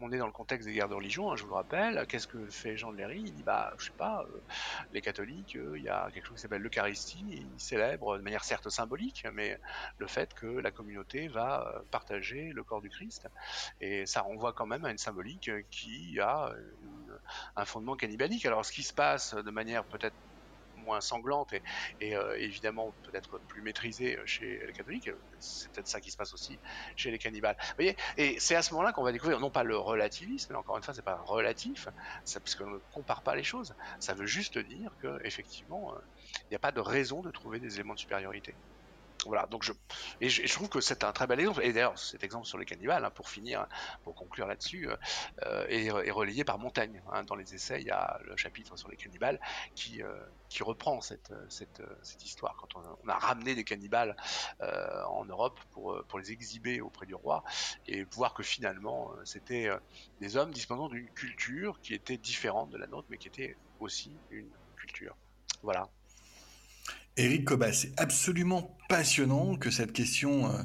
On 0.00 0.10
est 0.10 0.18
dans 0.18 0.26
le 0.26 0.32
contexte 0.32 0.66
des 0.66 0.74
guerres 0.74 0.88
de 0.88 0.94
religion, 0.94 1.30
hein, 1.30 1.36
je 1.36 1.44
vous 1.44 1.50
le 1.50 1.54
rappelle. 1.54 2.04
Qu'est-ce 2.08 2.26
que 2.26 2.50
fait 2.50 2.76
Jean 2.76 2.92
de 2.92 2.96
Léry? 2.96 3.22
Il 3.24 3.32
dit 3.32 3.44
bah, 3.44 3.72
je 3.78 3.86
sais 3.86 3.92
pas, 3.96 4.24
euh, 4.24 4.40
les 4.92 5.00
catholiques, 5.00 5.54
euh, 5.54 5.78
il 5.78 5.84
y 5.84 5.88
a 5.88 6.10
quelque 6.12 6.26
chose 6.26 6.36
qui 6.36 6.42
s'appelle 6.42 6.62
l'Eucharistie, 6.62 7.24
ils 7.28 7.60
célèbrent 7.60 8.18
de 8.18 8.22
manière 8.22 8.42
certes 8.42 8.68
symbolique, 8.70 9.24
mais 9.32 9.56
le 9.98 10.08
fait 10.08 10.34
que 10.34 10.46
la 10.46 10.72
communauté 10.72 11.28
va 11.28 11.68
euh, 11.68 11.80
partager 11.92 12.50
le 12.52 12.64
corps 12.64 12.82
du 12.82 12.90
Christ. 12.90 13.28
Et 13.80 14.04
ça 14.04 14.22
renvoie 14.22 14.52
quand 14.52 14.66
même 14.66 14.84
à 14.84 14.90
une 14.90 14.98
symbolique 14.98 15.50
qui 15.70 16.18
a 16.20 16.52
un 17.56 17.64
fondement 17.64 17.96
cannibalique. 17.96 18.46
Alors 18.46 18.64
ce 18.64 18.72
qui 18.72 18.82
se 18.82 18.92
passe 18.92 19.34
de 19.34 19.50
manière 19.50 19.84
peut-être 19.84 20.16
moins 20.84 21.00
sanglante 21.00 21.52
et, 22.00 22.16
euh, 22.16 22.36
évidemment 22.38 22.94
peut-être 23.02 23.38
plus 23.48 23.62
maîtrisée 23.62 24.18
chez 24.26 24.60
les 24.66 24.72
catholiques. 24.72 25.10
C'est 25.38 25.70
peut-être 25.72 25.88
ça 25.88 26.00
qui 26.00 26.10
se 26.10 26.16
passe 26.16 26.32
aussi 26.34 26.60
chez 26.96 27.10
les 27.10 27.18
cannibales. 27.18 27.56
Voyez 27.76 27.96
et 28.16 28.38
c'est 28.38 28.54
à 28.54 28.62
ce 28.62 28.72
moment-là 28.74 28.92
qu'on 28.92 29.02
va 29.02 29.12
découvrir 29.12 29.40
non 29.40 29.50
pas 29.50 29.64
le 29.64 29.76
relativisme, 29.76 30.52
mais 30.52 30.58
encore 30.58 30.76
une 30.76 30.82
fois, 30.82 30.94
c'est 30.94 31.02
pas 31.02 31.20
relatif, 31.26 31.88
parce 32.32 32.54
qu'on 32.54 32.70
ne 32.70 32.78
compare 32.90 33.22
pas 33.22 33.34
les 33.34 33.44
choses. 33.44 33.74
Ça 33.98 34.14
veut 34.14 34.26
juste 34.26 34.58
dire 34.58 34.96
que 34.98 35.18
effectivement, 35.24 35.94
il 36.42 36.52
n'y 36.52 36.56
a 36.56 36.60
pas 36.60 36.72
de 36.72 36.80
raison 36.80 37.22
de 37.22 37.30
trouver 37.30 37.60
des 37.60 37.74
éléments 37.74 37.94
de 37.94 37.98
supériorité. 37.98 38.56
Donc 39.50 39.62
je, 39.62 39.72
et 40.20 40.28
je, 40.28 40.52
trouve 40.52 40.68
que 40.68 40.80
c'est 40.80 41.04
un 41.04 41.12
très 41.12 41.26
bel 41.26 41.40
exemple. 41.40 41.62
Et 41.64 41.72
d'ailleurs, 41.72 41.98
cet 41.98 42.22
exemple 42.24 42.46
sur 42.46 42.58
les 42.58 42.64
cannibales, 42.64 43.04
hein, 43.04 43.10
pour 43.10 43.28
finir, 43.28 43.66
pour 44.02 44.14
conclure 44.14 44.46
là-dessus, 44.46 44.88
euh, 45.44 45.66
est, 45.68 45.90
relayé 46.10 46.44
par 46.44 46.58
Montaigne. 46.58 47.02
Hein. 47.12 47.24
Dans 47.24 47.34
les 47.34 47.54
essais, 47.54 47.80
il 47.80 47.86
y 47.86 47.90
a 47.90 48.18
le 48.24 48.36
chapitre 48.36 48.76
sur 48.76 48.88
les 48.88 48.96
cannibales 48.96 49.40
qui, 49.74 50.02
euh, 50.02 50.14
reprend 50.60 51.00
cette, 51.00 51.32
histoire. 52.24 52.56
Quand 52.56 52.80
on, 53.04 53.08
a 53.08 53.18
ramené 53.18 53.54
des 53.54 53.64
cannibales 53.64 54.16
euh, 54.60 55.02
en 55.04 55.24
Europe 55.24 55.58
pour, 55.72 56.02
pour 56.06 56.18
les 56.18 56.30
exhiber 56.30 56.80
auprès 56.80 57.06
du 57.06 57.14
roi 57.14 57.42
et 57.88 58.04
voir 58.04 58.34
que 58.34 58.42
finalement, 58.42 59.10
c'était 59.24 59.68
des 60.20 60.36
hommes 60.36 60.52
disposant 60.52 60.88
d'une 60.88 61.10
culture 61.10 61.80
qui 61.82 61.92
était 61.92 62.16
différente 62.16 62.70
de 62.70 62.78
la 62.78 62.86
nôtre, 62.86 63.08
mais 63.10 63.18
qui 63.18 63.28
était 63.28 63.56
aussi 63.80 64.16
une 64.30 64.48
culture. 64.76 65.16
Voilà. 65.62 65.88
Éric 67.16 67.44
Cobas, 67.44 67.72
c'est 67.72 68.00
absolument 68.00 68.76
passionnant 68.88 69.56
que 69.56 69.70
cette 69.70 69.92
question 69.92 70.50
euh, 70.50 70.62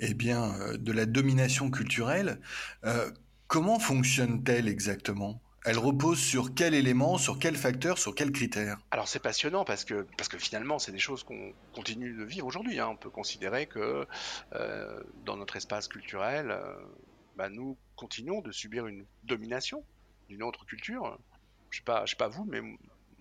eh 0.00 0.14
bien, 0.14 0.52
euh, 0.60 0.76
de 0.76 0.90
la 0.90 1.06
domination 1.06 1.70
culturelle, 1.70 2.40
euh, 2.84 3.10
comment 3.46 3.78
fonctionne-t-elle 3.78 4.68
exactement? 4.68 5.40
Elle 5.64 5.78
repose 5.78 6.18
sur 6.18 6.52
quel 6.54 6.74
élément, 6.74 7.16
sur 7.16 7.38
quel 7.38 7.56
facteur, 7.56 7.98
sur 7.98 8.14
quels 8.14 8.32
critères 8.32 8.76
Alors 8.90 9.08
c'est 9.08 9.22
passionnant 9.22 9.64
parce 9.64 9.84
que, 9.84 10.06
parce 10.18 10.28
que 10.28 10.36
finalement 10.36 10.78
c'est 10.78 10.92
des 10.92 10.98
choses 10.98 11.22
qu'on 11.22 11.54
continue 11.74 12.12
de 12.12 12.24
vivre 12.24 12.46
aujourd'hui. 12.46 12.80
Hein. 12.80 12.88
On 12.90 12.96
peut 12.96 13.08
considérer 13.08 13.66
que 13.66 14.06
dans 15.24 15.38
notre 15.38 15.56
espace 15.56 15.88
culturel, 15.88 16.54
bah, 17.36 17.48
nous 17.48 17.78
continuons 17.96 18.42
de 18.42 18.52
subir 18.52 18.86
une 18.86 19.06
domination 19.22 19.82
d'une 20.28 20.42
autre 20.42 20.66
culture. 20.66 21.18
Je 21.70 21.80
ne 21.80 21.96
sais, 21.96 22.06
sais, 22.08 22.16
pas 22.16 22.28
vous, 22.28 22.44
mais 22.44 22.60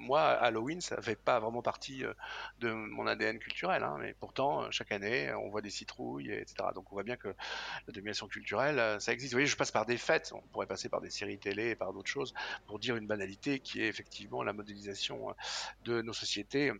moi, 0.03 0.21
Halloween, 0.21 0.81
ça 0.81 1.01
fait 1.01 1.15
pas 1.15 1.39
vraiment 1.39 1.61
partie 1.61 2.03
euh, 2.03 2.13
de 2.59 2.71
mon 2.71 3.07
ADN 3.07 3.39
culturel, 3.39 3.83
hein, 3.83 3.97
mais 3.99 4.13
pourtant, 4.19 4.63
euh, 4.63 4.67
chaque 4.71 4.91
année, 4.91 5.33
on 5.33 5.49
voit 5.49 5.61
des 5.61 5.69
citrouilles, 5.69 6.31
etc. 6.31 6.69
Donc 6.75 6.91
on 6.91 6.95
voit 6.95 7.03
bien 7.03 7.15
que 7.15 7.29
la 7.29 7.93
domination 7.93 8.27
culturelle, 8.27 8.79
euh, 8.79 8.99
ça 8.99 9.13
existe. 9.13 9.33
Vous 9.33 9.37
voyez, 9.37 9.47
je 9.47 9.55
passe 9.55 9.71
par 9.71 9.85
des 9.85 9.97
fêtes, 9.97 10.31
on 10.33 10.41
pourrait 10.49 10.67
passer 10.67 10.89
par 10.89 11.01
des 11.01 11.09
séries 11.09 11.39
télé 11.39 11.69
et 11.69 11.75
par 11.75 11.93
d'autres 11.93 12.09
choses 12.09 12.33
pour 12.67 12.79
dire 12.79 12.95
une 12.95 13.07
banalité 13.07 13.59
qui 13.59 13.81
est 13.81 13.87
effectivement 13.87 14.43
la 14.43 14.53
modélisation 14.53 15.33
de 15.85 16.01
nos 16.01 16.13
sociétés 16.13 16.71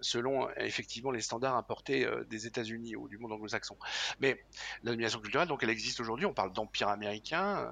selon 0.00 0.48
effectivement 0.56 1.10
les 1.10 1.20
standards 1.20 1.56
importés 1.56 2.08
des 2.28 2.46
États-Unis 2.46 2.96
ou 2.96 3.08
du 3.08 3.18
monde 3.18 3.32
anglo-saxon. 3.32 3.76
Mais 4.20 4.44
la 4.82 4.90
domination 4.92 5.20
culturelle, 5.20 5.48
donc 5.48 5.62
elle 5.62 5.70
existe 5.70 6.00
aujourd'hui, 6.00 6.26
on 6.26 6.34
parle 6.34 6.52
d'empire 6.52 6.88
américain, 6.88 7.68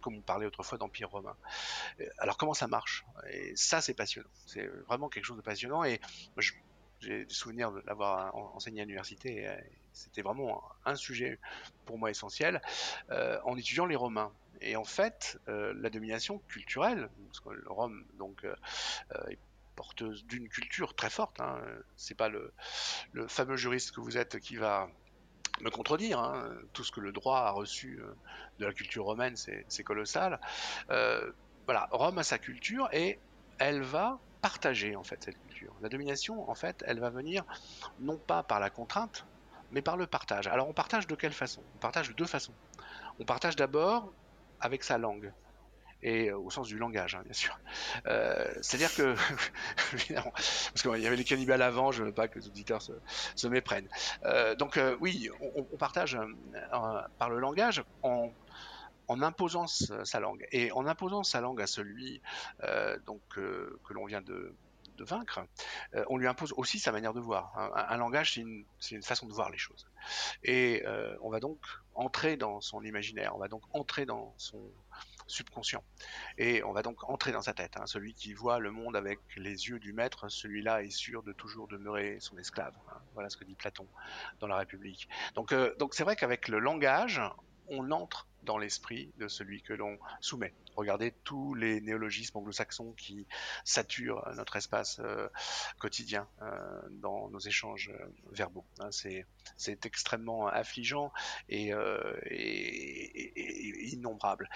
comme 0.00 0.16
on 0.16 0.20
parlait 0.20 0.46
autrefois 0.46 0.78
d'Empire 0.78 1.10
romain. 1.10 1.36
Euh, 2.00 2.06
alors 2.18 2.36
comment 2.36 2.54
ça 2.54 2.66
marche? 2.66 3.04
Et 3.30 3.54
ça, 3.56 3.80
c'est 3.80 3.94
passionnant. 3.94 4.28
C'est 4.46 4.66
vraiment 4.88 5.08
quelque 5.08 5.24
chose 5.24 5.36
de 5.36 5.42
passionnant. 5.42 5.84
Et 5.84 6.00
j'ai 7.00 7.24
des 7.24 7.32
souvenirs 7.32 7.72
de 7.72 7.82
l'avoir 7.86 8.34
enseigné 8.34 8.82
à 8.82 8.84
l'université. 8.84 9.48
C'était 9.92 10.22
vraiment 10.22 10.62
un 10.84 10.94
sujet 10.94 11.38
pour 11.86 11.98
moi 11.98 12.10
essentiel 12.10 12.60
euh, 13.10 13.38
en 13.44 13.56
étudiant 13.56 13.86
les 13.86 13.96
Romains. 13.96 14.32
Et 14.60 14.76
en 14.76 14.84
fait, 14.84 15.38
euh, 15.48 15.72
la 15.76 15.88
domination 15.88 16.38
culturelle, 16.48 17.08
parce 17.26 17.40
que 17.40 17.68
Rome 17.68 18.04
donc 18.18 18.44
est 19.26 19.38
porteuse 19.76 20.26
d'une 20.26 20.48
culture 20.50 20.94
très 20.94 21.08
forte. 21.08 21.40
Hein, 21.40 21.62
c'est 21.96 22.16
pas 22.16 22.28
le 22.28 22.52
fameux 23.28 23.56
juriste 23.56 23.92
que 23.92 24.00
vous 24.00 24.18
êtes 24.18 24.38
qui 24.40 24.56
va 24.56 24.90
me 25.64 25.70
contredire. 25.70 26.18
Hein. 26.18 26.48
Tout 26.72 26.84
ce 26.84 26.92
que 26.92 27.00
le 27.00 27.12
droit 27.12 27.38
a 27.38 27.50
reçu 27.50 28.00
euh, 28.00 28.14
de 28.58 28.66
la 28.66 28.72
culture 28.72 29.04
romaine, 29.04 29.34
c'est 29.36 29.84
colossal. 29.84 30.40
Euh, 30.90 31.32
voilà, 31.66 31.88
Rome 31.92 32.18
a 32.18 32.22
sa 32.22 32.38
culture 32.38 32.88
et 32.92 33.18
elle 33.58 33.82
va 33.82 34.18
partager 34.42 34.96
en 34.96 35.04
fait 35.04 35.22
cette 35.22 35.38
culture. 35.46 35.72
La 35.82 35.88
domination, 35.88 36.48
en 36.50 36.54
fait, 36.54 36.82
elle 36.86 37.00
va 37.00 37.10
venir 37.10 37.44
non 38.00 38.16
pas 38.16 38.42
par 38.42 38.60
la 38.60 38.70
contrainte, 38.70 39.26
mais 39.70 39.82
par 39.82 39.96
le 39.96 40.06
partage. 40.06 40.46
Alors 40.46 40.68
on 40.68 40.72
partage 40.72 41.06
de 41.06 41.14
quelle 41.14 41.32
façon? 41.32 41.62
On 41.76 41.78
partage 41.78 42.08
de 42.08 42.14
deux 42.14 42.26
façons. 42.26 42.54
On 43.18 43.24
partage 43.24 43.56
d'abord 43.56 44.12
avec 44.60 44.82
sa 44.82 44.98
langue 44.98 45.32
et 46.02 46.30
euh, 46.30 46.38
au 46.38 46.50
sens 46.50 46.68
du 46.68 46.78
langage, 46.78 47.14
hein, 47.14 47.22
bien 47.24 47.32
sûr. 47.32 47.58
Euh, 48.06 48.46
c'est-à-dire 48.62 48.94
que, 48.94 49.14
parce 50.14 50.82
qu'il 50.82 51.02
y 51.02 51.06
avait 51.06 51.16
les 51.16 51.24
cannibales 51.24 51.62
avant, 51.62 51.92
je 51.92 52.04
veux 52.04 52.12
pas 52.12 52.28
que 52.28 52.38
les 52.38 52.46
auditeurs 52.46 52.82
se, 52.82 53.46
méprennent. 53.48 53.88
Euh, 54.24 54.54
donc 54.54 54.78
oui, 55.00 55.28
on, 55.40 55.62
partage 55.76 56.18
par 57.18 57.30
le 57.30 57.38
langage 57.38 57.82
en, 58.02 58.30
imposant 59.08 59.66
sa 59.66 60.20
langue. 60.20 60.46
Et 60.52 60.70
en 60.72 60.86
imposant 60.86 61.22
sa 61.24 61.40
langue 61.40 61.60
à 61.60 61.66
celui 61.66 62.22
donc, 63.06 63.20
que 63.30 63.78
l'on 63.90 64.04
vient 64.04 64.22
de, 64.22 64.54
vaincre, 65.00 65.40
on 66.08 66.18
lui 66.18 66.28
impose 66.28 66.52
aussi 66.58 66.78
sa 66.78 66.92
manière 66.92 67.14
de 67.14 67.20
voir. 67.20 67.52
Un, 67.74 67.96
langage, 67.96 68.34
c'est 68.34 68.40
une, 68.42 69.02
façon 69.02 69.26
de 69.26 69.32
voir 69.32 69.50
les 69.50 69.58
choses. 69.58 69.86
Et 70.44 70.84
on 71.22 71.30
va 71.30 71.40
donc 71.40 71.58
entrer 71.94 72.36
dans 72.36 72.60
son 72.60 72.84
imaginaire, 72.84 73.34
on 73.34 73.38
va 73.38 73.48
donc 73.48 73.62
entrer 73.72 74.06
dans 74.06 74.32
son, 74.36 74.60
subconscient. 75.30 75.82
Et 76.38 76.62
on 76.64 76.72
va 76.72 76.82
donc 76.82 77.08
entrer 77.08 77.32
dans 77.32 77.42
sa 77.42 77.54
tête. 77.54 77.76
Hein. 77.76 77.86
Celui 77.86 78.14
qui 78.14 78.32
voit 78.32 78.58
le 78.58 78.70
monde 78.70 78.96
avec 78.96 79.18
les 79.36 79.68
yeux 79.68 79.78
du 79.78 79.92
maître, 79.92 80.28
celui-là 80.28 80.82
est 80.82 80.90
sûr 80.90 81.22
de 81.22 81.32
toujours 81.32 81.68
demeurer 81.68 82.18
son 82.20 82.36
esclave. 82.38 82.74
Hein. 82.90 82.98
Voilà 83.14 83.30
ce 83.30 83.36
que 83.36 83.44
dit 83.44 83.54
Platon 83.54 83.86
dans 84.40 84.46
la 84.46 84.56
République. 84.56 85.08
Donc, 85.34 85.52
euh, 85.52 85.74
donc 85.78 85.94
c'est 85.94 86.04
vrai 86.04 86.16
qu'avec 86.16 86.48
le 86.48 86.58
langage, 86.58 87.20
on 87.70 87.90
entre 87.90 88.26
dans 88.42 88.58
l'esprit 88.58 89.12
de 89.18 89.28
celui 89.28 89.62
que 89.62 89.72
l'on 89.72 89.98
soumet. 90.20 90.52
Regardez 90.76 91.12
tous 91.24 91.54
les 91.54 91.80
néologismes 91.80 92.38
anglo-saxons 92.38 92.92
qui 92.92 93.26
saturent 93.64 94.26
notre 94.34 94.56
espace 94.56 94.98
euh, 95.00 95.28
quotidien 95.78 96.26
euh, 96.42 96.80
dans 96.90 97.28
nos 97.28 97.38
échanges 97.38 97.90
euh, 97.90 98.06
verbaux. 98.32 98.64
Hein. 98.78 98.90
c'est 99.56 99.86
extrêmement 99.86 100.46
affligeant 100.46 101.12
et, 101.48 101.72
innombrable. 103.92 104.48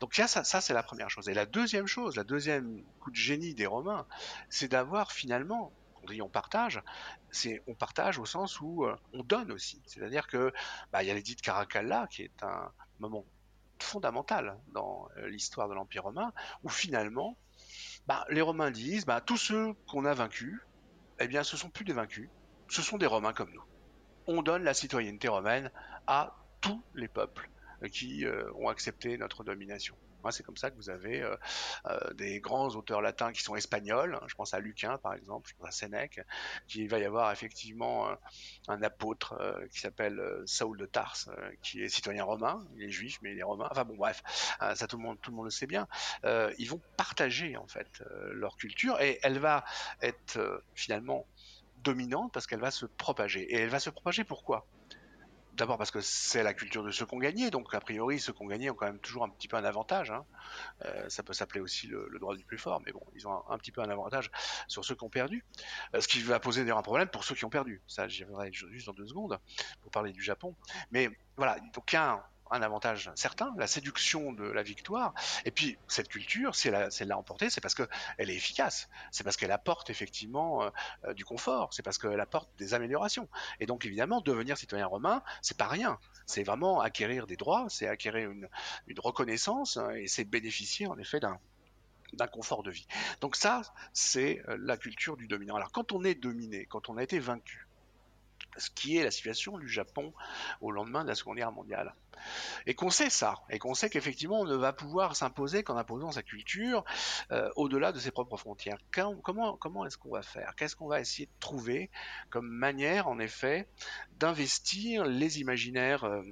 Donc 0.00 0.14
ça, 0.14 0.44
ça 0.44 0.60
c'est 0.60 0.74
la 0.74 0.82
première 0.82 1.10
chose. 1.10 1.28
Et 1.28 1.34
la 1.34 1.46
deuxième 1.46 1.86
chose, 1.86 2.16
la 2.16 2.24
deuxième 2.24 2.82
coup 3.00 3.10
de 3.10 3.16
génie 3.16 3.54
des 3.54 3.66
Romains, 3.66 4.06
c'est 4.48 4.68
d'avoir 4.68 5.12
finalement 5.12 5.72
on 6.02 6.06
dit 6.06 6.22
on 6.22 6.28
partage, 6.28 6.82
c'est 7.30 7.62
on 7.66 7.74
partage 7.74 8.18
au 8.18 8.24
sens 8.24 8.60
où 8.60 8.86
on 9.12 9.22
donne 9.22 9.52
aussi. 9.52 9.82
C'est-à-dire 9.86 10.26
que 10.26 10.52
bah, 10.92 11.02
il 11.02 11.08
y 11.08 11.10
a 11.10 11.14
l'édit 11.14 11.36
de 11.36 11.40
Caracalla 11.40 12.06
qui 12.08 12.22
est 12.22 12.42
un 12.42 12.70
moment 12.98 13.24
fondamental 13.82 14.58
dans 14.72 15.08
euh, 15.16 15.28
l'histoire 15.28 15.68
de 15.68 15.74
l'Empire 15.74 16.04
romain, 16.04 16.32
où 16.62 16.68
finalement, 16.68 17.36
bah, 18.06 18.24
les 18.30 18.40
Romains 18.40 18.70
disent, 18.70 19.06
bah, 19.06 19.20
tous 19.20 19.36
ceux 19.36 19.74
qu'on 19.88 20.04
a 20.04 20.14
vaincus, 20.14 20.60
eh 21.18 21.28
bien, 21.28 21.42
ce 21.42 21.56
sont 21.56 21.70
plus 21.70 21.84
des 21.84 21.92
vaincus, 21.92 22.28
ce 22.68 22.82
sont 22.82 22.98
des 22.98 23.06
Romains 23.06 23.32
comme 23.32 23.52
nous. 23.52 23.64
On 24.26 24.42
donne 24.42 24.62
la 24.62 24.74
citoyenneté 24.74 25.28
romaine 25.28 25.70
à 26.06 26.36
tous 26.60 26.82
les 26.94 27.08
peuples 27.08 27.50
qui 27.90 28.26
euh, 28.26 28.52
ont 28.54 28.68
accepté 28.68 29.16
notre 29.16 29.42
domination 29.44 29.96
c'est 30.30 30.42
comme 30.42 30.56
ça 30.56 30.70
que 30.70 30.76
vous 30.76 30.90
avez 30.90 31.22
euh, 31.22 31.36
euh, 31.86 32.12
des 32.14 32.40
grands 32.40 32.68
auteurs 32.76 33.00
latins 33.00 33.32
qui 33.32 33.42
sont 33.42 33.56
espagnols. 33.56 34.18
Je 34.26 34.34
pense 34.34 34.54
à 34.54 34.60
Lucain, 34.60 34.98
par 34.98 35.14
exemple, 35.14 35.52
à 35.64 35.70
Sénèque, 35.70 36.20
qu'il 36.68 36.88
va 36.88 36.98
y 36.98 37.04
avoir 37.04 37.32
effectivement 37.32 38.08
euh, 38.08 38.14
un 38.68 38.82
apôtre 38.82 39.38
qui 39.72 39.80
s'appelle 39.80 40.20
Saul 40.46 40.76
de 40.76 40.86
Tarse, 40.86 41.30
qui 41.62 41.82
est 41.82 41.88
citoyen 41.88 42.24
romain. 42.24 42.66
Il 42.76 42.84
est 42.84 42.90
juif, 42.90 43.18
mais 43.22 43.32
il 43.32 43.38
est 43.38 43.44
romain. 43.44 43.68
Enfin 43.70 43.84
bon, 43.84 43.96
bref, 43.96 44.22
ça 44.74 44.86
tout 44.86 44.96
le 44.96 45.02
monde, 45.02 45.18
tout 45.20 45.30
le 45.30 45.36
monde 45.36 45.46
le 45.46 45.50
sait 45.50 45.66
bien. 45.66 45.88
ils 46.58 46.68
vont 46.68 46.80
partager 46.96 47.56
en 47.56 47.66
fait 47.66 48.02
leur 48.32 48.56
culture 48.56 49.00
et 49.00 49.18
elle 49.22 49.38
va 49.38 49.64
être 50.02 50.62
finalement 50.74 51.26
dominante 51.82 52.32
parce 52.32 52.46
qu'elle 52.46 52.60
va 52.60 52.70
se 52.70 52.86
propager. 52.86 53.42
Et 53.42 53.56
elle 53.56 53.70
va 53.70 53.80
se 53.80 53.90
propager 53.90 54.24
pourquoi? 54.24 54.66
D'abord 55.54 55.78
parce 55.78 55.90
que 55.90 56.00
c'est 56.00 56.42
la 56.42 56.54
culture 56.54 56.82
de 56.82 56.90
ceux 56.90 57.04
qui 57.06 57.14
ont 57.14 57.18
gagné, 57.18 57.50
donc 57.50 57.74
a 57.74 57.80
priori 57.80 58.18
ceux 58.18 58.32
qui 58.32 58.42
ont 58.42 58.46
gagné 58.46 58.70
ont 58.70 58.74
quand 58.74 58.86
même 58.86 59.00
toujours 59.00 59.24
un 59.24 59.28
petit 59.28 59.48
peu 59.48 59.56
un 59.56 59.64
avantage. 59.64 60.10
Hein. 60.10 60.24
Euh, 60.84 61.08
ça 61.08 61.22
peut 61.22 61.32
s'appeler 61.32 61.60
aussi 61.60 61.86
le, 61.86 62.18
droit 62.18 62.36
du 62.36 62.44
plus 62.44 62.58
fort, 62.58 62.80
mais 62.84 62.92
bon, 62.92 63.02
ils 63.14 63.26
ont 63.26 63.42
un, 63.48 63.58
petit 63.58 63.72
peu 63.72 63.80
un 63.80 63.90
avantage 63.90 64.30
sur 64.68 64.84
ceux 64.84 64.94
qui 64.94 65.04
ont 65.04 65.10
perdu. 65.10 65.44
Euh, 65.94 66.00
ce 66.00 66.08
qui 66.08 66.22
va 66.22 66.40
poser 66.40 66.62
d'ailleurs 66.62 66.78
un 66.78 66.82
problème 66.82 67.08
pour 67.08 67.24
ceux 67.24 67.34
qui 67.34 67.44
ont 67.44 67.50
perdu. 67.50 67.82
Ça, 67.86 68.08
j'y 68.08 68.24
reviendrai 68.24 68.52
juste 68.52 68.86
dans 68.86 68.92
deux 68.92 69.06
secondes 69.06 69.38
pour 69.82 69.90
parler 69.90 70.12
du 70.12 70.22
Japon. 70.22 70.54
Mais 70.90 71.10
voilà, 71.36 71.58
donc 71.74 71.92
il 71.92 71.96
un 71.96 72.22
avantage 72.50 73.10
certain, 73.14 73.54
la 73.56 73.66
séduction 73.66 74.32
de 74.32 74.44
la 74.44 74.62
victoire. 74.62 75.14
Et 75.44 75.50
puis 75.50 75.78
cette 75.88 76.08
culture, 76.08 76.54
si 76.54 76.68
elle 76.68 77.08
l'a 77.08 77.18
emportée, 77.18 77.50
c'est 77.50 77.60
parce 77.60 77.74
qu'elle 77.74 78.30
est 78.30 78.34
efficace, 78.34 78.88
c'est 79.10 79.24
parce 79.24 79.36
qu'elle 79.36 79.52
apporte 79.52 79.90
effectivement 79.90 80.62
euh, 80.62 80.70
euh, 81.04 81.14
du 81.14 81.24
confort, 81.24 81.72
c'est 81.72 81.82
parce 81.82 81.98
qu'elle 81.98 82.20
apporte 82.20 82.50
des 82.58 82.74
améliorations. 82.74 83.28
Et 83.60 83.66
donc 83.66 83.84
évidemment, 83.86 84.20
devenir 84.20 84.58
citoyen 84.58 84.86
romain, 84.86 85.22
c'est 85.42 85.56
pas 85.56 85.68
rien. 85.68 85.98
C'est 86.26 86.42
vraiment 86.42 86.80
acquérir 86.80 87.26
des 87.26 87.36
droits, 87.36 87.66
c'est 87.68 87.86
acquérir 87.86 88.30
une, 88.30 88.48
reconnaissance, 88.98 89.76
hein, 89.76 89.90
et 89.90 90.08
c'est 90.08 90.24
bénéficier 90.24 90.86
en 90.86 90.98
effet 90.98 91.20
d'un 91.20 91.38
d'un 92.14 92.26
confort 92.26 92.64
de 92.64 92.72
vie. 92.72 92.88
Donc 93.20 93.36
ça, 93.36 93.62
c'est 93.92 94.42
la 94.58 94.76
culture 94.76 95.16
du 95.16 95.28
dominant. 95.28 95.54
Alors 95.54 95.70
quand 95.70 95.92
on 95.92 96.02
est 96.02 96.16
dominé, 96.16 96.66
quand 96.66 96.88
on 96.88 96.96
a 96.96 97.04
été 97.04 97.20
vaincu, 97.20 97.68
ce 98.56 98.70
qui 98.70 98.96
est 98.96 99.04
la 99.04 99.10
situation 99.10 99.58
du 99.58 99.68
Japon 99.68 100.12
au 100.60 100.70
lendemain 100.70 101.02
de 101.02 101.08
la 101.08 101.14
Seconde 101.14 101.36
Guerre 101.36 101.52
mondiale. 101.52 101.94
Et 102.66 102.74
qu'on 102.74 102.90
sait 102.90 103.10
ça, 103.10 103.36
et 103.48 103.58
qu'on 103.58 103.74
sait 103.74 103.88
qu'effectivement 103.88 104.40
on 104.40 104.44
ne 104.44 104.56
va 104.56 104.72
pouvoir 104.72 105.16
s'imposer 105.16 105.62
qu'en 105.62 105.76
imposant 105.76 106.12
sa 106.12 106.22
culture 106.22 106.84
euh, 107.32 107.48
au-delà 107.56 107.92
de 107.92 107.98
ses 107.98 108.10
propres 108.10 108.36
frontières. 108.36 108.78
comment 108.90 109.86
est-ce 109.86 109.96
qu'on 109.96 110.10
va 110.10 110.22
faire? 110.22 110.54
Qu'est-ce 110.56 110.76
qu'on 110.76 110.88
va 110.88 111.00
essayer 111.00 111.26
de 111.26 111.40
trouver 111.40 111.90
comme 112.28 112.48
manière, 112.48 113.08
en 113.08 113.18
effet, 113.18 113.68
d'investir 114.18 115.04
les 115.04 115.40
imaginaires 115.40 116.04
euh, 116.04 116.22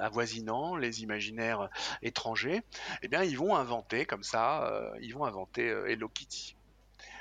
avoisinants, 0.00 0.76
les 0.76 1.02
imaginaires 1.02 1.68
étrangers, 2.02 2.62
eh 3.02 3.08
bien, 3.08 3.22
ils 3.22 3.36
vont 3.36 3.54
inventer 3.54 4.06
comme 4.06 4.22
ça, 4.22 4.66
euh, 4.66 4.90
ils 5.00 5.14
vont 5.14 5.24
inventer 5.24 5.66
Hello 5.86 6.08
Kitty. 6.08 6.57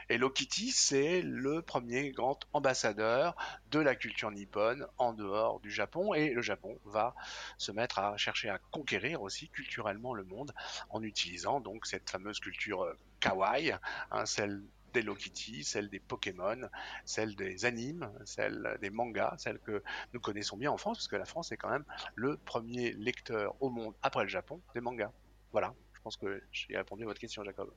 Hello 0.09 0.29
Kitty, 0.29 0.71
c'est 0.71 1.21
le 1.21 1.61
premier 1.61 2.11
grand 2.11 2.39
ambassadeur 2.53 3.35
de 3.71 3.79
la 3.79 3.93
culture 3.93 4.31
nippone 4.31 4.87
en 4.97 5.11
dehors 5.11 5.59
du 5.59 5.69
Japon 5.69 6.13
et 6.13 6.29
le 6.29 6.41
Japon 6.41 6.79
va 6.85 7.13
se 7.57 7.73
mettre 7.73 7.99
à 7.99 8.15
chercher 8.15 8.47
à 8.47 8.57
conquérir 8.71 9.21
aussi 9.21 9.49
culturellement 9.49 10.13
le 10.13 10.23
monde 10.23 10.53
en 10.91 11.03
utilisant 11.03 11.59
donc 11.59 11.85
cette 11.85 12.09
fameuse 12.09 12.39
culture 12.39 12.83
euh, 12.83 12.93
kawaii, 13.19 13.75
hein, 14.11 14.25
celle 14.25 14.63
d'Hello 14.93 15.13
Kitty, 15.13 15.65
celle 15.65 15.89
des 15.89 15.99
Pokémon, 15.99 16.69
celle 17.03 17.35
des 17.35 17.65
animes, 17.65 18.09
celle 18.23 18.77
des 18.79 18.89
mangas, 18.89 19.35
celle 19.39 19.59
que 19.59 19.83
nous 20.13 20.21
connaissons 20.21 20.55
bien 20.55 20.71
en 20.71 20.77
France, 20.77 20.99
parce 20.99 21.09
que 21.09 21.17
la 21.17 21.25
France 21.25 21.51
est 21.51 21.57
quand 21.57 21.69
même 21.69 21.85
le 22.15 22.37
premier 22.37 22.93
lecteur 22.93 23.55
au 23.59 23.69
monde, 23.69 23.93
après 24.01 24.23
le 24.23 24.29
Japon, 24.29 24.61
des 24.73 24.79
mangas. 24.79 25.11
Voilà, 25.51 25.73
je 25.91 25.99
pense 25.99 26.15
que 26.15 26.41
j'ai 26.53 26.77
répondu 26.77 27.03
à 27.03 27.07
votre 27.07 27.19
question, 27.19 27.43
Jacob. 27.43 27.69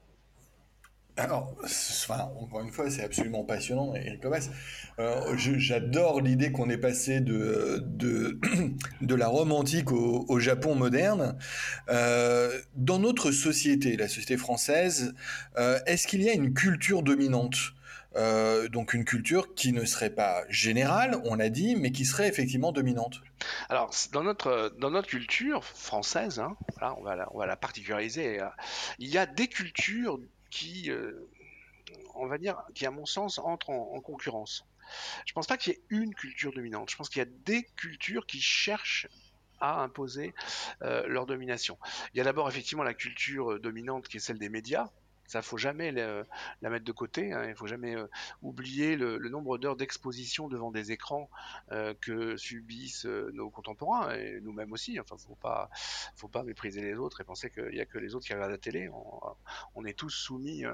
Alors, 1.20 1.54
encore 2.40 2.62
une 2.62 2.72
fois, 2.72 2.88
c'est 2.88 3.04
absolument 3.04 3.44
passionnant, 3.44 3.94
Eric 3.94 4.24
Lobas. 4.24 4.48
Euh, 4.98 5.36
j'adore 5.36 6.22
l'idée 6.22 6.50
qu'on 6.50 6.70
est 6.70 6.78
passé 6.78 7.20
de, 7.20 7.84
de, 7.84 8.38
la 9.14 9.28
Rome 9.28 9.52
antique 9.52 9.92
au, 9.92 10.40
Japon 10.40 10.74
moderne. 10.74 11.36
Euh, 11.90 12.58
dans 12.74 12.98
notre 12.98 13.32
société, 13.32 13.98
la 13.98 14.08
société 14.08 14.38
française, 14.38 15.14
euh, 15.58 15.78
est-ce 15.84 16.06
qu'il 16.06 16.22
y 16.22 16.30
a 16.30 16.32
une 16.32 16.54
culture 16.54 17.02
dominante? 17.02 17.74
Donc 18.72 18.92
une 18.92 19.04
culture 19.04 19.54
qui 19.54 19.72
ne 19.72 19.84
serait 19.84 20.10
pas 20.10 20.42
générale, 20.48 21.20
on 21.24 21.36
l'a 21.36 21.48
dit, 21.48 21.76
mais 21.76 21.92
qui 21.92 22.04
serait 22.04 22.26
effectivement 22.26 22.72
dominante. 22.72 23.20
Alors 23.68 23.94
dans 24.12 24.24
notre 24.24 24.74
dans 24.80 24.90
notre 24.90 25.06
culture 25.06 25.64
française, 25.64 26.40
hein, 26.40 26.56
on 26.98 27.04
va 27.04 27.14
la, 27.14 27.28
on 27.32 27.38
va 27.38 27.46
la 27.46 27.54
particulariser. 27.54 28.40
Il 28.98 29.08
y 29.08 29.16
a 29.16 29.26
des 29.26 29.46
cultures 29.46 30.18
qui, 30.50 30.90
euh, 30.90 31.28
on 32.14 32.26
va 32.26 32.38
dire, 32.38 32.62
qui 32.74 32.86
à 32.86 32.90
mon 32.90 33.06
sens 33.06 33.38
entre 33.38 33.70
en, 33.70 34.00
concurrence. 34.00 34.66
Je 35.26 35.32
ne 35.32 35.34
pense 35.34 35.46
pas 35.46 35.56
qu'il 35.56 35.72
y 35.72 35.76
ait 35.76 35.82
une 35.90 36.14
culture 36.14 36.52
dominante. 36.52 36.90
Je 36.90 36.96
pense 36.96 37.08
qu'il 37.08 37.20
y 37.20 37.22
a 37.22 37.30
des 37.44 37.64
cultures 37.76 38.26
qui 38.26 38.40
cherchent 38.40 39.06
à 39.60 39.82
imposer 39.82 40.34
euh, 40.82 41.06
leur 41.06 41.26
domination. 41.26 41.78
Il 42.12 42.18
y 42.18 42.20
a 42.20 42.24
d'abord 42.24 42.48
effectivement 42.48 42.82
la 42.82 42.94
culture 42.94 43.52
euh, 43.52 43.58
dominante 43.58 44.08
qui 44.08 44.16
est 44.16 44.20
celle 44.20 44.38
des 44.38 44.48
médias, 44.48 44.88
ça, 45.30 45.42
faut 45.42 45.58
jamais 45.58 45.92
la, 45.92 46.70
mettre 46.70 46.84
de 46.84 46.90
côté. 46.90 47.32
Hein. 47.32 47.44
Il 47.46 47.54
faut 47.54 47.68
jamais 47.68 47.94
euh, 47.94 48.08
oublier 48.42 48.96
le, 48.96 49.16
nombre 49.28 49.58
d'heures 49.58 49.76
d'exposition 49.76 50.48
devant 50.48 50.72
des 50.72 50.90
écrans 50.90 51.30
euh, 51.70 51.94
que 52.00 52.36
subissent 52.36 53.06
euh, 53.06 53.30
nos 53.32 53.48
contemporains 53.48 54.12
et 54.12 54.40
nous-mêmes 54.40 54.72
aussi. 54.72 54.98
Enfin, 54.98 55.16
faut 55.18 55.36
pas, 55.36 55.70
faut 56.16 56.26
pas 56.26 56.42
mépriser 56.42 56.80
les 56.80 56.94
autres 56.94 57.20
et 57.20 57.24
penser 57.24 57.48
qu'il 57.48 57.76
y 57.76 57.80
a 57.80 57.86
que 57.86 57.98
les 57.98 58.16
autres 58.16 58.26
qui 58.26 58.34
regardent 58.34 58.50
la 58.50 58.58
télé. 58.58 58.90
On, 59.76 59.84
est 59.84 59.96
tous 59.96 60.10
soumis 60.10 60.64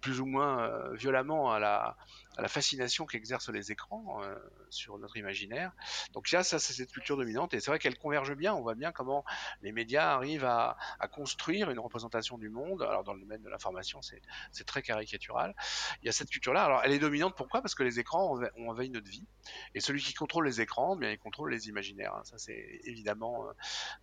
plus 0.00 0.20
ou 0.20 0.26
moins 0.26 0.92
violemment 0.94 1.52
à 1.52 1.58
la, 1.58 1.96
à 2.36 2.42
la 2.42 2.48
fascination 2.48 3.06
qu'exercent 3.06 3.48
les 3.48 3.72
écrans 3.72 4.20
sur 4.68 4.98
notre 4.98 5.16
imaginaire. 5.16 5.72
Donc 6.12 6.30
là, 6.30 6.42
ça, 6.42 6.58
c'est 6.58 6.74
cette 6.74 6.92
culture 6.92 7.16
dominante 7.16 7.54
et 7.54 7.60
c'est 7.60 7.70
vrai 7.70 7.78
qu'elle 7.78 7.96
converge 7.96 8.34
bien. 8.34 8.54
On 8.54 8.60
voit 8.60 8.74
bien 8.74 8.92
comment 8.92 9.24
les 9.62 9.72
médias 9.72 10.12
arrivent 10.12 10.44
à, 10.44 10.76
à 10.98 11.08
construire 11.08 11.70
une 11.70 11.78
représentation 11.78 12.36
du 12.36 12.50
monde. 12.50 12.82
Alors 12.82 13.02
dans 13.02 13.14
le 13.14 13.20
domaine 13.20 13.42
de 13.42 13.48
l'information 13.48 13.99
c'est 14.02 14.64
très 14.64 14.82
caricatural. 14.82 15.54
Il 16.02 16.06
y 16.06 16.08
a 16.08 16.12
cette 16.12 16.30
culture-là. 16.30 16.64
Alors, 16.64 16.82
elle 16.84 16.92
est 16.92 16.98
dominante, 16.98 17.34
pourquoi? 17.36 17.62
Parce 17.62 17.74
que 17.74 17.82
les 17.82 17.98
écrans 17.98 18.38
ont 18.56 18.68
envahi 18.68 18.90
notre 18.90 19.08
vie. 19.08 19.26
Et 19.74 19.80
celui 19.80 20.02
qui 20.02 20.14
contrôle 20.14 20.46
les 20.46 20.60
écrans, 20.60 20.96
bien, 20.96 21.10
il 21.10 21.18
contrôle 21.18 21.50
les 21.50 21.68
imaginaires. 21.68 22.14
Hein. 22.14 22.24
Ça, 22.24 22.38
c'est 22.38 22.80
évidemment 22.84 23.46
euh, 23.48 23.52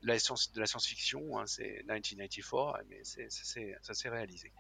de 0.04 0.60
la 0.60 0.66
science-fiction. 0.66 1.40
Hein. 1.40 1.46
C'est 1.46 1.84
1994, 1.88 2.80
mais 2.90 3.04
ça 3.04 3.94
s'est 3.94 4.10
réalisé. 4.10 4.52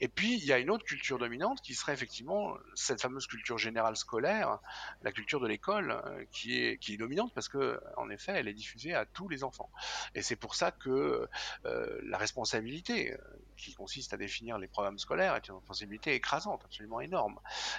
Et 0.00 0.08
puis, 0.08 0.34
il 0.34 0.44
y 0.44 0.52
a 0.52 0.58
une 0.58 0.70
autre 0.70 0.84
culture 0.84 1.18
dominante 1.18 1.60
qui 1.60 1.74
serait 1.74 1.92
effectivement 1.92 2.56
cette 2.74 3.00
fameuse 3.00 3.26
culture 3.26 3.58
générale 3.58 3.96
scolaire, 3.96 4.58
la 5.02 5.12
culture 5.12 5.40
de 5.40 5.48
l'école, 5.48 5.90
euh, 5.92 6.24
qui 6.30 6.58
est, 6.58 6.78
qui 6.78 6.94
est 6.94 6.96
dominante 6.96 7.32
parce 7.34 7.48
que, 7.48 7.80
en 7.96 8.10
effet, 8.10 8.32
elle 8.32 8.48
est 8.48 8.54
diffusée 8.54 8.94
à 8.94 9.06
tous 9.06 9.28
les 9.28 9.44
enfants. 9.44 9.70
Et 10.14 10.22
c'est 10.22 10.36
pour 10.36 10.54
ça 10.54 10.70
que 10.70 11.28
euh, 11.64 12.00
la 12.04 12.18
responsabilité, 12.18 13.16
qui 13.56 13.74
consiste 13.74 14.12
à 14.12 14.16
définir 14.16 14.58
les 14.58 14.68
programmes 14.68 14.98
scolaires 14.98 15.36
est 15.36 15.48
une 15.48 15.54
responsabilité 15.54 16.14
écrasante, 16.14 16.62
absolument 16.64 17.00
énorme. 17.00 17.38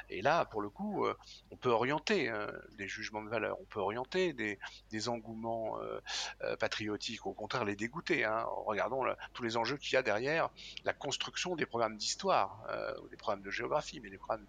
Et 0.10 0.22
là, 0.22 0.46
pour 0.46 0.62
le 0.62 0.70
coup, 0.70 1.06
euh, 1.06 1.16
on 1.52 1.58
peut 1.58 1.70
orienter 1.70 2.30
euh, 2.30 2.52
des 2.78 2.88
jugements 2.88 3.22
de 3.22 3.30
valeur, 3.30 3.60
on 3.60 3.66
peut 3.66 3.80
orienter 3.80 4.34
des, 4.34 4.60
engouements 5.08 5.78
euh, 5.82 6.56
patriotiques, 6.56 7.26
au 7.26 7.34
contraire 7.34 7.66
les 7.66 7.76
dégoûter. 7.76 8.24
Hein. 8.24 8.46
Regardons 8.66 9.04
tous 9.34 9.44
les 9.44 9.58
enjeux 9.58 9.78
qu'il 9.78 9.94
y 9.94 9.98
a 9.98 10.02
derrière 10.02 10.50
la 10.86 10.94
construction 10.94 11.56
des 11.56 11.66
programmes 11.66 11.98
d'histoire, 11.98 12.66
ou 13.04 13.10
des 13.10 13.18
programmes 13.18 13.44
de 13.44 13.52
géographie, 13.52 14.00
mais 14.00 14.10
les 14.10 14.18
programmes 14.18 14.46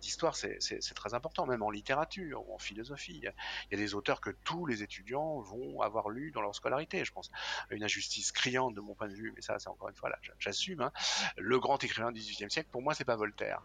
d'histoire, 0.00 0.36
c'est 0.36 0.94
très 0.94 1.14
important, 1.14 1.46
même 1.46 1.62
en 1.62 1.70
littérature 1.70 2.48
ou 2.48 2.54
en 2.54 2.58
philosophie. 2.58 3.16
Il 3.16 3.24
y 3.72 3.74
a 3.74 3.76
des 3.76 3.94
auteurs 3.94 4.20
que 4.20 4.30
tous 4.44 4.66
les 4.66 4.82
étudiants 4.82 5.40
vont 5.40 5.80
avoir 5.80 6.10
lus 6.10 6.30
dans 6.30 6.42
leur 6.42 6.54
scolarité. 6.54 7.04
Je 7.04 7.12
pense 7.12 7.30
une 7.70 7.82
injustice 7.82 8.32
criante 8.32 8.74
de 8.74 8.80
mon 8.80 8.94
point 8.94 9.08
de 9.08 9.14
vue, 9.14 9.32
mais 9.34 9.42
ça, 9.42 9.58
c'est 9.58 9.68
encore 9.68 9.88
une 9.88 9.96
fois 9.96 10.10
là, 10.10 10.18
j'assume. 10.38 10.65
Hein. 10.74 10.92
Le 11.36 11.58
grand 11.58 11.82
écrivain 11.82 12.12
du 12.12 12.20
XVIIIe 12.20 12.50
siècle, 12.50 12.68
pour 12.70 12.82
moi, 12.82 12.94
c'est 12.94 13.04
pas 13.04 13.16
Voltaire. 13.16 13.62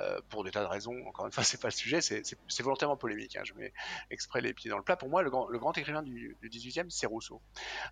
Euh, 0.00 0.20
pour 0.28 0.44
des 0.44 0.50
tas 0.50 0.62
de 0.62 0.68
raisons. 0.68 0.96
Encore 1.06 1.26
une 1.26 1.32
fois, 1.32 1.44
c'est 1.44 1.60
pas 1.60 1.68
le 1.68 1.72
sujet. 1.72 2.00
C'est 2.00 2.62
volontairement 2.62 2.96
polémique. 2.96 3.36
Hein, 3.36 3.42
je 3.44 3.54
mets 3.54 3.72
exprès 4.10 4.40
les 4.40 4.52
pieds 4.52 4.70
dans 4.70 4.78
le 4.78 4.84
plat. 4.84 4.96
Pour 4.96 5.08
moi, 5.08 5.22
le 5.22 5.30
grand, 5.30 5.78
écrivain 5.78 6.02
du, 6.02 6.36
XVIIIe, 6.44 6.90
c'est 6.90 7.06
Rousseau. 7.06 7.40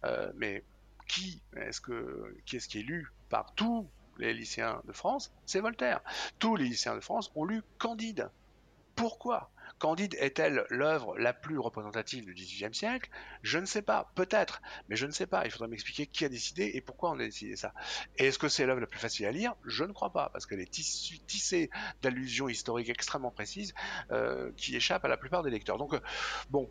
Euh, 0.04 0.32
mais 0.36 0.64
qui 1.08 1.42
est-ce 1.56 1.80
qui 1.80 2.56
est-ce 2.56 2.68
qui 2.68 2.78
est 2.78 2.82
lu 2.82 3.12
par 3.28 3.54
tous 3.54 3.88
les 4.18 4.32
lycéens 4.32 4.82
de 4.84 4.92
France? 4.92 5.32
C'est 5.46 5.60
Voltaire. 5.60 6.00
Tous 6.38 6.56
les 6.56 6.64
lycéens 6.64 6.94
de 6.94 7.00
France 7.00 7.30
ont 7.34 7.44
lu 7.44 7.62
Candide. 7.78 8.30
Pourquoi? 8.94 9.50
Candide 9.82 10.14
est-elle 10.20 10.64
l'œuvre 10.70 11.18
la 11.18 11.32
plus 11.32 11.58
représentative 11.58 12.24
du 12.24 12.34
XVIIIe 12.34 12.72
siècle? 12.72 13.10
Je 13.42 13.58
ne 13.58 13.64
sais 13.64 13.82
pas, 13.82 14.12
peut-être, 14.14 14.62
mais 14.88 14.94
je 14.94 15.06
ne 15.06 15.10
sais 15.10 15.26
pas. 15.26 15.44
Il 15.44 15.50
faudrait 15.50 15.66
m'expliquer 15.66 16.06
qui 16.06 16.24
a 16.24 16.28
décidé 16.28 16.70
et 16.74 16.80
pourquoi 16.80 17.10
on 17.10 17.14
a 17.14 17.24
décidé 17.24 17.56
ça. 17.56 17.74
Et 18.16 18.26
est-ce 18.26 18.38
que 18.38 18.48
c'est 18.48 18.64
l'œuvre 18.64 18.78
la 18.78 18.86
plus 18.86 19.00
facile 19.00 19.26
à 19.26 19.32
lire? 19.32 19.56
Je 19.64 19.82
ne 19.82 19.92
crois 19.92 20.12
pas, 20.12 20.30
parce 20.32 20.46
qu'elle 20.46 20.60
est 20.60 20.70
tissée 20.70 21.68
d'allusions 22.00 22.48
historiques 22.48 22.90
extrêmement 22.90 23.32
précises 23.32 23.74
euh, 24.12 24.52
qui 24.56 24.76
échappent 24.76 25.04
à 25.04 25.08
la 25.08 25.16
plupart 25.16 25.42
des 25.42 25.50
lecteurs. 25.50 25.78
Donc, 25.78 25.94
euh, 25.94 26.00
bon, 26.48 26.70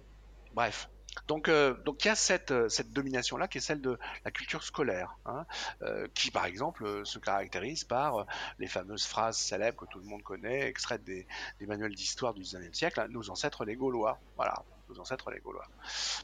bref, 0.53 0.89
donc, 1.27 1.49
euh, 1.49 1.73
donc 1.85 2.03
il 2.03 2.07
y 2.07 2.11
a 2.11 2.15
cette, 2.15 2.51
euh, 2.51 2.69
cette 2.69 2.91
domination-là 2.93 3.47
qui 3.47 3.57
est 3.57 3.61
celle 3.61 3.81
de 3.81 3.97
la 4.25 4.31
culture 4.31 4.63
scolaire, 4.63 5.17
hein, 5.25 5.45
euh, 5.81 6.07
qui 6.13 6.31
par 6.31 6.45
exemple 6.45 7.05
se 7.05 7.19
caractérise 7.19 7.83
par 7.83 8.25
les 8.59 8.67
fameuses 8.67 9.05
phrases 9.05 9.37
célèbres 9.37 9.85
que 9.85 9.91
tout 9.91 9.99
le 9.99 10.05
monde 10.05 10.23
connaît, 10.23 10.67
extraites 10.67 11.03
des, 11.03 11.27
des 11.59 11.65
manuels 11.65 11.95
d'histoire 11.95 12.33
du 12.33 12.41
XIXe 12.41 12.77
siècle, 12.77 12.99
hein, 12.99 13.07
nos 13.09 13.29
ancêtres 13.29 13.65
les 13.65 13.75
Gaulois. 13.75 14.19
Voilà, 14.35 14.63
nos 14.91 14.99
ancêtres 14.99 15.31
les 15.31 15.39
Gaulois. 15.39 15.67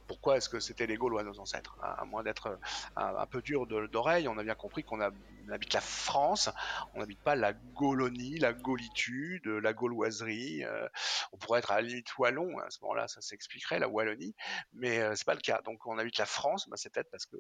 Pourquoi 0.08 0.38
est-ce 0.38 0.50
que 0.50 0.60
c'était 0.60 0.88
les 0.88 0.98
Gaulois 0.98 1.24
nos 1.24 1.40
ancêtres 1.40 1.78
hein, 1.82 1.96
À 1.98 2.06
moins 2.06 2.24
d'être 2.24 2.60
un, 2.96 3.26
peu 3.28 3.42
dur 3.42 3.66
d'oreille, 3.68 4.28
on 4.28 4.38
a 4.38 4.44
bien 4.44 4.56
compris 4.56 4.84
qu'on 4.84 5.00
habite 5.02 5.74
la 5.74 5.82
France, 5.82 6.50
on 6.94 7.00
n'habite 7.00 7.22
pas 7.22 7.36
la 7.36 7.54
Gaulonie, 7.54 8.38
la 8.38 8.54
Gaulitude, 8.54 9.46
la 9.48 9.74
Gauloiserie. 9.74 10.64
Euh, 10.64 10.88
on 11.32 11.38
pourrait 11.38 11.60
être 11.60 11.72
à 11.72 11.76
la 11.76 11.82
limite 11.82 12.18
wallon, 12.18 12.60
à 12.60 12.70
ce 12.70 12.80
moment-là, 12.82 13.08
ça 13.08 13.22
s'expliquerait, 13.22 13.80
la 13.80 13.88
Wallonie, 13.88 14.36
mais 14.74 15.00
euh, 15.00 15.16
c'est 15.16 15.26
pas 15.26 15.36
le 15.36 15.42
cas. 15.42 15.62
Donc 15.64 15.86
on 15.86 15.98
habite 15.98 16.18
la 16.18 16.26
France, 16.26 16.68
bah, 16.70 16.78
c'est 16.78 16.92
peut-être 16.92 17.12
parce 17.12 17.26
que 17.26 17.38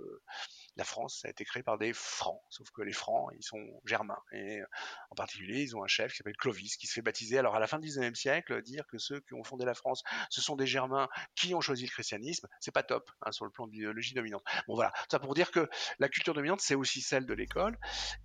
la 0.78 0.84
France 0.84 1.20
ça 1.22 1.28
a 1.28 1.32
été 1.32 1.44
créée 1.46 1.64
par 1.64 1.78
des 1.78 1.94
Francs, 1.94 2.42
sauf 2.50 2.70
que 2.72 2.82
les 2.82 2.94
Francs, 2.94 3.32
ils 3.36 3.44
sont 3.44 3.66
germains. 3.86 4.20
Et 4.32 4.60
euh, 4.60 4.66
en 5.12 5.16
particulier, 5.16 5.62
ils 5.62 5.76
ont 5.76 5.84
un 5.84 5.88
chef 5.88 6.12
qui 6.12 6.18
s'appelle 6.18 6.38
Clovis, 6.38 6.78
qui 6.78 6.88
se 6.88 6.94
fait 6.94 7.02
baptiser. 7.02 7.38
Alors 7.38 7.56
à 7.56 7.60
la 7.60 7.68
fin 7.68 7.80
du 7.80 7.88
XIXe 7.88 8.18
siècle, 8.18 8.62
dire 8.62 8.86
que 8.88 8.98
ceux 8.98 9.20
qui 9.22 9.34
ont 9.34 9.44
fondé 9.44 9.66
la 9.66 9.74
France, 9.74 10.04
ce 10.30 10.42
sont 10.42 10.56
des 10.56 10.68
Germains 10.68 11.08
qui 11.36 11.56
ont 11.56 11.62
choisi 11.62 11.84
le 11.86 11.92
christianisme, 11.92 12.48
c'est 12.60 12.72
pas 12.72 12.84
top 12.84 13.10
hein, 13.22 13.32
sur 13.32 13.46
le 13.46 13.52
plan 13.52 13.68
de 13.68 13.72
l'idéologie 13.72 14.14
dominante. 14.14 14.44
Bon 14.68 14.76
voilà, 14.76 14.94
ça 15.10 15.20
pour 15.20 15.34
dire 15.34 15.52
que 15.52 15.68
la 16.00 16.10
culture 16.10 16.34
dominante, 16.34 16.62
c'est 16.62 16.76
aussi 16.76 17.02
celle 17.02 17.26
de 17.26 17.34
l'école, 17.34 17.78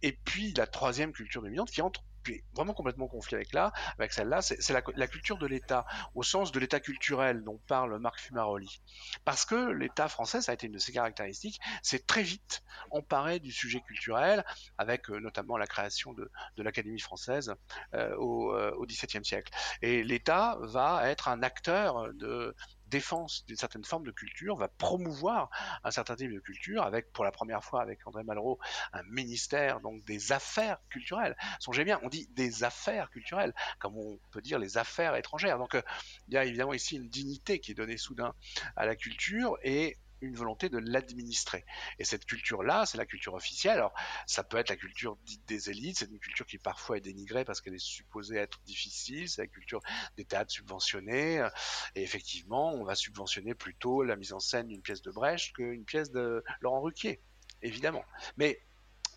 Et 0.02 0.12
puis 0.12 0.52
la 0.54 0.66
troisième 0.66 1.12
culture 1.12 1.42
dominante 1.42 1.70
qui 1.70 1.82
entre 1.82 2.02
puis 2.22 2.42
vraiment 2.54 2.74
complètement 2.74 3.08
conflit 3.08 3.36
avec 3.36 3.52
là, 3.52 3.72
avec 3.98 4.12
celle-là, 4.12 4.42
c'est 4.42 4.70
la, 4.70 5.06
culture 5.06 5.38
de 5.38 5.46
l'État, 5.46 5.84
au 6.14 6.22
sens 6.22 6.52
de 6.52 6.60
l'État 6.60 6.80
culturel 6.80 7.42
dont 7.44 7.60
parle 7.66 7.98
Marc 7.98 8.20
Fumaroli. 8.20 8.80
Parce 9.24 9.44
que 9.44 9.70
l'État 9.72 10.08
français, 10.08 10.40
ça 10.40 10.52
a 10.52 10.54
été 10.54 10.66
une 10.66 10.72
de 10.72 10.78
ses 10.78 10.92
caractéristiques, 10.92 11.60
c'est 11.82 12.06
très 12.06 12.22
vite 12.22 12.62
emparé 12.90 13.40
du 13.40 13.52
sujet 13.52 13.80
culturel, 13.80 14.44
avec 14.78 15.10
euh, 15.10 15.18
notamment 15.18 15.56
la 15.56 15.66
création 15.66 16.12
de, 16.12 16.30
l'Académie 16.56 17.00
française 17.00 17.54
euh, 17.94 18.14
au, 18.16 18.54
euh, 18.54 18.72
au 18.76 18.86
XVIIe 18.86 19.24
siècle. 19.24 19.52
Et 19.82 20.02
l'État 20.04 20.58
va 20.60 21.08
être 21.10 21.28
un 21.28 21.42
acteur 21.42 22.12
de, 22.14 22.54
défense 22.92 23.44
d'une 23.46 23.56
certaine 23.56 23.84
forme 23.84 24.04
de 24.04 24.12
culture, 24.12 24.54
va 24.56 24.68
promouvoir 24.68 25.48
un 25.82 25.90
certain 25.90 26.14
type 26.14 26.30
de 26.30 26.38
culture, 26.38 26.82
avec 26.82 27.10
pour 27.12 27.24
la 27.24 27.32
première 27.32 27.64
fois 27.64 27.80
avec 27.80 28.06
André 28.06 28.22
Malraux 28.22 28.58
un 28.92 29.02
ministère 29.04 29.80
donc 29.80 30.04
des 30.04 30.30
affaires 30.30 30.78
culturelles. 30.90 31.34
Songez 31.58 31.84
bien, 31.84 31.98
on 32.02 32.08
dit 32.08 32.28
des 32.34 32.64
affaires 32.64 33.10
culturelles, 33.10 33.54
comme 33.78 33.96
on 33.96 34.18
peut 34.30 34.42
dire 34.42 34.58
les 34.58 34.76
affaires 34.76 35.16
étrangères. 35.16 35.58
Donc 35.58 35.74
euh, 35.74 35.82
il 36.28 36.34
y 36.34 36.36
a 36.36 36.44
évidemment 36.44 36.74
ici 36.74 36.96
une 36.96 37.08
dignité 37.08 37.58
qui 37.58 37.72
est 37.72 37.74
donnée 37.74 37.96
soudain 37.96 38.34
à 38.76 38.84
la 38.84 38.94
culture 38.94 39.56
et 39.62 39.96
une 40.22 40.34
volonté 40.34 40.68
de 40.68 40.78
l'administrer. 40.78 41.64
Et 41.98 42.04
cette 42.04 42.24
culture-là, 42.24 42.86
c'est 42.86 42.98
la 42.98 43.06
culture 43.06 43.34
officielle. 43.34 43.74
Alors, 43.74 43.92
ça 44.26 44.44
peut 44.44 44.56
être 44.56 44.70
la 44.70 44.76
culture 44.76 45.16
dite 45.24 45.46
des 45.46 45.70
élites, 45.70 45.98
c'est 45.98 46.10
une 46.10 46.18
culture 46.18 46.46
qui 46.46 46.58
parfois 46.58 46.96
est 46.96 47.00
dénigrée 47.00 47.44
parce 47.44 47.60
qu'elle 47.60 47.74
est 47.74 47.84
supposée 47.84 48.36
être 48.36 48.60
difficile, 48.62 49.28
c'est 49.28 49.42
la 49.42 49.48
culture 49.48 49.80
des 50.16 50.24
théâtres 50.24 50.52
subventionnés. 50.52 51.46
Et 51.94 52.02
effectivement, 52.02 52.72
on 52.72 52.84
va 52.84 52.94
subventionner 52.94 53.54
plutôt 53.54 54.02
la 54.02 54.16
mise 54.16 54.32
en 54.32 54.40
scène 54.40 54.68
d'une 54.68 54.82
pièce 54.82 55.02
de 55.02 55.10
Brecht 55.10 55.52
qu'une 55.54 55.84
pièce 55.84 56.10
de 56.10 56.44
Laurent 56.60 56.80
Ruquier, 56.80 57.20
évidemment. 57.62 58.04
Mais 58.36 58.60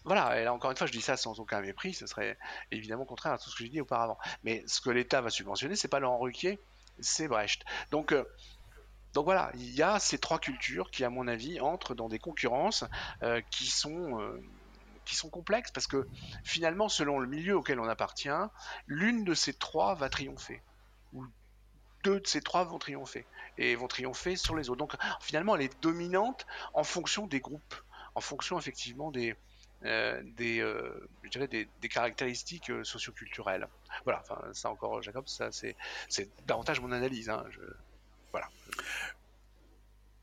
voilà, 0.04 0.40
et 0.40 0.44
là 0.44 0.54
encore 0.54 0.70
une 0.72 0.78
fois, 0.78 0.88
je 0.88 0.92
dis 0.92 1.02
ça 1.02 1.18
sans 1.18 1.40
aucun 1.40 1.62
mépris, 1.62 1.94
ce 1.94 2.06
serait 2.06 2.38
évidemment 2.72 3.06
contraire 3.06 3.34
à 3.34 3.38
tout 3.38 3.50
ce 3.50 3.56
que 3.56 3.64
j'ai 3.64 3.70
dit 3.70 3.82
auparavant. 3.82 4.18
Mais 4.44 4.64
ce 4.68 4.82
que 4.82 4.90
l'État 4.92 5.22
va 5.22 5.30
subventionner, 5.30 5.76
c'est 5.76 5.88
pas 5.88 6.00
Laurent 6.00 6.20
Ruquier, 6.20 6.60
c'est 7.00 7.28
Brecht. 7.28 7.64
Donc, 7.92 8.12
euh, 8.12 8.24
donc 9.16 9.24
voilà, 9.24 9.50
il 9.56 9.74
y 9.74 9.82
a 9.82 9.98
ces 9.98 10.18
trois 10.18 10.40
cultures 10.40 10.92
qui, 10.92 11.06
à 11.06 11.10
mon 11.10 11.30
avis, 11.30 11.62
entrent 11.62 11.96
dans 11.96 12.10
des 12.10 12.20
concurrences 12.20 12.84
euh, 13.24 13.40
qui 13.50 13.68
sont 13.68 14.20
euh, 14.20 14.44
qui 15.06 15.16
sont 15.16 15.30
complexes 15.30 15.72
parce 15.72 15.88
que 15.88 16.06
finalement, 16.44 16.90
selon 16.90 17.20
le 17.20 17.28
milieu 17.28 17.56
auquel 17.56 17.80
on 17.80 17.88
appartient, 17.88 18.28
l'une 18.88 19.24
de 19.24 19.34
ces 19.34 19.54
trois 19.54 19.96
va 19.96 20.10
triompher 20.10 20.62
ou 21.14 21.26
deux 22.04 22.20
de 22.20 22.28
ces 22.28 22.42
trois 22.42 22.66
vont 22.66 22.78
triompher 22.78 23.26
et 23.58 23.78
vont 23.78 23.88
triompher 23.88 24.36
sur 24.36 24.54
les 24.54 24.70
autres. 24.70 24.80
Donc 24.80 24.96
finalement, 25.22 25.56
elle 25.56 25.62
est 25.62 25.82
dominante 25.82 26.46
en 26.74 26.84
fonction 26.84 27.26
des 27.26 27.40
groupes, 27.40 27.76
en 28.16 28.22
fonction 28.22 28.60
effectivement 28.60 29.12
des 29.12 29.38
euh, 29.86 31.08
caractéristiques 31.90 32.70
socioculturelles. 32.84 33.70
Voilà, 34.04 34.24
ça 34.52 34.70
encore, 34.70 35.02
Jacob, 35.02 35.26
ça 35.30 35.52
c'est 35.54 35.78
davantage 36.46 36.82
mon 36.82 36.92
analyse. 36.92 37.30
Hein. 37.30 37.46
Voilà. 38.36 38.50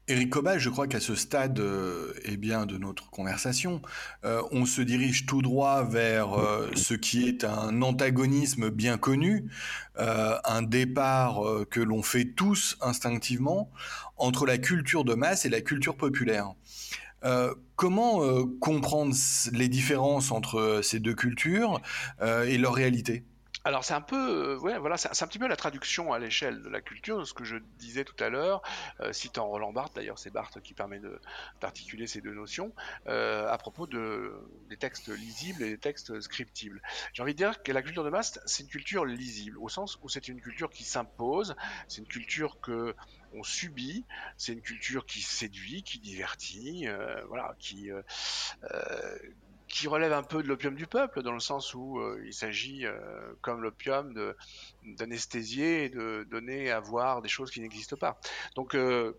Éric 0.08 0.30
Cobal, 0.30 0.58
je 0.58 0.68
crois 0.68 0.88
qu'à 0.88 0.98
ce 0.98 1.14
stade 1.14 1.60
euh, 1.60 2.12
eh 2.24 2.36
bien, 2.36 2.66
de 2.66 2.76
notre 2.76 3.08
conversation, 3.10 3.80
euh, 4.24 4.42
on 4.50 4.66
se 4.66 4.82
dirige 4.82 5.26
tout 5.26 5.42
droit 5.42 5.84
vers 5.84 6.34
euh, 6.34 6.68
ce 6.74 6.94
qui 6.94 7.28
est 7.28 7.44
un 7.44 7.80
antagonisme 7.82 8.68
bien 8.70 8.98
connu, 8.98 9.48
un 9.96 10.62
départ 10.62 11.40
que 11.70 11.80
l'on 11.80 12.02
fait 12.02 12.24
tous 12.24 12.76
instinctivement 12.80 13.70
entre 14.16 14.46
la 14.46 14.58
culture 14.58 15.04
de 15.04 15.14
masse 15.14 15.44
et 15.44 15.48
la 15.48 15.60
culture 15.60 15.96
populaire. 15.96 16.54
comment 17.76 18.20
comprendre 18.60 19.14
les 19.52 19.68
différences 19.68 20.32
entre 20.32 20.80
ces 20.82 20.98
deux 20.98 21.14
cultures 21.14 21.80
et 22.22 22.58
leur 22.58 22.74
réalité? 22.74 23.24
Alors 23.64 23.84
c'est 23.84 23.94
un 23.94 24.00
peu, 24.00 24.54
euh, 24.54 24.58
ouais, 24.58 24.78
voilà, 24.78 24.96
c'est 24.96 25.22
un 25.22 25.26
petit 25.26 25.38
peu 25.38 25.46
la 25.46 25.56
traduction 25.56 26.12
à 26.12 26.18
l'échelle 26.18 26.62
de 26.62 26.68
la 26.68 26.80
culture 26.80 27.18
de 27.18 27.24
ce 27.24 27.32
que 27.32 27.44
je 27.44 27.56
disais 27.78 28.04
tout 28.04 28.22
à 28.22 28.28
l'heure, 28.28 28.62
euh, 29.00 29.12
citant 29.12 29.46
Roland 29.46 29.72
Barthes, 29.72 29.94
d'ailleurs 29.94 30.18
c'est 30.18 30.30
Barthes 30.30 30.60
qui 30.60 30.74
permet 30.74 31.00
d'articuler 31.60 32.06
ces 32.06 32.20
deux 32.20 32.34
notions, 32.34 32.74
euh, 33.06 33.48
à 33.48 33.58
propos 33.58 33.86
de, 33.86 34.32
des 34.68 34.76
textes 34.76 35.08
lisibles 35.08 35.62
et 35.62 35.70
des 35.70 35.78
textes 35.78 36.20
scriptibles. 36.20 36.82
J'ai 37.12 37.22
envie 37.22 37.34
de 37.34 37.38
dire 37.38 37.62
que 37.62 37.70
la 37.70 37.82
culture 37.82 38.04
de 38.04 38.10
masse, 38.10 38.40
c'est 38.46 38.64
une 38.64 38.68
culture 38.68 39.04
lisible, 39.04 39.58
au 39.58 39.68
sens 39.68 39.98
où 40.02 40.08
c'est 40.08 40.26
une 40.28 40.40
culture 40.40 40.70
qui 40.70 40.84
s'impose, 40.84 41.54
c'est 41.86 42.00
une 42.00 42.08
culture 42.08 42.60
que 42.60 42.94
on 43.34 43.42
subit, 43.42 44.04
c'est 44.36 44.52
une 44.52 44.60
culture 44.60 45.06
qui 45.06 45.22
séduit, 45.22 45.82
qui 45.82 45.98
divertit, 46.00 46.86
euh, 46.86 47.24
voilà, 47.28 47.54
qui 47.58 47.90
qui 49.72 49.88
relève 49.88 50.12
un 50.12 50.22
peu 50.22 50.42
de 50.42 50.48
l'opium 50.48 50.74
du 50.74 50.86
peuple, 50.86 51.22
dans 51.22 51.32
le 51.32 51.40
sens 51.40 51.72
où 51.72 51.98
euh, 51.98 52.22
il 52.26 52.34
s'agit, 52.34 52.84
euh, 52.84 53.32
comme 53.40 53.62
l'opium, 53.62 54.12
d'anesthésier 54.84 55.84
et 55.84 55.88
de 55.88 56.26
donner 56.30 56.70
à 56.70 56.78
voir 56.78 57.22
des 57.22 57.30
choses 57.30 57.50
qui 57.50 57.62
n'existent 57.62 57.96
pas. 57.96 58.20
Donc 58.54 58.74
euh, 58.74 59.14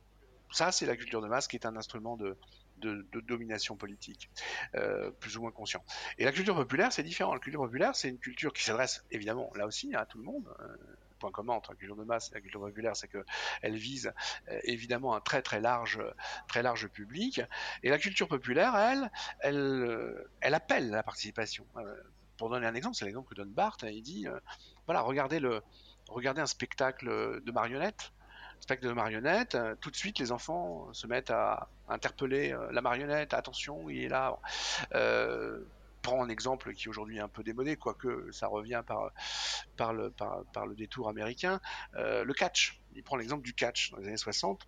ça, 0.51 0.71
c'est 0.71 0.85
la 0.85 0.95
culture 0.95 1.23
de 1.23 1.27
masse 1.27 1.47
qui 1.47 1.55
est 1.55 1.65
un 1.65 1.75
instrument 1.75 2.17
de, 2.17 2.37
de, 2.77 3.03
domination 3.21 3.75
politique, 3.75 4.29
plus 5.19 5.37
ou 5.37 5.41
moins 5.41 5.51
conscient. 5.51 5.83
Et 6.19 6.25
la 6.25 6.31
culture 6.31 6.55
populaire, 6.55 6.93
c'est 6.93 7.01
différent. 7.01 7.33
La 7.33 7.39
culture 7.39 7.61
populaire, 7.61 7.95
c'est 7.95 8.09
une 8.09 8.19
culture 8.19 8.53
qui 8.53 8.63
s'adresse 8.63 9.03
évidemment, 9.09 9.49
là 9.55 9.65
aussi, 9.65 9.95
à 9.95 10.05
tout 10.05 10.19
le 10.19 10.25
monde 10.25 10.47
point 11.23 11.31
commun 11.31 11.53
entre 11.53 11.71
la 11.71 11.77
culture 11.77 11.95
de 11.95 12.03
masse 12.03 12.31
et 12.31 12.35
la 12.35 12.41
culture 12.41 12.59
populaire, 12.59 12.95
c'est 12.97 13.07
qu'elle 13.07 13.75
vise 13.75 14.11
euh, 14.49 14.59
évidemment 14.63 15.15
un 15.15 15.21
très 15.21 15.41
très 15.41 15.61
large, 15.61 16.01
très 16.49 16.61
large 16.61 16.87
public. 16.89 17.41
Et 17.81 17.89
la 17.89 17.97
culture 17.97 18.27
populaire, 18.27 18.75
elle, 18.75 19.09
elle, 19.39 19.55
euh, 19.55 20.29
elle 20.41 20.53
appelle 20.53 20.89
la 20.89 21.01
participation. 21.01 21.65
Euh, 21.77 21.95
pour 22.37 22.49
donner 22.49 22.67
un 22.67 22.75
exemple, 22.75 22.97
c'est 22.97 23.05
l'exemple 23.05 23.29
que 23.29 23.35
donne 23.35 23.51
Barthes. 23.51 23.85
Il 23.89 24.01
dit, 24.01 24.27
voilà, 24.85 25.01
regardez, 25.01 25.39
le, 25.39 25.61
regardez 26.09 26.41
un 26.41 26.47
spectacle 26.47 27.41
de 27.41 27.51
marionnettes 27.51 28.11
spectacle 28.59 28.87
de 28.87 28.93
marionnettes, 28.93 29.57
tout 29.81 29.91
de 29.91 29.95
suite 29.95 30.19
les 30.19 30.31
enfants 30.31 30.87
se 30.93 31.05
mettent 31.05 31.31
à 31.31 31.67
interpeller 31.89 32.55
la 32.71 32.81
marionnette, 32.81 33.33
attention, 33.33 33.89
il 33.89 34.03
est 34.03 34.07
là 34.07 34.39
prends 36.03 36.21
un 36.23 36.29
exemple 36.29 36.73
qui 36.73 36.89
aujourd'hui 36.89 37.17
est 37.17 37.21
un 37.21 37.27
peu 37.27 37.41
démodé, 37.41 37.75
quoique 37.77 38.31
ça 38.31 38.45
revient 38.47 38.83
par, 38.85 39.93
le 39.93 40.75
détour 40.75 41.09
américain, 41.09 41.59
euh, 41.95 42.23
le 42.23 42.33
catch. 42.33 42.79
Il 42.95 43.03
prend 43.03 43.15
l'exemple 43.15 43.43
du 43.43 43.53
catch 43.53 43.89
dans 43.91 43.97
les 43.97 44.07
années 44.09 44.17
60 44.17 44.67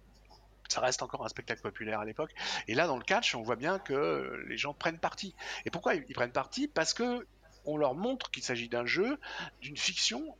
ça 0.67 0.81
reste 0.81 1.03
encore 1.03 1.23
un 1.23 1.29
spectacle 1.29 1.61
populaire 1.61 1.99
à 1.99 2.05
l'époque. 2.05 2.31
Et 2.67 2.73
là, 2.73 2.87
dans 2.87 2.97
le 2.97 3.03
catch, 3.03 3.35
on 3.35 3.43
voit 3.43 3.55
bien 3.55 3.77
que 3.77 4.43
les 4.47 4.57
gens 4.57 4.73
prennent 4.73 4.97
parti. 4.97 5.35
Et 5.63 5.69
pourquoi 5.69 5.93
ils 5.93 6.13
prennent 6.15 6.31
parti? 6.31 6.67
Parce 6.67 6.95
que 6.95 7.27
on 7.65 7.77
leur 7.77 7.93
montre 7.93 8.31
qu'il 8.31 8.41
s'agit 8.41 8.67
d'un 8.67 8.87
jeu, 8.87 9.19
d'une 9.61 9.77
fiction 9.77 10.35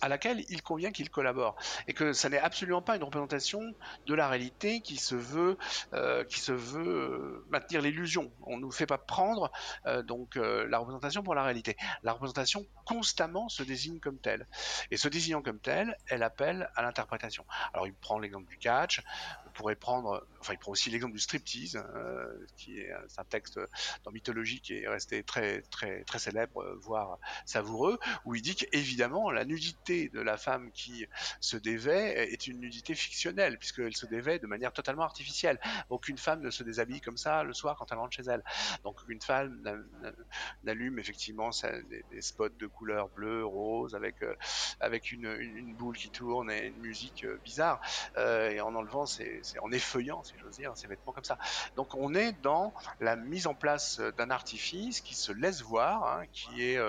à 0.00 0.08
laquelle 0.08 0.44
il 0.48 0.62
convient 0.62 0.92
qu'il 0.92 1.10
collabore. 1.10 1.56
Et 1.88 1.92
que 1.92 2.12
ça 2.12 2.28
n'est 2.28 2.38
absolument 2.38 2.82
pas 2.82 2.96
une 2.96 3.04
représentation 3.04 3.74
de 4.06 4.14
la 4.14 4.28
réalité 4.28 4.80
qui 4.80 4.96
se 4.96 5.14
veut 5.14 5.56
euh, 5.94 6.24
euh, 6.48 7.46
maintenir 7.48 7.82
l'illusion. 7.82 8.30
On 8.42 8.58
nous 8.58 8.70
fait 8.70 8.86
pas 8.86 8.98
prendre 8.98 9.50
euh, 9.86 10.02
donc 10.02 10.36
la 10.36 10.78
représentation 10.78 11.22
pour 11.22 11.34
la 11.34 11.42
réalité. 11.42 11.76
La 12.02 12.12
représentation 12.12 12.66
constamment 12.84 13.48
se 13.48 13.62
désigne 13.62 14.00
comme 14.00 14.18
telle. 14.18 14.46
Et 14.90 14.96
se 14.96 15.08
désignant 15.08 15.42
comme 15.42 15.60
telle 15.60 15.96
elle 16.08 16.22
appelle 16.22 16.70
à 16.76 16.82
l'interprétation. 16.82 17.44
Alors 17.72 17.86
il 17.86 17.94
prend 17.94 18.18
l'exemple 18.18 18.48
du 18.48 18.58
catch 18.58 19.02
pourrait 19.56 19.76
prendre 19.76 20.26
enfin 20.40 20.52
il 20.52 20.58
prend 20.58 20.72
aussi 20.72 20.90
l'exemple 20.90 21.14
du 21.14 21.18
striptease 21.18 21.82
qui 22.56 22.78
est 22.78 22.92
un 22.92 23.24
texte 23.24 23.58
dans 24.04 24.10
mythologie 24.10 24.60
qui 24.60 24.74
est 24.74 24.88
resté 24.88 25.22
très 25.22 25.62
très 25.62 26.04
très 26.04 26.18
célèbre 26.18 26.64
voire 26.80 27.18
savoureux 27.44 27.98
où 28.24 28.34
il 28.34 28.42
dit 28.42 28.54
qu'évidemment 28.54 29.30
la 29.30 29.44
nudité 29.44 30.08
de 30.08 30.20
la 30.20 30.36
femme 30.36 30.70
qui 30.72 31.06
se 31.40 31.56
dévait 31.56 32.32
est 32.32 32.46
une 32.46 32.60
nudité 32.60 32.94
fictionnelle, 32.94 33.58
puisqu'elle 33.58 33.96
se 33.96 34.06
dévait 34.06 34.38
de 34.38 34.46
manière 34.46 34.72
totalement 34.72 35.02
artificielle. 35.02 35.58
Aucune 35.90 36.18
femme 36.18 36.40
ne 36.40 36.50
se 36.50 36.62
déshabille 36.62 37.00
comme 37.00 37.16
ça 37.16 37.42
le 37.42 37.52
soir 37.52 37.76
quand 37.76 37.90
elle 37.92 37.98
rentre 37.98 38.14
chez 38.14 38.24
elle. 38.28 38.42
Donc 38.84 39.00
une 39.08 39.20
femme 39.20 39.62
n'allume 40.64 40.98
effectivement 40.98 41.50
des, 42.10 42.22
spots 42.22 42.48
de 42.48 42.66
couleur 42.66 43.08
bleue, 43.08 43.44
rose, 43.44 43.94
avec, 43.94 44.22
euh, 44.22 44.34
avec 44.80 45.12
une, 45.12 45.74
boule 45.74 45.96
qui 45.96 46.10
tourne 46.10 46.50
et 46.50 46.66
une 46.68 46.80
musique 46.80 47.24
euh, 47.24 47.38
bizarre, 47.44 47.80
euh, 48.16 48.50
et 48.50 48.60
en 48.60 48.74
enlevant, 48.74 49.06
c'est 49.46 49.58
en 49.60 49.70
effeuillant, 49.70 50.22
si 50.24 50.34
j'ose 50.40 50.56
dire, 50.56 50.76
ses 50.76 50.86
vêtements 50.86 51.12
comme 51.12 51.24
ça. 51.24 51.38
Donc 51.76 51.94
on 51.94 52.14
est 52.14 52.32
dans 52.42 52.72
la 53.00 53.16
mise 53.16 53.46
en 53.46 53.54
place 53.54 54.00
d'un 54.16 54.30
artifice 54.30 55.00
qui 55.00 55.14
se 55.14 55.32
laisse 55.32 55.62
voir, 55.62 56.06
hein, 56.06 56.24
qui, 56.32 56.62
est, 56.62 56.80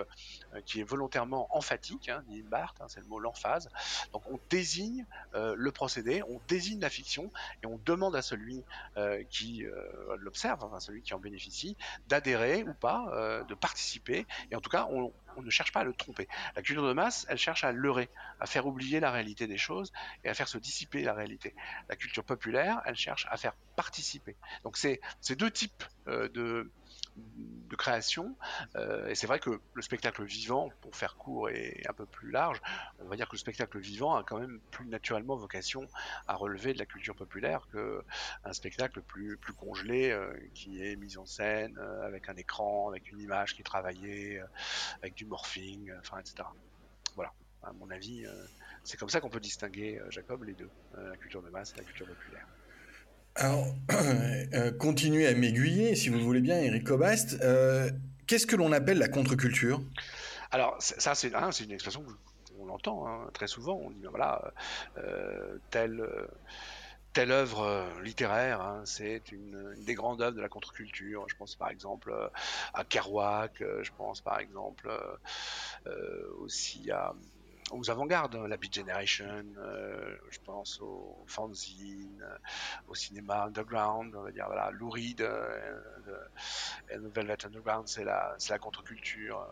qui 0.65 0.79
est 0.79 0.83
volontairement 0.83 1.47
emphatique, 1.55 2.09
hein, 2.09 2.23
Barthes, 2.43 2.81
hein, 2.81 2.85
c'est 2.87 2.99
le 2.99 3.07
mot 3.07 3.19
l'emphase. 3.19 3.69
Donc 4.13 4.23
on 4.29 4.39
désigne 4.49 5.05
euh, 5.35 5.55
le 5.57 5.71
procédé, 5.71 6.23
on 6.23 6.39
désigne 6.47 6.79
la 6.79 6.89
fiction 6.89 7.31
et 7.63 7.67
on 7.67 7.79
demande 7.85 8.15
à 8.15 8.21
celui 8.21 8.63
euh, 8.97 9.23
qui 9.29 9.65
euh, 9.65 10.17
l'observe, 10.19 10.63
enfin 10.63 10.79
celui 10.79 11.01
qui 11.01 11.13
en 11.13 11.19
bénéficie, 11.19 11.75
d'adhérer 12.07 12.63
ou 12.63 12.73
pas, 12.73 13.43
de 13.47 13.53
participer. 13.53 14.25
Et 14.51 14.55
en 14.55 14.61
tout 14.61 14.69
cas, 14.69 14.87
on, 14.91 15.11
on 15.37 15.41
ne 15.41 15.49
cherche 15.49 15.71
pas 15.71 15.81
à 15.81 15.83
le 15.83 15.93
tromper. 15.93 16.27
La 16.55 16.61
culture 16.61 16.85
de 16.85 16.93
masse, 16.93 17.25
elle 17.29 17.37
cherche 17.37 17.63
à 17.63 17.71
leurrer, 17.71 18.09
à 18.39 18.45
faire 18.45 18.65
oublier 18.65 18.99
la 18.99 19.11
réalité 19.11 19.47
des 19.47 19.57
choses 19.57 19.93
et 20.23 20.29
à 20.29 20.33
faire 20.33 20.47
se 20.47 20.57
dissiper 20.57 21.03
la 21.03 21.13
réalité. 21.13 21.55
La 21.89 21.95
culture 21.95 22.23
populaire, 22.23 22.81
elle 22.85 22.95
cherche 22.95 23.27
à 23.29 23.37
faire 23.37 23.53
participer. 23.75 24.35
Donc 24.63 24.77
c'est 24.77 24.99
deux 25.37 25.51
types 25.51 25.83
de 26.07 26.69
de 27.67 27.75
création. 27.75 28.35
Euh, 28.75 29.07
et 29.07 29.15
c'est 29.15 29.27
vrai 29.27 29.39
que 29.39 29.59
le 29.73 29.81
spectacle 29.81 30.23
vivant, 30.23 30.69
pour 30.81 30.95
faire 30.95 31.15
court 31.15 31.49
et 31.49 31.81
un 31.87 31.93
peu 31.93 32.05
plus 32.05 32.31
large, 32.31 32.61
on 32.99 33.07
va 33.07 33.15
dire 33.15 33.27
que 33.27 33.33
le 33.33 33.39
spectacle 33.39 33.77
vivant 33.79 34.15
a 34.15 34.23
quand 34.23 34.39
même 34.39 34.59
plus 34.71 34.87
naturellement 34.87 35.35
vocation 35.35 35.87
à 36.27 36.35
relever 36.35 36.73
de 36.73 36.79
la 36.79 36.85
culture 36.85 37.15
populaire 37.15 37.67
qu'un 37.71 38.53
spectacle 38.53 39.01
plus, 39.01 39.37
plus 39.37 39.53
congelé 39.53 40.11
euh, 40.11 40.33
qui 40.53 40.83
est 40.83 40.95
mis 40.95 41.17
en 41.17 41.25
scène 41.25 41.77
euh, 41.77 42.05
avec 42.05 42.29
un 42.29 42.35
écran, 42.35 42.89
avec 42.89 43.11
une 43.11 43.19
image 43.19 43.53
qui 43.53 43.61
est 43.61 43.65
travaillée, 43.65 44.41
avec 45.01 45.15
du 45.15 45.25
morphing, 45.25 45.91
enfin, 45.99 46.19
etc. 46.19 46.47
Voilà, 47.15 47.33
à 47.63 47.73
mon 47.73 47.89
avis, 47.89 48.25
c'est 48.83 48.97
comme 48.97 49.09
ça 49.09 49.19
qu'on 49.19 49.29
peut 49.29 49.39
distinguer, 49.39 49.99
Jacob, 50.09 50.43
les 50.43 50.53
deux, 50.53 50.69
la 50.95 51.17
culture 51.17 51.41
de 51.41 51.49
masse 51.49 51.73
et 51.73 51.77
la 51.77 51.83
culture 51.83 52.07
populaire. 52.07 52.45
Alors, 53.39 53.67
euh, 54.55 54.71
continuez 54.71 55.27
à 55.27 55.35
m'aiguiller, 55.35 55.95
si 55.95 56.09
vous 56.09 56.19
voulez 56.19 56.41
bien, 56.41 56.59
Eric 56.59 56.83
Cobast. 56.83 57.37
Euh, 57.43 57.87
qu'est-ce 58.25 58.47
que 58.47 58.55
l'on 58.55 58.71
appelle 58.71 58.97
la 58.97 59.09
contre-culture? 59.09 59.79
Alors, 60.49 60.75
ça, 60.79 61.13
c'est 61.13 61.29
une 61.29 61.71
expression 61.71 62.03
qu'on 62.57 62.69
entend 62.69 63.07
hein, 63.07 63.29
très 63.33 63.45
souvent. 63.45 63.75
On 63.75 63.91
dit, 63.91 63.99
ben 64.01 64.09
voilà, 64.09 64.53
euh, 64.97 65.59
telle, 65.69 66.03
telle 67.13 67.31
œuvre 67.31 67.87
littéraire, 68.01 68.59
hein, 68.61 68.81
c'est 68.85 69.31
une, 69.31 69.75
des 69.85 69.93
grandes 69.93 70.23
œuvres 70.23 70.35
de 70.35 70.41
la 70.41 70.49
contre-culture. 70.49 71.25
Je 71.27 71.35
pense 71.35 71.55
par 71.55 71.69
exemple 71.69 72.11
à 72.73 72.83
Kerouac, 72.85 73.51
je 73.59 73.91
pense 73.95 74.21
par 74.21 74.39
exemple 74.39 74.89
aussi 76.39 76.89
à 76.89 77.13
aux 77.71 77.89
avant-gardes, 77.89 78.35
hein, 78.35 78.47
la 78.47 78.57
Beat 78.57 78.75
Generation, 78.75 79.45
euh, 79.57 80.17
je 80.29 80.39
pense 80.39 80.79
au 80.81 81.23
fanzine, 81.27 82.21
euh, 82.21 82.37
au 82.87 82.95
cinéma 82.95 83.43
underground, 83.45 84.15
on 84.15 84.23
va 84.23 84.31
dire 84.31 84.45
voilà, 84.47 84.71
Lou 84.71 84.89
Reed 84.89 85.21
euh, 85.21 85.71
le 86.89 87.09
Velvet 87.09 87.45
Underground, 87.45 87.87
c'est 87.87 88.03
la, 88.03 88.59
contre-culture. 88.59 89.45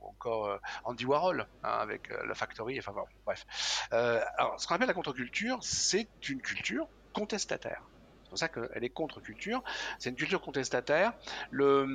ou 0.00 0.08
encore 0.08 0.60
Andy 0.84 1.04
Warhol 1.04 1.46
hein, 1.62 1.78
avec 1.80 2.08
la 2.10 2.34
Factory, 2.34 2.78
enfin 2.78 2.92
bon, 2.92 3.04
bref. 3.24 3.46
alors, 3.90 4.60
ce 4.60 4.66
qu'on 4.66 4.74
appelle 4.74 4.88
la 4.88 4.94
contre-culture, 4.94 5.58
c'est 5.62 6.08
une 6.28 6.42
culture 6.42 6.86
contestataire. 7.12 7.82
C'est 8.28 8.30
pour 8.30 8.38
ça 8.38 8.48
qu'elle 8.48 8.84
est 8.84 8.90
contre-culture. 8.90 9.62
C'est 9.98 10.10
une 10.10 10.16
culture 10.16 10.42
contestataire. 10.42 11.14
Le, 11.50 11.86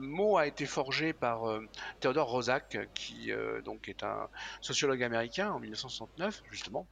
mot 0.00 0.38
a 0.38 0.46
été 0.46 0.64
forgé 0.64 1.12
par 1.12 1.46
euh, 1.46 1.68
Theodore 2.00 2.42
qui 2.94 3.30
euh, 3.30 3.60
donc 3.60 3.88
est 3.88 4.02
un 4.02 4.28
sociologue 4.62 5.02
américain 5.02 5.52
en 5.52 5.60
1969, 5.60 6.42
justement, 6.50 6.86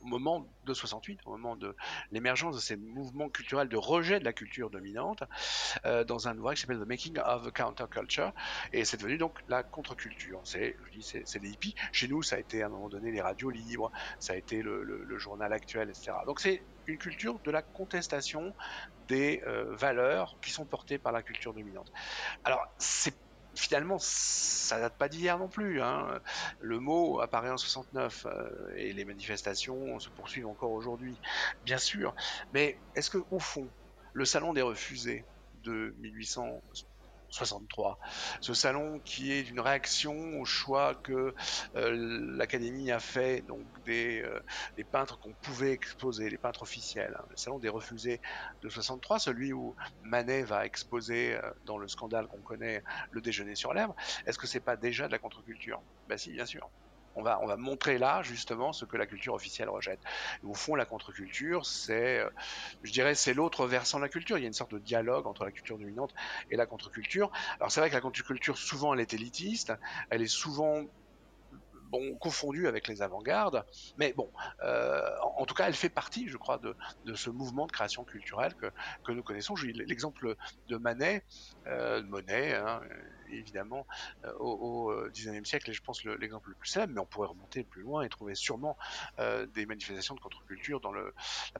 au 0.00 0.06
moment 0.06 0.46
de 0.64 0.74
68, 0.74 1.20
au 1.24 1.32
moment 1.32 1.56
de 1.56 1.76
l'émergence 2.10 2.56
de 2.56 2.60
ces 2.60 2.76
mouvements 2.76 3.28
culturels 3.28 3.68
de 3.68 3.76
rejet 3.76 4.18
de 4.18 4.24
la 4.24 4.32
culture 4.32 4.70
dominante, 4.70 5.22
euh, 5.84 6.04
dans 6.04 6.28
un 6.28 6.36
ouvrage 6.38 6.56
qui 6.56 6.60
s'appelle 6.62 6.80
The 6.80 6.88
Making 6.88 7.18
of 7.18 7.46
a 7.46 7.50
Counterculture, 7.50 8.32
et 8.72 8.84
c'est 8.84 8.96
devenu 8.96 9.18
donc 9.18 9.38
la 9.48 9.62
contre-culture. 9.62 10.40
C'est, 10.44 10.76
je 10.86 10.98
dis, 10.98 11.02
c'est, 11.02 11.38
les 11.42 11.50
hippies. 11.50 11.74
Chez 11.92 12.08
nous, 12.08 12.22
ça 12.22 12.36
a 12.36 12.38
été 12.38 12.62
à 12.62 12.66
un 12.66 12.68
moment 12.68 12.88
donné 12.88 13.10
les 13.10 13.20
radios 13.20 13.50
libres, 13.50 13.90
ça 14.18 14.32
a 14.32 14.36
été 14.36 14.62
le, 14.62 15.18
journal 15.18 15.52
actuel, 15.52 15.88
etc. 15.88 16.12
Donc 16.26 16.40
c'est 16.40 16.62
une 16.86 16.98
culture 16.98 17.40
de 17.40 17.50
la 17.50 17.62
contestation 17.62 18.54
des 19.08 19.42
euh, 19.46 19.74
valeurs 19.74 20.36
qui 20.42 20.50
sont 20.50 20.66
portées 20.66 20.98
par 20.98 21.12
la 21.12 21.22
culture 21.22 21.54
dominante. 21.54 21.90
Alors 22.44 22.62
c'est 22.78 23.14
finalement, 23.56 23.98
ça 23.98 24.80
date 24.80 24.96
pas 24.96 25.08
d'hier 25.08 25.38
non 25.38 25.48
plus. 25.48 25.80
Hein. 25.82 26.20
Le 26.60 26.78
mot 26.78 27.20
apparaît 27.20 27.50
en 27.50 27.56
69 27.56 28.26
euh, 28.26 28.74
et 28.76 28.92
les 28.92 29.04
manifestations 29.04 29.98
se 29.98 30.10
poursuivent 30.10 30.46
encore 30.46 30.72
aujourd'hui, 30.72 31.18
bien 31.64 31.78
sûr. 31.78 32.14
Mais 32.52 32.78
est-ce 32.94 33.10
que 33.10 33.18
au 33.30 33.38
fond, 33.38 33.68
le 34.12 34.24
salon 34.24 34.52
des 34.52 34.62
refusés 34.62 35.24
de 35.62 35.94
1800 35.98 36.62
63. 37.36 37.98
Ce 38.40 38.54
salon 38.54 39.00
qui 39.00 39.32
est 39.32 39.42
une 39.42 39.60
réaction 39.60 40.14
au 40.40 40.44
choix 40.44 40.94
que 40.94 41.34
euh, 41.76 42.26
l'Académie 42.36 42.90
a 42.90 43.00
fait 43.00 43.42
donc 43.42 43.66
des, 43.84 44.22
euh, 44.22 44.40
des 44.76 44.84
peintres 44.84 45.18
qu'on 45.18 45.34
pouvait 45.34 45.72
exposer, 45.72 46.30
les 46.30 46.38
peintres 46.38 46.62
officiels. 46.62 47.14
Hein. 47.18 47.24
Le 47.30 47.36
salon 47.36 47.58
des 47.58 47.68
refusés 47.68 48.20
de 48.62 48.68
63, 48.68 49.18
celui 49.18 49.52
où 49.52 49.74
Manet 50.02 50.42
va 50.44 50.64
exposer 50.66 51.36
euh, 51.36 51.50
dans 51.64 51.78
le 51.78 51.88
scandale 51.88 52.26
qu'on 52.28 52.42
connaît 52.42 52.82
le 53.10 53.20
déjeuner 53.20 53.54
sur 53.54 53.74
l'herbe. 53.74 53.94
Est-ce 54.26 54.38
que 54.38 54.46
c'est 54.46 54.60
pas 54.60 54.76
déjà 54.76 55.06
de 55.06 55.12
la 55.12 55.18
contre-culture? 55.18 55.82
Ben 56.06 56.18
si, 56.18 56.32
bien 56.32 56.46
sûr. 56.46 56.70
On 57.16 57.22
va, 57.22 57.40
on 57.42 57.46
va 57.46 57.56
montrer 57.56 57.98
là 57.98 58.22
justement 58.22 58.72
ce 58.72 58.84
que 58.84 58.96
la 58.96 59.06
culture 59.06 59.34
officielle 59.34 59.68
rejette. 59.68 60.00
au 60.44 60.54
fond, 60.54 60.74
la 60.74 60.84
contre-culture, 60.84 61.64
c'est, 61.64 62.20
euh, 62.20 62.30
je 62.82 62.92
dirais, 62.92 63.14
c'est 63.14 63.34
l'autre 63.34 63.66
versant 63.66 63.98
de 63.98 64.02
la 64.02 64.08
culture. 64.08 64.38
Il 64.38 64.42
y 64.42 64.44
a 64.44 64.48
une 64.48 64.52
sorte 64.52 64.72
de 64.72 64.78
dialogue 64.78 65.26
entre 65.26 65.44
la 65.44 65.50
culture 65.50 65.78
dominante 65.78 66.14
et 66.50 66.56
la 66.56 66.66
contre-culture. 66.66 67.30
Alors 67.58 67.72
c'est 67.72 67.80
vrai 67.80 67.88
que 67.88 67.94
la 67.94 68.00
contre-culture, 68.00 68.58
souvent, 68.58 68.94
elle 68.94 69.00
est 69.00 69.14
élitiste, 69.14 69.72
elle 70.10 70.22
est 70.22 70.26
souvent 70.26 70.84
confondue 72.20 72.66
avec 72.66 72.88
les 72.88 73.02
avant-gardes, 73.02 73.64
mais 73.96 74.12
bon, 74.12 74.30
euh, 74.62 75.08
en, 75.36 75.46
tout 75.46 75.54
cas, 75.54 75.66
elle 75.68 75.74
fait 75.74 75.88
partie, 75.88 76.28
je 76.28 76.36
crois, 76.36 76.58
de, 76.58 77.14
ce 77.14 77.30
mouvement 77.30 77.66
de 77.66 77.72
création 77.72 78.04
culturelle 78.04 78.54
que, 78.54 79.12
nous 79.12 79.22
connaissons. 79.22 79.54
L'exemple 79.64 80.36
de 80.68 80.76
Manet, 80.76 81.24
euh, 81.66 82.02
Monet, 82.02 82.54
hein, 82.54 82.80
évidemment, 83.30 83.86
euh, 84.24 84.32
au, 84.38 84.92
XIXe 85.10 85.48
siècle, 85.48 85.70
et 85.70 85.72
je 85.72 85.82
pense 85.82 86.04
l'exemple 86.04 86.50
le, 86.50 86.54
plus 86.54 86.68
célèbre, 86.68 86.92
mais 86.94 87.00
on 87.00 87.06
pourrait 87.06 87.28
remonter 87.28 87.64
plus 87.64 87.82
loin 87.82 88.02
et 88.02 88.08
trouver 88.08 88.34
sûrement 88.34 88.76
des 89.54 89.66
manifestations 89.66 90.14
de 90.14 90.20
contre-culture 90.20 90.80
dans 90.80 90.92
la 90.92 91.10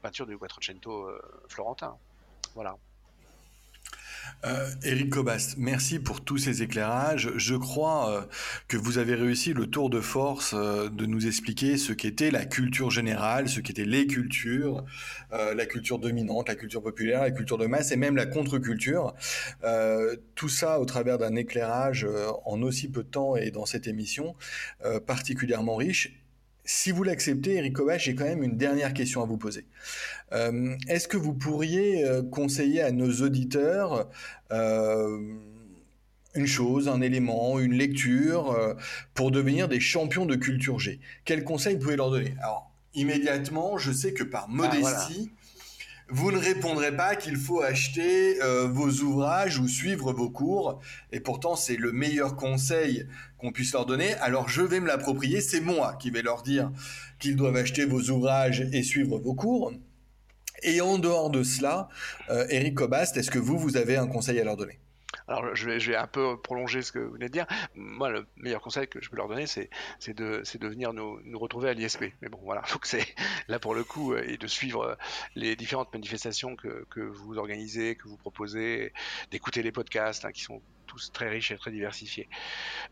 peinture 0.01 0.27
du 0.27 0.39
Quattrocento 0.39 1.09
florentin. 1.49 1.99
Voilà. 2.55 2.77
Euh, 4.45 4.69
Eric 4.85 5.11
Cobast, 5.11 5.57
merci 5.59 5.99
pour 5.99 6.23
tous 6.23 6.39
ces 6.39 6.63
éclairages. 6.63 7.33
Je 7.37 7.55
crois 7.55 8.11
euh, 8.11 8.21
que 8.69 8.77
vous 8.77 8.99
avez 8.99 9.15
réussi 9.15 9.53
le 9.53 9.67
tour 9.67 9.91
de 9.91 10.01
force 10.01 10.55
euh, 10.55 10.89
de 10.89 11.07
nous 11.07 11.27
expliquer 11.27 11.77
ce 11.77 11.93
qu'était 11.93 12.31
la 12.31 12.45
culture 12.45 12.91
générale, 12.91 13.49
ce 13.49 13.61
qu'étaient 13.61 13.85
les 13.85 14.07
cultures, 14.07 14.85
la 15.31 15.67
culture 15.67 15.99
dominante, 15.99 16.49
la 16.49 16.55
culture 16.55 16.83
populaire, 16.83 17.23
la 17.23 17.31
culture 17.31 17.59
de 17.59 17.67
masse 17.67 17.91
et 17.93 17.97
même 17.97 18.17
la 18.17 18.27
contre-culture. 18.27 19.15
tout 20.35 20.49
ça 20.49 20.81
au 20.81 20.85
travers 20.85 21.19
d'un 21.19 21.35
éclairage 21.35 22.07
en 22.45 22.63
aussi 22.63 22.89
peu 22.89 23.03
de 23.03 23.09
temps 23.09 23.37
et 23.37 23.51
dans 23.51 23.67
cette 23.67 23.87
émission 23.87 24.35
particulièrement 25.07 25.77
riche 25.77 26.26
si 26.67 26.91
vous 26.91 27.05
l'acceptez, 27.05 27.55
Eric 27.55 27.75
Kovac, 27.75 28.01
j'ai 28.01 28.15
quand 28.15 28.25
même 28.25 28.43
une 28.43 28.57
dernière 28.57 28.93
question 28.93 29.23
à 29.23 29.27
vous 29.27 29.39
poser. 29.39 29.65
Euh, 30.33 30.75
est-ce 30.89 31.09
que 31.09 31.17
vous 31.17 31.33
pourriez 31.33 32.05
euh, 32.05 32.23
conseiller 32.23 32.83
à 32.83 32.91
nos 32.91 33.11
auditeurs 33.23 34.11
euh, 34.51 35.19
une 36.35 36.47
chose, 36.47 36.89
un 36.89 37.01
élément, 37.01 37.61
une 37.61 37.73
lecture 37.73 38.77
pour 39.15 39.31
devenir 39.31 39.69
des 39.69 39.81
champions 39.81 40.27
de 40.27 40.35
culture 40.35 40.79
G? 40.79 41.01
Quel 41.25 41.45
conseil 41.45 41.79
pouvez 41.79 41.97
leur 41.97 42.11
donner? 42.11 42.35
Alors, 42.43 42.71
immédiatement, 42.95 43.79
je 43.79 43.93
sais 43.93 44.13
que 44.13 44.25
par 44.25 44.47
ah, 44.49 44.53
modestie, 44.53 45.31
vous 46.09 46.31
ne 46.31 46.39
répondrez 46.39 46.97
pas 46.97 47.17
qu'il 47.17 47.37
faut 47.37 47.61
acheter 47.61 48.41
euh, 48.43 48.69
vos 48.69 48.91
ouvrages 49.01 49.59
ou 49.59 49.67
suivre 49.67 50.13
vos 50.13 50.31
cours. 50.31 50.81
Et 51.11 51.21
pourtant, 51.21 51.57
c'est 51.57 51.77
le 51.77 51.91
meilleur 51.91 52.37
conseil 52.37 53.07
qu'on 53.39 53.51
puisse 53.51 53.73
leur 53.73 53.87
donner. 53.87 54.15
Alors, 54.15 54.49
je 54.49 54.63
vais 54.63 54.79
me 54.79 54.87
l'approprier. 54.87 55.41
C'est 55.41 55.61
moi 55.61 55.97
qui 55.99 56.11
vais 56.11 56.23
leur 56.23 56.43
dire 56.43 56.71
qu'ils 57.19 57.35
doivent 57.35 57.57
acheter 57.57 57.85
vos 57.85 58.03
ouvrages 58.11 58.61
et 58.73 58.83
suivre 58.83 59.19
vos 59.19 59.35
cours. 59.35 59.73
Et 60.63 60.81
en 60.81 60.99
dehors 60.99 61.31
de 61.31 61.43
cela, 61.43 61.89
euh, 62.31 62.47
Eric 62.51 62.77
Cobast, 62.77 63.17
est-ce 63.17 63.31
que 63.31 63.39
vous, 63.39 63.59
vous 63.59 63.77
avez 63.77 63.97
un 63.97 64.07
conseil 64.07 64.39
à 64.39 64.45
leur 64.45 64.57
donner? 64.57 64.79
Alors 65.29 65.55
je 65.55 65.71
vais, 65.71 65.97
un 65.97 66.07
peu 66.07 66.37
prolonger 66.41 66.83
ce 66.83 66.93
que 66.93 66.99
vous 66.99 67.13
venez 67.13 67.27
de 67.27 67.33
dire. 67.33 67.47
Moi, 67.75 68.11
le 68.11 68.27
meilleur 68.37 68.61
conseil 68.61 68.89
que 68.89 69.01
je 69.03 69.11
peux 69.11 69.17
leur 69.17 69.29
donner, 69.29 69.47
c'est 69.47 69.69
de, 70.09 70.43
venir 70.67 70.93
nous, 70.93 71.39
retrouver 71.39 71.71
à 71.71 71.75
l'ISP. 71.75 72.05
Mais 72.21 72.29
bon, 72.29 72.39
voilà, 72.43 72.63
donc 72.73 72.87
c'est 72.87 73.07
là 73.49 73.59
pour 73.59 73.75
le 73.75 73.85
coup, 73.85 74.13
euh, 74.13 74.25
et 74.27 74.37
de 74.37 74.47
suivre 74.47 74.83
euh, 74.83 74.95
les 75.35 75.57
différentes 75.57 75.93
manifestations 75.93 76.57
que, 76.57 77.01
vous 77.01 77.39
organisez, 77.39 77.97
que 77.97 78.09
vous 78.09 78.17
proposez, 78.17 78.93
d'écouter 79.31 79.63
les 79.63 79.73
podcasts 79.73 80.25
hein, 80.25 80.33
qui 80.33 80.43
sont 80.43 80.61
tous 80.87 81.13
très 81.13 81.29
riches 81.29 81.51
et 81.51 81.59
très 81.59 81.73
diversifiés. 81.73 82.29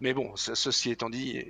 Mais 0.01 0.15
bon, 0.15 0.35
ceci 0.37 0.91
étant 0.91 1.11
dit, 1.11 1.45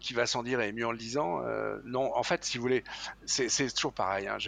qui 0.00 0.12
va 0.12 0.26
sans 0.26 0.42
dire 0.42 0.60
et 0.60 0.72
mieux 0.72 0.86
en 0.86 0.92
le 0.92 0.98
disant, 0.98 1.42
euh, 1.44 1.78
non, 1.84 2.14
en 2.16 2.22
fait, 2.22 2.44
si 2.44 2.58
vous 2.58 2.62
voulez, 2.62 2.84
c'est 3.26 3.74
toujours 3.74 3.92
pareil. 3.92 4.26
Hein, 4.26 4.38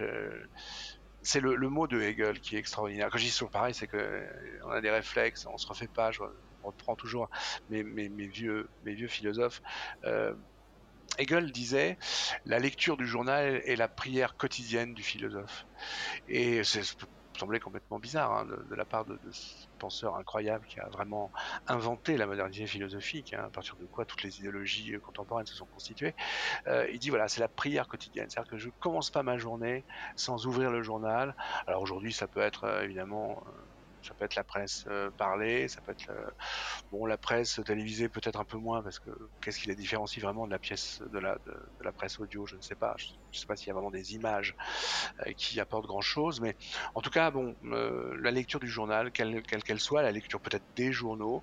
c'est 1.26 1.40
le, 1.40 1.68
mot 1.68 1.88
de 1.88 2.00
Hegel 2.00 2.40
qui 2.40 2.56
est 2.56 2.58
extraordinaire. 2.58 3.08
Quand 3.10 3.18
je 3.18 3.24
dis 3.24 3.32
toujours 3.32 3.50
pareil, 3.50 3.74
c'est 3.74 3.88
que 3.88 3.96
euh, 3.96 4.70
a 4.70 4.80
des 4.80 4.90
réflexes, 4.90 5.44
on 5.46 5.58
se 5.58 5.66
refait 5.66 5.88
pas. 5.88 6.12
Je 6.12 6.20
reprends 6.62 6.94
toujours 6.94 7.28
mes, 7.68 7.82
vieux, 8.28 8.68
mes 8.84 8.94
vieux 8.94 9.08
philosophes. 9.08 9.60
Euh, 10.04 10.34
Hegel 11.18 11.50
disait 11.50 11.98
la 12.44 12.58
lecture 12.58 12.96
du 12.96 13.06
journal 13.06 13.60
est 13.64 13.76
la 13.76 13.88
prière 13.88 14.36
quotidienne 14.36 14.94
du 14.94 15.02
philosophe. 15.02 15.66
Et 16.28 16.62
c'est 16.62 16.82
semblait 17.38 17.60
complètement 17.60 17.98
bizarre 17.98 18.32
hein, 18.32 18.46
de, 18.46 18.74
la 18.74 18.84
part 18.84 19.04
de, 19.04 19.18
penseur 19.76 20.16
incroyable 20.16 20.66
qui 20.66 20.80
a 20.80 20.88
vraiment 20.88 21.30
inventé 21.66 22.16
la 22.16 22.26
modernité 22.26 22.66
philosophique, 22.66 23.32
hein, 23.32 23.44
à 23.46 23.50
partir 23.50 23.76
de 23.76 23.86
quoi 23.86 24.04
toutes 24.04 24.22
les 24.22 24.38
idéologies 24.38 24.94
euh, 24.94 25.00
contemporaines 25.00 25.46
se 25.46 25.54
sont 25.54 25.66
constituées. 25.66 26.14
Euh, 26.66 26.88
il 26.92 26.98
dit 26.98 27.10
voilà, 27.10 27.28
c'est 27.28 27.40
la 27.40 27.48
prière 27.48 27.88
quotidienne, 27.88 28.28
c'est-à-dire 28.28 28.50
que 28.50 28.58
je 28.58 28.70
commence 28.80 29.10
pas 29.10 29.22
ma 29.22 29.38
journée 29.38 29.84
sans 30.16 30.46
ouvrir 30.46 30.70
le 30.70 30.82
journal. 30.82 31.34
Alors 31.66 31.82
aujourd'hui, 31.82 32.12
ça 32.12 32.28
peut 32.28 32.40
être 32.40 32.64
euh, 32.64 32.82
évidemment 32.82 33.42
ça 34.06 34.14
peut 34.14 34.24
être 34.24 34.36
la 34.36 34.44
presse 34.44 34.84
euh, 34.88 35.10
parlée, 35.16 35.68
ça 35.68 35.80
peut 35.80 35.92
être 35.92 36.10
bon 36.90 37.06
la 37.06 37.18
presse 37.18 37.60
télévisée 37.64 38.08
peut-être 38.08 38.38
un 38.38 38.44
peu 38.44 38.56
moins 38.56 38.82
parce 38.82 38.98
que 38.98 39.10
qu'est-ce 39.40 39.58
qui 39.58 39.68
la 39.68 39.74
différencie 39.74 40.22
vraiment 40.22 40.46
de 40.46 40.52
la 40.52 40.58
pièce 40.58 41.02
de 41.12 41.18
la 41.18 41.38
de, 41.46 41.54
la 41.80 41.92
presse 41.92 42.18
audio, 42.20 42.46
je 42.46 42.56
ne 42.56 42.60
sais 42.60 42.74
pas. 42.74 42.94
Je, 42.98 43.06
ne 43.06 43.38
sais 43.38 43.46
pas 43.46 43.56
s'il 43.56 43.68
y 43.68 43.70
a 43.70 43.74
vraiment 43.74 43.90
des 43.90 44.14
images 44.14 44.54
qui 45.36 45.60
apportent 45.60 45.86
grand 45.86 46.00
chose, 46.00 46.40
mais 46.40 46.56
en 46.94 47.00
tout 47.00 47.10
cas 47.10 47.30
bon, 47.30 47.56
la 47.62 48.30
lecture 48.30 48.60
du 48.60 48.68
journal, 48.68 49.12
quelle 49.12 49.42
qu'elle 49.42 49.80
soit, 49.80 50.02
la 50.02 50.12
lecture 50.12 50.40
peut-être 50.40 50.64
des 50.74 50.92
journaux, 50.92 51.42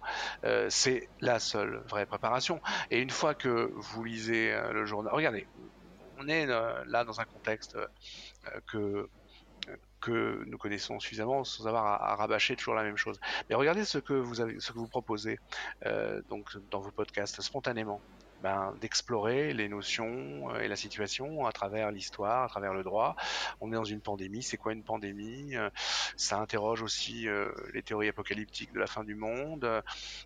c'est 0.70 1.10
la 1.20 1.40
seule 1.40 1.84
vraie 1.88 2.06
préparation. 2.06 2.62
Et 2.90 3.00
une 3.00 3.10
fois 3.10 3.36
que 3.36 3.72
vous 3.76 4.04
lisez 4.04 4.56
le 4.72 4.86
journal, 4.86 5.14
regardez, 5.14 5.48
on 6.18 6.28
est 6.28 6.46
là 6.46 7.04
dans 7.04 7.20
un 7.20 7.26
contexte 7.26 7.78
que 8.68 9.10
que 10.04 10.44
nous 10.48 10.58
connaissons 10.58 11.00
suffisamment 11.00 11.44
sans 11.46 11.66
avoir 11.66 11.86
à, 11.86 12.16
rabâcher 12.16 12.56
toujours 12.56 12.76
la 12.76 12.84
même 12.84 12.98
chose. 12.98 13.20
Mais 13.50 13.56
regardez 13.56 13.86
ce 13.86 13.98
que 13.98 14.14
vous 14.14 14.88
proposez 14.88 15.40
euh, 15.86 16.22
donc 16.30 16.52
dans 16.70 16.82
vos 16.82 16.92
podcasts 16.92 17.42
spontanément. 17.42 18.02
Ben, 18.44 18.76
d'explorer 18.82 19.54
les 19.54 19.70
notions 19.70 20.50
euh, 20.50 20.60
et 20.60 20.68
la 20.68 20.76
situation 20.76 21.46
à 21.46 21.54
travers 21.54 21.92
l'histoire, 21.92 22.44
à 22.44 22.48
travers 22.50 22.74
le 22.74 22.84
droit. 22.84 23.16
On 23.62 23.72
est 23.72 23.76
dans 23.76 23.86
une 23.86 24.02
pandémie, 24.02 24.44
c'est 24.44 24.58
quoi 24.58 24.74
une 24.74 24.84
pandémie? 24.84 25.56
Euh, 25.56 25.70
Ça 26.18 26.40
interroge 26.40 26.82
aussi 26.82 27.30
euh, 27.30 27.54
les 27.74 27.82
théories 27.82 28.10
apocalyptiques 28.10 28.74
de 28.74 28.82
la 28.82 28.88
fin 28.88 29.06
du 29.06 29.16
monde. 29.16 29.66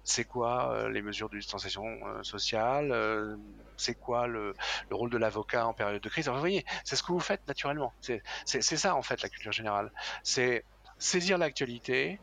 C'est 0.04 0.24
quoi 0.24 0.90
les 0.90 1.04
mesures 1.04 1.30
de 1.30 1.38
distanciation 1.38 1.86
sociale? 2.24 3.38
C'est 3.78 3.94
quoi 3.94 4.26
le, 4.26 4.56
rôle 4.90 5.12
de 5.12 5.18
l'avocat 5.18 5.68
en 5.68 5.74
période 5.74 6.02
de 6.02 6.10
crise? 6.10 6.28
Vous 6.28 6.40
voyez, 6.40 6.66
c'est 6.86 6.96
ce 6.96 7.04
que 7.04 7.12
vous 7.12 7.20
faites 7.20 7.48
naturellement. 7.48 7.94
C'est 8.02 8.22
ça 8.62 8.96
en 8.96 9.04
fait 9.04 9.22
la 9.22 9.30
culture 9.30 9.52
générale. 9.52 9.92
C'est 10.24 10.66
saisir 10.98 11.38
l'actualité, 11.38 12.20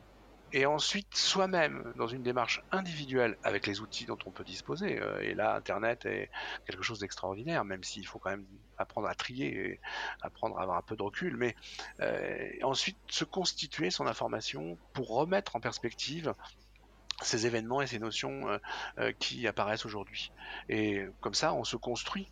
et 0.54 0.66
ensuite 0.66 1.16
soi-même 1.16 1.92
dans 1.96 2.06
une 2.06 2.22
démarche 2.22 2.62
individuelle 2.70 3.36
avec 3.42 3.66
les 3.66 3.80
outils 3.80 4.06
dont 4.06 4.18
on 4.24 4.30
peut 4.30 4.44
disposer. 4.44 5.00
Euh, 5.00 5.20
et 5.20 5.34
là, 5.34 5.56
Internet 5.56 6.06
est 6.06 6.30
quelque 6.64 6.84
chose 6.84 7.00
d'extraordinaire, 7.00 7.64
même 7.64 7.82
s'il 7.82 8.06
faut 8.06 8.20
quand 8.20 8.30
même 8.30 8.46
apprendre 8.78 9.08
à 9.08 9.16
trier 9.16 9.48
et 9.48 9.80
apprendre 10.22 10.56
à 10.56 10.62
avoir 10.62 10.78
un 10.78 10.82
peu 10.82 10.94
de 10.94 11.02
recul, 11.02 11.36
mais 11.36 11.56
euh, 12.00 12.50
ensuite 12.62 12.96
se 13.08 13.24
constituer 13.24 13.90
son 13.90 14.06
information 14.06 14.78
pour 14.92 15.08
remettre 15.08 15.56
en 15.56 15.60
perspective 15.60 16.32
ces 17.20 17.46
événements 17.46 17.82
et 17.82 17.88
ces 17.88 17.98
notions 17.98 18.60
euh, 18.98 19.12
qui 19.18 19.48
apparaissent 19.48 19.86
aujourd'hui. 19.86 20.30
Et 20.68 21.04
comme 21.20 21.34
ça, 21.34 21.52
on 21.52 21.64
se 21.64 21.76
construit 21.76 22.30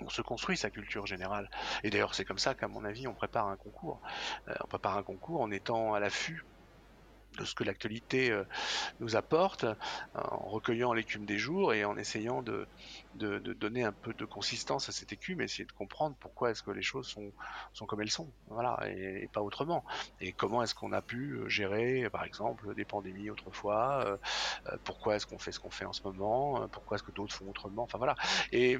on 0.00 0.08
se 0.08 0.22
construit 0.22 0.56
sa 0.56 0.70
culture 0.70 1.06
générale. 1.06 1.50
Et 1.82 1.90
d'ailleurs, 1.90 2.14
c'est 2.14 2.24
comme 2.24 2.38
ça 2.38 2.54
qu'à 2.54 2.68
mon 2.68 2.84
avis, 2.84 3.08
on 3.08 3.14
prépare 3.14 3.48
un 3.48 3.56
concours. 3.56 4.00
on 4.46 4.68
prépare 4.68 4.96
un 4.96 5.02
concours 5.02 5.40
en 5.40 5.50
étant 5.50 5.92
à 5.92 5.98
l'affût 5.98 6.44
de 7.38 7.44
ce 7.44 7.54
que 7.54 7.64
l'actualité 7.64 8.30
euh, 8.30 8.44
nous 9.00 9.16
apporte, 9.16 9.64
euh, 9.64 9.74
en 10.14 10.48
recueillant 10.48 10.92
l'écume 10.92 11.24
des 11.24 11.38
jours 11.38 11.72
et 11.72 11.84
en 11.84 11.96
essayant 11.96 12.42
de, 12.42 12.66
de, 13.14 13.38
donner 13.38 13.84
un 13.84 13.92
peu 13.92 14.12
de 14.12 14.24
consistance 14.24 14.88
à 14.88 14.92
cette 14.92 15.12
écume, 15.12 15.40
essayer 15.40 15.64
de 15.64 15.72
comprendre 15.72 16.16
pourquoi 16.20 16.50
est-ce 16.50 16.62
que 16.62 16.70
les 16.70 16.82
choses 16.82 17.06
sont, 17.06 17.32
sont 17.72 17.86
comme 17.86 18.02
elles 18.02 18.10
sont, 18.10 18.30
voilà, 18.48 18.78
et, 18.88 19.28
pas 19.32 19.42
autrement. 19.42 19.84
Et 20.20 20.32
comment 20.32 20.62
est-ce 20.62 20.74
qu'on 20.74 20.92
a 20.92 21.02
pu 21.02 21.32
euh, 21.32 21.48
gérer, 21.48 22.08
par 22.10 22.24
exemple, 22.24 22.74
des 22.74 22.84
pandémies 22.84 23.30
autrefois, 23.30 24.18
pourquoi 24.84 25.16
est-ce 25.16 25.26
qu'on 25.26 25.38
fait 25.38 25.52
ce 25.52 25.60
qu'on 25.60 25.70
fait 25.70 25.84
en 25.84 25.92
ce 25.92 26.02
moment, 26.02 26.68
pourquoi 26.68 26.96
est-ce 26.96 27.02
que 27.02 27.12
d'autres 27.12 27.34
font 27.34 27.48
autrement, 27.48 27.82
enfin 27.82 27.98
voilà. 27.98 28.14
Et 28.52 28.78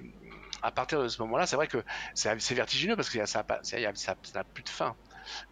à 0.62 0.70
partir 0.70 1.02
de 1.02 1.08
ce 1.08 1.20
moment-là, 1.22 1.46
c'est 1.46 1.56
vrai 1.56 1.68
que 1.68 1.84
c'est 2.14 2.54
vertigineux 2.54 2.96
parce 2.96 3.10
que 3.10 3.24
ça 3.26 3.44
n'a 4.34 4.44
plus 4.44 4.62
de 4.62 4.68
fin 4.68 4.96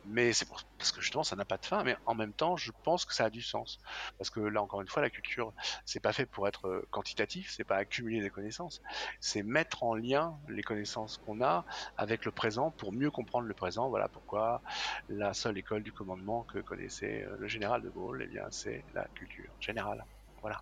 mais 0.05 0.33
c'est 0.33 0.47
parce 0.79 0.93
que 0.93 1.01
justement 1.01 1.25
ça 1.25 1.37
n'a 1.37 1.45
pas 1.45 1.59
de 1.59 1.67
fin, 1.67 1.85
mais 1.85 1.97
en 2.07 2.15
même 2.15 2.33
temps 2.33 2.57
je 2.57 2.73
pense 2.83 3.05
que 3.05 3.15
ça 3.15 3.25
a 3.27 3.31
du 3.31 3.43
sens. 3.43 3.79
Parce 4.19 4.31
que 4.31 4.41
là 4.41 4.63
encore 4.63 4.81
une 4.81 4.89
fois, 4.89 5.03
la 5.03 5.11
culture, 5.11 5.53
c'est 5.85 6.01
pas 6.01 6.13
fait 6.13 6.27
pour 6.27 6.49
être 6.49 6.69
euh, 6.69 6.87
quantitatif, 6.91 7.51
c'est 7.55 7.65
pas 7.65 7.77
accumuler 7.77 8.21
des 8.21 8.31
connaissances, 8.31 8.81
c'est 9.21 9.43
mettre 9.43 9.83
en 9.83 9.95
lien 9.95 10.39
les 10.49 10.63
connaissances 10.63 11.19
qu'on 11.19 11.43
a 11.43 11.65
avec 11.97 12.25
le 12.25 12.33
présent 12.33 12.71
pour 12.73 12.93
mieux 12.93 13.11
comprendre 13.11 13.47
le 13.47 13.55
présent. 13.55 13.89
Voilà 13.89 14.09
pourquoi 14.09 14.63
la 15.09 15.35
seule 15.35 15.59
école 15.59 15.83
du 15.83 15.93
commandement 15.93 16.45
que 16.45 16.59
connaissait 16.59 17.25
euh, 17.25 17.37
le 17.39 17.49
général 17.49 17.83
de 17.83 17.91
Gaulle, 17.91 18.23
eh 18.25 18.27
bien 18.27 18.47
c'est 18.51 18.85
la 18.95 19.07
culture 19.15 19.53
générale. 19.61 20.05
Voilà. 20.43 20.61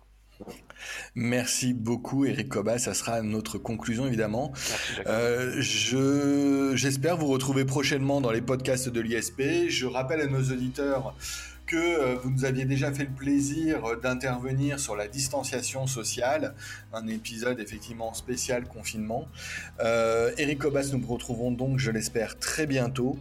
Merci 1.15 1.73
beaucoup 1.73 2.25
Eric 2.25 2.49
Coba, 2.49 2.77
ça 2.77 2.93
sera 2.93 3.21
notre 3.21 3.57
conclusion 3.57 4.05
évidemment. 4.05 4.51
Euh, 5.07 5.55
je, 5.59 6.73
j'espère 6.75 7.17
vous 7.17 7.27
retrouver 7.27 7.65
prochainement 7.65 8.21
dans 8.21 8.31
les 8.31 8.41
podcasts 8.41 8.89
de 8.89 8.99
l'ISP. 8.99 9.69
Je 9.69 9.85
rappelle 9.85 10.21
à 10.21 10.27
nos 10.27 10.43
auditeurs 10.43 11.15
que 11.65 11.75
euh, 11.75 12.15
vous 12.15 12.29
nous 12.29 12.45
aviez 12.45 12.65
déjà 12.65 12.91
fait 12.91 13.03
le 13.03 13.13
plaisir 13.13 13.97
d'intervenir 14.01 14.79
sur 14.79 14.95
la 14.95 15.07
distanciation 15.07 15.87
sociale, 15.87 16.55
un 16.93 17.07
épisode 17.07 17.59
effectivement 17.59 18.13
spécial 18.13 18.65
confinement. 18.65 19.27
Euh, 19.79 20.31
Eric 20.37 20.59
Cobas, 20.59 20.89
nous 20.93 21.05
retrouvons 21.05 21.51
donc, 21.51 21.79
je 21.79 21.91
l'espère, 21.91 22.37
très 22.39 22.65
bientôt. 22.65 23.17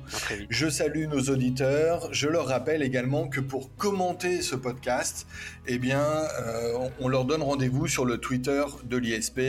je 0.51 0.69
salue 0.69 1.07
nos 1.07 1.23
auditeurs. 1.23 2.13
Je 2.13 2.29
leur 2.29 2.47
rappelle 2.47 2.83
également 2.83 3.29
que 3.29 3.41
pour 3.41 3.75
commenter 3.77 4.43
ce 4.43 4.57
podcast, 4.57 5.27
eh 5.67 5.79
bien, 5.79 6.03
euh, 6.03 6.89
on 7.01 7.09
leur 7.09 7.25
donne 7.25 7.43
rendez-vous 7.43 7.89
sur 7.89 8.05
le 8.05 8.19
Twitter 8.19 8.65
de 8.85 8.97
l'ISP, 8.97 9.41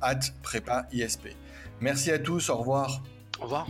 at 0.00 0.20
prépa 0.42 0.86
ISP. 0.92 1.28
Merci 1.80 2.10
à 2.10 2.18
tous, 2.18 2.50
au 2.50 2.56
revoir. 2.56 3.02
Au 3.38 3.44
revoir. 3.44 3.66